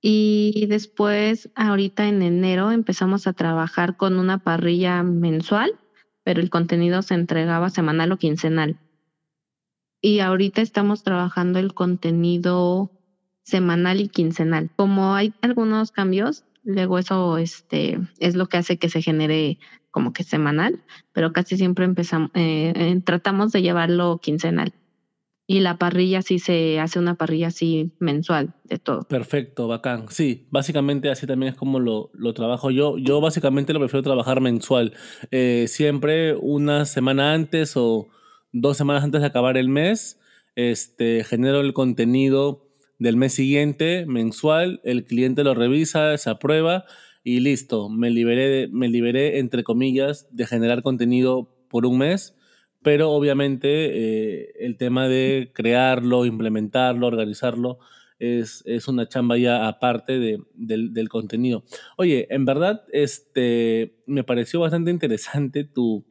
Y 0.09 0.67
después, 0.69 1.51
ahorita 1.57 2.07
en 2.07 2.23
enero, 2.23 2.71
empezamos 2.71 3.27
a 3.27 3.33
trabajar 3.33 3.97
con 3.97 4.21
una 4.21 4.39
parrilla 4.39 5.03
mensual, 5.03 5.81
pero 6.23 6.41
el 6.41 6.49
contenido 6.49 7.03
se 7.03 7.15
entregaba 7.15 7.71
semanal 7.71 8.13
o 8.13 8.17
quincenal. 8.17 8.79
Y 10.01 10.21
ahorita 10.21 10.63
estamos 10.63 11.03
trabajando 11.03 11.59
el 11.59 11.75
contenido 11.75 12.93
semanal 13.43 14.01
y 14.01 14.07
quincenal. 14.07 14.71
Como 14.77 15.13
hay 15.17 15.35
algunos 15.41 15.91
cambios, 15.91 16.45
luego 16.63 17.01
eso 17.01 17.37
este, 17.39 17.99
es 18.21 18.37
lo 18.37 18.47
que 18.47 18.59
hace 18.59 18.79
que 18.79 18.89
se 18.89 19.03
genere 19.03 19.59
como 19.91 20.13
que 20.13 20.23
semanal, 20.23 20.85
pero 21.13 21.33
casi 21.33 21.57
siempre 21.57 21.85
empezamos, 21.85 22.31
eh, 22.35 22.73
eh, 22.77 23.01
tratamos 23.05 23.51
de 23.51 23.63
llevarlo 23.63 24.21
quincenal. 24.23 24.73
Y 25.49 25.61
la 25.61 25.79
parrilla 25.79 26.23
sí 26.23 26.41
se 26.41 26.81
hace 26.81 26.99
una 26.99 27.15
parrilla 27.15 27.49
así 27.49 27.93
mensual 28.01 28.55
de 28.65 28.79
todo. 28.79 29.03
Perfecto, 29.03 29.69
bacán. 29.69 30.07
Sí, 30.11 30.49
básicamente 30.51 31.09
así 31.09 31.27
también 31.27 31.53
es 31.53 31.59
como 31.59 31.79
lo, 31.79 32.11
lo 32.15 32.35
trabajo 32.35 32.73
yo. 32.73 32.99
Yo 32.99 33.21
básicamente 33.21 33.73
lo 33.73 33.79
prefiero 33.79 34.03
trabajar 34.03 34.41
mensual. 34.41 34.95
Eh, 35.31 35.67
siempre 35.69 36.35
una 36.35 36.85
semana 36.85 37.33
antes 37.33 37.77
o 37.77 38.09
dos 38.53 38.77
semanas 38.77 39.05
antes 39.05 39.21
de 39.21 39.27
acabar 39.29 39.57
el 39.57 39.69
mes, 39.69 40.19
este, 40.57 41.23
genero 41.23 41.61
el 41.61 41.73
contenido 41.75 42.67
del 42.99 43.17
mes 43.17 43.35
siguiente, 43.35 44.05
mensual, 44.07 44.81
el 44.85 45.05
cliente 45.05 45.45
lo 45.45 45.55
revisa, 45.55 46.17
se 46.19 46.31
aprueba 46.31 46.87
y 47.23 47.41
listo. 47.41 47.89
Me 47.89 48.11
liberé, 48.11 48.69
me 48.69 48.89
liberé 48.89 49.39
entre 49.39 49.63
comillas, 49.63 50.27
de 50.31 50.47
generar 50.47 50.83
contenido 50.83 51.53
por 51.69 51.87
un 51.87 51.99
mes 51.99 52.36
pero 52.87 53.11
obviamente 53.11 53.69
eh, 53.69 54.53
el 54.61 54.77
tema 54.77 55.09
de 55.09 55.51
crearlo, 55.53 56.25
implementarlo, 56.25 57.09
organizarlo, 57.09 57.81
es, 58.21 58.63
una 58.87 59.09
chamba 59.09 59.37
ya 59.39 59.67
aparte 59.67 60.21
de, 60.21 60.39
del, 60.55 61.09
contenido. 61.09 61.65
Oye, 61.97 62.29
en 62.31 62.45
verdad, 62.45 62.85
este, 62.93 63.97
me 64.07 64.23
pareció 64.23 64.61
bastante 64.61 64.93
interesante 64.93 65.65
tu, 65.65 66.05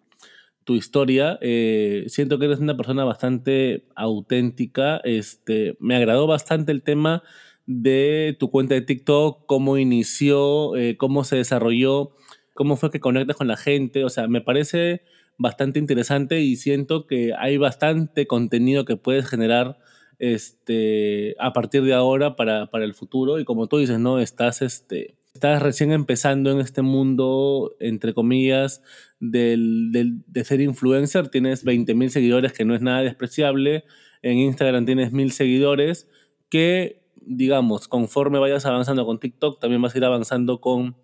tu 0.65 0.75
historia. 0.75 1.39
Eh, 1.39 2.03
siento 2.07 2.39
que 2.39 2.45
eres 2.47 2.59
una 2.59 2.75
persona 2.75 3.05
bastante 3.05 3.87
auténtica. 3.95 4.97
Este, 5.05 5.77
me 5.79 5.95
agradó 5.95 6.27
bastante 6.27 6.73
el 6.73 6.83
tema 6.83 7.23
de 7.65 8.35
tu 8.37 8.51
cuenta 8.51 8.75
de 8.75 8.81
TikTok, 8.81 9.45
cómo 9.45 9.77
inició, 9.77 10.75
eh, 10.75 10.97
cómo 10.97 11.23
se 11.23 11.37
desarrolló, 11.37 12.17
cómo 12.53 12.75
fue 12.75 12.91
que 12.91 12.99
conectas 12.99 13.37
con 13.37 13.47
la 13.47 13.55
gente. 13.55 14.03
O 14.03 14.09
sea, 14.09 14.27
me 14.27 14.41
parece 14.41 15.03
bastante 15.37 15.79
interesante 15.79 16.41
y 16.41 16.55
siento 16.55 17.07
que 17.07 17.33
hay 17.37 17.57
bastante 17.57 18.27
contenido 18.27 18.85
que 18.85 18.97
puedes 18.97 19.27
generar 19.27 19.77
este, 20.19 21.35
a 21.39 21.53
partir 21.53 21.83
de 21.83 21.93
ahora 21.93 22.35
para, 22.35 22.67
para 22.67 22.85
el 22.85 22.93
futuro. 22.93 23.39
Y 23.39 23.45
como 23.45 23.67
tú 23.67 23.77
dices, 23.77 23.99
¿no? 23.99 24.19
Estás, 24.19 24.61
este, 24.61 25.15
estás 25.33 25.61
recién 25.61 25.91
empezando 25.91 26.51
en 26.51 26.59
este 26.59 26.81
mundo, 26.81 27.75
entre 27.79 28.13
comillas, 28.13 28.81
del, 29.19 29.91
del, 29.91 30.23
de 30.27 30.43
ser 30.43 30.61
influencer. 30.61 31.29
Tienes 31.29 31.65
20.000 31.65 32.09
seguidores, 32.09 32.53
que 32.53 32.65
no 32.65 32.75
es 32.75 32.81
nada 32.81 33.01
despreciable. 33.01 33.83
En 34.21 34.37
Instagram 34.37 34.85
tienes 34.85 35.11
1.000 35.11 35.29
seguidores, 35.29 36.09
que, 36.49 37.03
digamos, 37.15 37.87
conforme 37.87 38.39
vayas 38.39 38.65
avanzando 38.65 39.05
con 39.05 39.19
TikTok, 39.19 39.59
también 39.59 39.81
vas 39.81 39.93
a 39.93 39.97
ir 39.97 40.05
avanzando 40.05 40.61
con, 40.61 40.95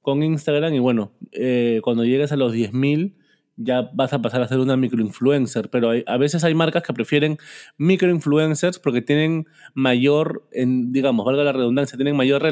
con 0.00 0.22
Instagram. 0.22 0.74
Y 0.74 0.78
bueno, 0.78 1.12
eh, 1.32 1.80
cuando 1.84 2.04
llegues 2.04 2.32
a 2.32 2.36
los 2.36 2.54
10.000 2.54 3.14
ya 3.56 3.90
vas 3.94 4.12
a 4.12 4.20
pasar 4.20 4.42
a 4.42 4.48
ser 4.48 4.58
una 4.58 4.76
microinfluencer, 4.76 5.70
pero 5.70 5.92
a 6.06 6.16
veces 6.16 6.42
hay 6.44 6.54
marcas 6.54 6.82
que 6.82 6.92
prefieren 6.92 7.38
microinfluencers 7.78 8.78
porque 8.78 9.02
tienen 9.02 9.46
mayor, 9.74 10.48
digamos, 10.52 11.24
valga 11.24 11.44
la 11.44 11.52
redundancia, 11.52 11.96
tienen 11.96 12.16
mayor, 12.16 12.42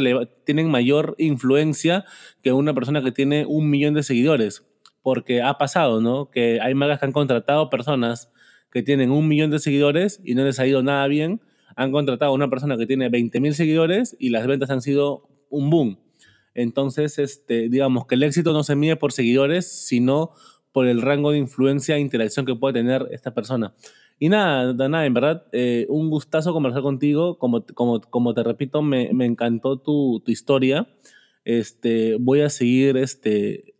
tienen 0.44 0.70
mayor 0.70 1.14
influencia 1.18 2.05
que 2.42 2.53
una 2.53 2.74
persona 2.74 3.03
que 3.03 3.12
tiene 3.12 3.46
un 3.46 3.68
millón 3.68 3.94
de 3.94 4.03
seguidores. 4.03 4.66
Porque 5.03 5.42
ha 5.42 5.59
pasado, 5.59 6.00
¿no? 6.00 6.30
Que 6.30 6.61
hay 6.61 6.74
marcas 6.74 7.00
que 7.00 7.07
han 7.07 7.12
contratado 7.12 7.68
personas 7.70 8.30
que 8.70 8.84
tienen 8.84 9.11
un 9.11 9.26
millón 9.26 9.50
de 9.50 9.59
seguidores 9.59 10.20
y 10.24 10.36
no 10.36 10.44
les 10.44 10.61
ha 10.61 10.66
ido 10.66 10.84
nada 10.84 11.09
bien. 11.09 11.40
Han 11.74 11.90
contratado 11.90 12.30
a 12.30 12.34
una 12.34 12.48
persona 12.48 12.76
que 12.76 12.86
tiene 12.86 13.09
20 13.09 13.40
mil 13.40 13.55
seguidores 13.55 14.16
y 14.20 14.30
las 14.30 14.46
ventas 14.46 14.70
han 14.70 14.80
sido 14.80 15.28
un 15.50 15.70
boom. 15.70 15.98
Entonces, 16.55 17.18
este, 17.18 17.68
digamos 17.68 18.07
que 18.07 18.14
el 18.14 18.22
éxito 18.22 18.53
no 18.53 18.62
se 18.62 18.76
mide 18.76 18.96
por 18.96 19.12
seguidores, 19.12 19.86
sino 19.86 20.32
por 20.72 20.86
el 20.86 21.02
rango 21.02 21.32
de 21.32 21.38
influencia 21.38 21.96
e 21.96 22.00
interacción 22.00 22.46
que 22.46 22.54
puede 22.54 22.74
tener 22.74 23.06
esta 23.10 23.34
persona. 23.34 23.74
Y 24.18 24.28
nada, 24.28 24.72
Dana, 24.72 25.04
en 25.04 25.14
verdad, 25.14 25.44
eh, 25.52 25.86
un 25.88 26.08
gustazo 26.08 26.52
conversar 26.52 26.82
contigo. 26.82 27.38
Como, 27.38 27.64
como, 27.66 28.00
como 28.00 28.34
te 28.34 28.42
repito, 28.42 28.80
me, 28.80 29.12
me 29.12 29.26
encantó 29.26 29.78
tu, 29.78 30.22
tu, 30.24 30.30
historia. 30.30 30.88
Este, 31.44 32.16
voy 32.20 32.40
a 32.42 32.48
seguir 32.48 32.96
este, 32.96 33.74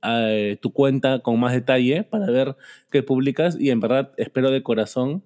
tu 0.61 0.73
cuenta 0.73 1.21
con 1.21 1.39
más 1.39 1.53
detalle 1.53 2.03
para 2.03 2.27
ver 2.27 2.57
qué 2.91 3.05
publicas 3.05 3.57
y 3.59 3.71
en 3.71 3.79
verdad 3.79 4.13
espero 4.17 4.51
de 4.51 4.65
corazón 4.65 5.23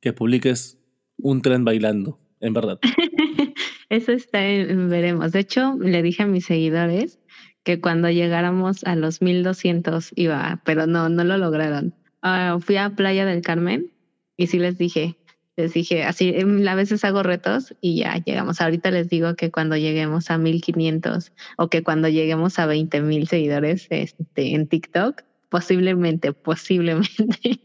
que 0.00 0.12
publiques 0.12 0.78
un 1.18 1.42
tren 1.42 1.64
bailando, 1.64 2.20
en 2.40 2.52
verdad. 2.52 2.78
Eso 3.88 4.12
está 4.12 4.38
veremos. 4.38 5.32
De 5.32 5.40
hecho, 5.40 5.76
le 5.78 6.02
dije 6.02 6.22
a 6.22 6.26
mis 6.26 6.46
seguidores 6.46 7.18
que 7.64 7.80
cuando 7.80 8.10
llegáramos 8.10 8.84
a 8.84 8.96
los 8.96 9.22
1200 9.22 10.12
iba, 10.16 10.60
pero 10.64 10.86
no, 10.86 11.08
no 11.08 11.24
lo 11.24 11.38
lograron. 11.38 11.94
Uh, 12.22 12.60
fui 12.60 12.76
a 12.76 12.90
Playa 12.90 13.24
del 13.24 13.42
Carmen 13.42 13.90
y 14.36 14.46
sí 14.48 14.58
les 14.58 14.78
dije, 14.78 15.16
les 15.56 15.74
dije, 15.74 16.04
así 16.04 16.32
em, 16.34 16.66
a 16.66 16.74
veces 16.74 17.04
hago 17.04 17.22
retos 17.22 17.74
y 17.80 17.96
ya 17.96 18.16
llegamos. 18.24 18.60
Ahorita 18.60 18.90
les 18.90 19.08
digo 19.08 19.34
que 19.36 19.50
cuando 19.50 19.76
lleguemos 19.76 20.30
a 20.30 20.38
1500 20.38 21.32
o 21.58 21.68
que 21.68 21.82
cuando 21.82 22.08
lleguemos 22.08 22.58
a 22.58 22.66
20,000 22.66 23.28
seguidores 23.28 23.86
este, 23.90 24.54
en 24.54 24.66
TikTok, 24.66 25.22
posiblemente, 25.50 26.32
posiblemente. 26.32 27.60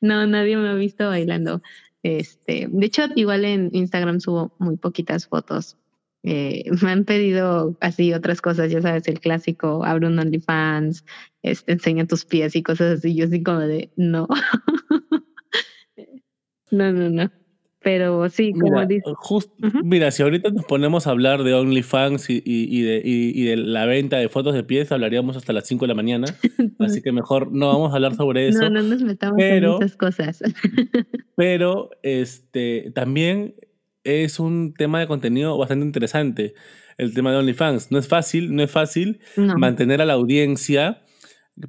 no, 0.00 0.26
nadie 0.26 0.56
me 0.56 0.68
ha 0.68 0.74
visto 0.74 1.08
bailando. 1.08 1.62
Este, 2.02 2.68
de 2.70 2.86
hecho, 2.86 3.02
igual 3.16 3.44
en 3.44 3.70
Instagram 3.72 4.20
subo 4.20 4.54
muy 4.58 4.76
poquitas 4.76 5.26
fotos 5.26 5.76
eh, 6.26 6.64
me 6.82 6.90
han 6.90 7.04
pedido 7.04 7.76
así 7.80 8.12
otras 8.12 8.42
cosas, 8.42 8.70
ya 8.70 8.82
sabes, 8.82 9.06
el 9.08 9.20
clásico, 9.20 9.84
abre 9.84 10.08
un 10.08 10.18
OnlyFans, 10.18 11.04
este, 11.42 11.72
enseña 11.72 12.06
tus 12.06 12.24
pies 12.24 12.56
y 12.56 12.62
cosas 12.62 12.98
así. 12.98 13.14
Yo 13.14 13.26
así 13.26 13.42
como 13.42 13.60
de, 13.60 13.90
no. 13.96 14.26
no, 16.70 16.92
no, 16.92 17.10
no. 17.10 17.30
Pero 17.80 18.28
sí, 18.28 18.52
como 18.52 18.84
mira, 18.84 19.00
Mira, 19.84 20.10
si 20.10 20.24
ahorita 20.24 20.50
nos 20.50 20.64
ponemos 20.64 21.06
a 21.06 21.10
hablar 21.10 21.44
de 21.44 21.54
OnlyFans 21.54 22.30
y, 22.30 22.42
y, 22.44 22.82
de, 22.82 23.00
y, 23.04 23.44
de, 23.44 23.56
la 23.56 23.86
venta 23.86 24.16
de 24.16 24.28
fotos 24.28 24.54
de 24.54 24.64
pies, 24.64 24.90
hablaríamos 24.90 25.36
hasta 25.36 25.52
las 25.52 25.68
5 25.68 25.84
de 25.84 25.88
la 25.88 25.94
mañana. 25.94 26.26
así 26.80 27.00
que 27.00 27.12
mejor 27.12 27.52
no 27.52 27.68
vamos 27.68 27.92
a 27.92 27.94
hablar 27.94 28.16
sobre 28.16 28.48
eso. 28.48 28.58
No, 28.62 28.70
no 28.70 28.82
nos 28.82 29.02
metamos 29.02 29.40
en 29.40 29.64
esas 29.64 29.96
cosas. 29.96 30.42
pero 31.36 31.90
este, 32.02 32.90
también 32.92 33.54
es 34.06 34.38
un 34.38 34.72
tema 34.74 35.00
de 35.00 35.06
contenido 35.06 35.58
bastante 35.58 35.84
interesante, 35.84 36.54
el 36.96 37.12
tema 37.12 37.32
de 37.32 37.38
OnlyFans. 37.38 37.90
No 37.90 37.98
es 37.98 38.08
fácil, 38.08 38.54
no 38.54 38.62
es 38.62 38.70
fácil 38.70 39.20
mantener 39.36 40.00
a 40.00 40.04
la 40.04 40.14
audiencia 40.14 41.02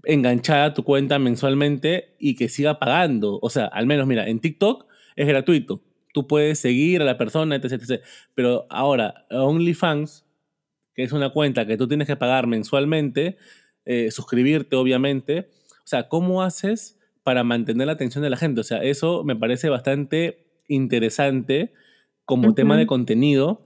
enganchada 0.04 0.66
a 0.66 0.74
tu 0.74 0.84
cuenta 0.84 1.18
mensualmente 1.20 2.16
y 2.20 2.36
que 2.36 2.50
siga 2.50 2.80
pagando. 2.80 3.40
O 3.42 3.50
sea, 3.50 3.66
al 3.66 3.88
menos, 3.88 4.08
mira, 4.08 4.28
en 4.28 4.40
TikTok 4.40 4.86
es 5.16 5.28
gratuito. 5.28 5.82
Tú 6.14 6.28
puedes 6.28 6.60
seguir 6.60 7.02
a 7.02 7.06
la 7.06 7.18
persona, 7.18 7.56
etc. 7.56 7.74
etc. 7.74 8.02
Pero 8.36 8.68
ahora, 8.70 9.26
OnlyFans, 9.30 10.26
que 10.94 11.04
es 11.04 11.12
una 11.12 11.32
cuenta 11.32 11.66
que 11.66 11.78
tú 11.78 11.88
tienes 11.88 12.08
que 12.08 12.16
pagar 12.16 12.48
mensualmente, 12.48 13.38
eh, 13.86 14.12
suscribirte, 14.12 14.76
obviamente. 14.76 15.50
O 15.80 15.88
sea, 15.88 16.08
¿cómo 16.08 16.44
haces 16.44 17.00
para 17.24 17.44
mantener 17.44 17.88
la 17.88 17.94
atención 17.94 18.24
de 18.24 18.30
la 18.30 18.38
gente? 18.38 18.62
O 18.62 18.64
sea, 18.64 18.84
eso 18.84 19.24
me 19.24 19.36
parece 19.36 19.70
bastante 19.70 20.48
interesante 20.68 21.74
como 22.28 22.54
tema 22.54 22.76
de 22.76 22.86
contenido, 22.86 23.62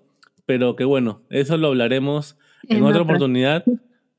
pero 0.45 0.75
que 0.75 0.85
bueno, 0.85 1.23
eso 1.31 1.57
lo 1.57 1.69
hablaremos 1.69 2.37
en, 2.69 2.83
otra, 2.83 3.01
oportunidad. 3.01 3.65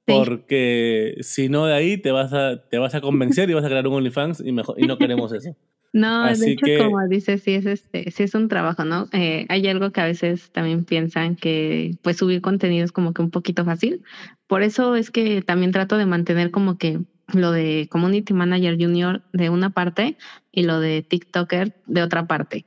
Porque 0.04 1.14
si 1.20 1.48
no 1.48 1.66
de 1.66 1.74
ahí 1.74 1.96
te 1.96 2.10
vas 2.10 2.32
a, 2.32 2.60
te 2.68 2.78
vas 2.78 2.96
a 2.96 3.00
convencer 3.00 3.48
y 3.48 3.54
vas 3.54 3.64
a 3.64 3.68
crear 3.68 3.86
un 3.86 3.94
OnlyFans 3.94 4.42
y, 4.44 4.50
mejor, 4.50 4.74
y 4.78 4.86
no 4.86 4.98
queremos 4.98 5.32
eso. 5.32 5.56
No, 5.94 6.24
de 6.24 6.52
hecho, 6.52 6.84
como 6.84 7.06
dices, 7.06 7.42
sí 7.42 7.52
es 7.52 7.66
este, 7.66 8.10
sí 8.10 8.22
es 8.22 8.34
un 8.34 8.48
trabajo, 8.48 8.82
¿no? 8.82 9.08
Eh, 9.12 9.44
hay 9.50 9.68
algo 9.68 9.90
que 9.90 10.00
a 10.00 10.06
veces 10.06 10.50
también 10.50 10.86
piensan 10.86 11.36
que 11.36 11.98
pues 12.00 12.16
subir 12.16 12.40
contenido 12.40 12.82
es 12.82 12.92
como 12.92 13.12
que 13.12 13.20
un 13.20 13.30
poquito 13.30 13.62
fácil. 13.66 14.02
Por 14.46 14.62
eso 14.62 14.96
es 14.96 15.10
que 15.10 15.42
también 15.42 15.70
trato 15.70 15.98
de 15.98 16.06
mantener 16.06 16.50
como 16.50 16.78
que 16.78 17.00
lo 17.34 17.52
de 17.52 17.88
Community 17.90 18.32
Manager 18.32 18.78
Junior 18.80 19.20
de 19.34 19.50
una 19.50 19.68
parte 19.68 20.16
y 20.50 20.62
lo 20.62 20.80
de 20.80 21.02
TikToker 21.02 21.74
de 21.84 22.02
otra 22.02 22.26
parte 22.26 22.64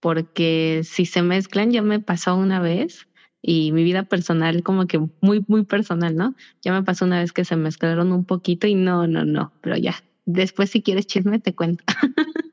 porque 0.00 0.80
si 0.84 1.06
se 1.06 1.22
mezclan, 1.22 1.70
ya 1.70 1.82
me 1.82 2.00
pasó 2.00 2.36
una 2.36 2.60
vez 2.60 3.06
y 3.42 3.72
mi 3.72 3.84
vida 3.84 4.02
personal 4.02 4.62
como 4.62 4.86
que 4.86 4.98
muy, 5.20 5.44
muy 5.46 5.64
personal, 5.64 6.16
¿no? 6.16 6.34
Ya 6.62 6.72
me 6.72 6.82
pasó 6.82 7.04
una 7.04 7.20
vez 7.20 7.32
que 7.32 7.44
se 7.44 7.56
mezclaron 7.56 8.12
un 8.12 8.24
poquito 8.24 8.66
y 8.66 8.74
no, 8.74 9.06
no, 9.06 9.24
no, 9.24 9.52
pero 9.60 9.76
ya, 9.76 9.94
después 10.26 10.70
si 10.70 10.82
quieres 10.82 11.06
chisme 11.06 11.38
te 11.38 11.54
cuento. 11.54 11.84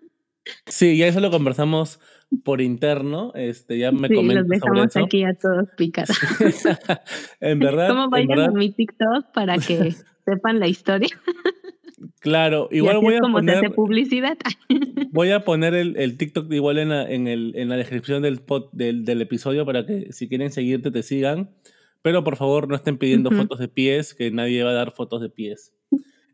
Sí, 0.65 0.97
ya 0.97 1.07
eso 1.07 1.19
lo 1.19 1.31
conversamos 1.31 1.99
por 2.43 2.61
interno, 2.61 3.31
este, 3.35 3.77
ya 3.77 3.91
me 3.91 4.07
sí, 4.07 4.15
los 4.15 4.47
dejamos 4.47 4.95
aquí 4.95 5.23
a 5.23 5.33
todos 5.33 5.67
picados. 5.77 6.17
en 7.39 7.59
verdad. 7.59 7.87
¿Cómo 7.89 8.09
vayan 8.09 8.39
a 8.39 8.51
mi 8.51 8.71
TikTok 8.71 9.31
para 9.33 9.57
que 9.57 9.95
sepan 10.25 10.59
la 10.59 10.67
historia? 10.67 11.09
Claro, 12.19 12.69
igual 12.71 12.99
voy 12.99 13.15
a 13.15 13.19
como 13.19 13.37
poner. 13.37 13.73
publicidad. 13.73 14.37
voy 15.11 15.31
a 15.31 15.43
poner 15.43 15.73
el, 15.73 16.17
TikTok 16.17 16.51
igual 16.53 16.77
en 16.77 16.89
la, 16.89 17.09
en, 17.09 17.27
el, 17.27 17.53
en 17.55 17.69
la 17.69 17.75
descripción 17.75 18.21
del, 18.21 18.41
del, 18.73 19.21
episodio 19.21 19.65
para 19.65 19.85
que 19.85 20.11
si 20.13 20.27
quieren 20.27 20.51
seguirte 20.51 20.91
te 20.91 21.03
sigan. 21.03 21.49
Pero 22.03 22.23
por 22.23 22.37
favor 22.37 22.69
no 22.69 22.75
estén 22.75 22.97
pidiendo 22.97 23.31
fotos 23.31 23.59
de 23.59 23.67
pies, 23.67 24.13
que 24.13 24.31
nadie 24.31 24.63
va 24.63 24.69
a 24.69 24.73
dar 24.73 24.93
fotos 24.93 25.21
de 25.21 25.29
pies. 25.29 25.73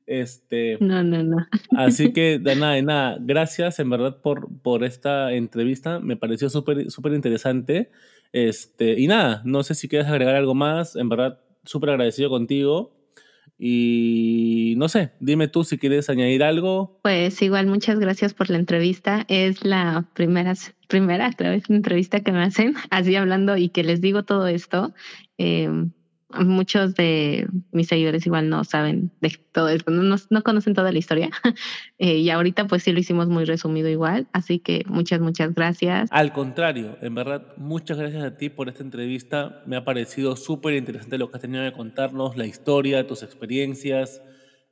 Este, 0.06 0.78
no, 0.82 1.02
no, 1.02 1.24
no. 1.24 1.48
Así 1.72 2.12
que 2.12 2.38
de 2.44 2.56
nada, 2.56 2.74
de 2.74 2.82
nada. 2.82 3.18
Gracias 3.22 3.80
en 3.80 3.90
verdad 3.90 4.22
por, 4.22 4.50
por 4.62 4.84
esta 4.84 5.32
entrevista. 5.34 6.00
Me 6.00 6.18
pareció 6.18 6.50
súper 6.50 6.92
súper 6.92 7.14
interesante. 7.14 7.90
Este, 8.34 9.00
y 9.00 9.08
nada, 9.08 9.42
no 9.46 9.64
sé 9.64 9.76
si 9.76 9.88
quieres 9.88 10.08
agregar 10.08 10.36
algo 10.36 10.56
más. 10.56 10.96
En 10.96 11.08
verdad, 11.08 11.40
súper 11.64 11.92
agradecido 11.92 12.30
contigo. 12.30 12.94
Y 13.58 14.43
no 14.76 14.90
sé, 14.90 15.12
dime 15.20 15.48
tú 15.48 15.64
si 15.64 15.78
quieres 15.78 16.10
añadir 16.10 16.44
algo. 16.44 17.00
Pues 17.02 17.42
igual, 17.42 17.68
muchas 17.68 18.00
gracias 18.00 18.34
por 18.34 18.50
la 18.50 18.58
entrevista. 18.58 19.26
Es 19.28 19.64
la 19.64 20.06
primera, 20.14 20.54
primera 20.88 21.32
creo, 21.34 21.60
entrevista 21.70 22.22
que 22.22 22.32
me 22.32 22.44
hacen, 22.44 22.76
así 22.90 23.16
hablando 23.16 23.58
y 23.58 23.70
que 23.70 23.84
les 23.84 24.02
digo 24.02 24.24
todo 24.24 24.48
esto. 24.48 24.94
Eh, 25.38 25.70
muchos 26.42 26.96
de 26.96 27.48
mis 27.72 27.88
seguidores 27.88 28.26
igual 28.26 28.50
no 28.50 28.64
saben 28.64 29.12
de 29.22 29.38
todo 29.52 29.70
esto, 29.70 29.92
no, 29.92 30.16
no 30.30 30.44
conocen 30.44 30.74
toda 30.74 30.92
la 30.92 31.00
historia. 31.00 31.30
Eh, 32.00 32.18
y 32.18 32.30
ahorita 32.32 32.68
pues 32.68 32.84
sí 32.84 32.92
lo 32.92 33.00
hicimos 33.00 33.30
muy 33.30 33.46
resumido 33.46 33.88
igual, 33.88 34.28
así 34.34 34.60
que 34.60 34.84
muchas, 34.88 35.22
muchas 35.22 35.54
gracias. 35.54 36.10
Al 36.12 36.34
contrario, 36.34 36.98
en 37.02 37.16
verdad, 37.16 37.54
muchas 37.56 37.98
gracias 37.98 38.24
a 38.24 38.36
ti 38.36 38.50
por 38.50 38.68
esta 38.68 38.84
entrevista. 38.84 39.64
Me 39.66 39.78
ha 39.78 39.86
parecido 39.86 40.36
súper 40.36 40.74
interesante 40.74 41.18
lo 41.18 41.30
que 41.30 41.38
has 41.38 41.42
tenido 41.42 41.64
que 41.64 41.72
contarnos, 41.72 42.36
la 42.36 42.46
historia, 42.46 43.08
tus 43.08 43.24
experiencias, 43.24 44.22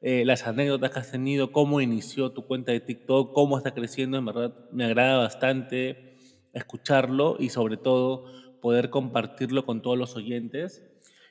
eh, 0.01 0.25
las 0.25 0.47
anécdotas 0.47 0.91
que 0.91 0.99
has 0.99 1.11
tenido, 1.11 1.51
cómo 1.51 1.79
inició 1.79 2.31
tu 2.31 2.47
cuenta 2.47 2.71
de 2.71 2.79
TikTok, 2.79 3.33
cómo 3.33 3.57
está 3.57 3.73
creciendo, 3.73 4.17
en 4.17 4.25
verdad 4.25 4.53
me 4.71 4.85
agrada 4.85 5.17
bastante 5.17 6.17
escucharlo 6.53 7.37
y 7.39 7.49
sobre 7.49 7.77
todo 7.77 8.25
poder 8.61 8.89
compartirlo 8.89 9.65
con 9.65 9.81
todos 9.81 9.97
los 9.97 10.15
oyentes. 10.15 10.83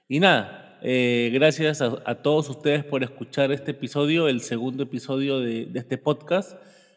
Y 0.09 0.21
nada, 0.21 0.79
eh, 0.83 1.31
gracias 1.33 1.81
a, 1.83 2.15
todos 2.17 2.49
ustedes 2.49 2.85
por 2.85 3.03
escuchar 3.03 3.53
este 3.53 3.73
episodio, 3.73 4.29
el 4.29 4.41
segundo 4.41 4.85
episodio 4.85 5.41
de, 5.41 5.69
este 5.75 5.99
podcast. 5.99 6.57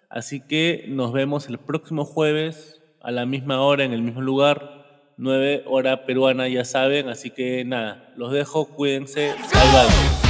Así 0.10 0.42
que 0.42 0.86
nos 0.88 1.12
vemos 1.12 1.48
el 1.50 1.58
próximo 1.58 2.06
jueves 2.06 2.82
a 3.02 3.12
la 3.12 3.26
misma 3.26 3.62
hora, 3.62 3.84
en 3.84 3.94
el 3.94 4.02
mismo 4.02 4.22
lugar, 4.22 5.14
9 5.18 5.64
hora 5.68 6.06
peruana, 6.06 6.48
ya 6.48 6.66
saben. 6.66 7.10
Así 7.10 7.32
que 7.32 7.66
nada, 7.66 8.14
los 8.16 8.32
dejo, 8.32 8.66
cuídense. 8.66 9.34
Bye. 9.52 10.23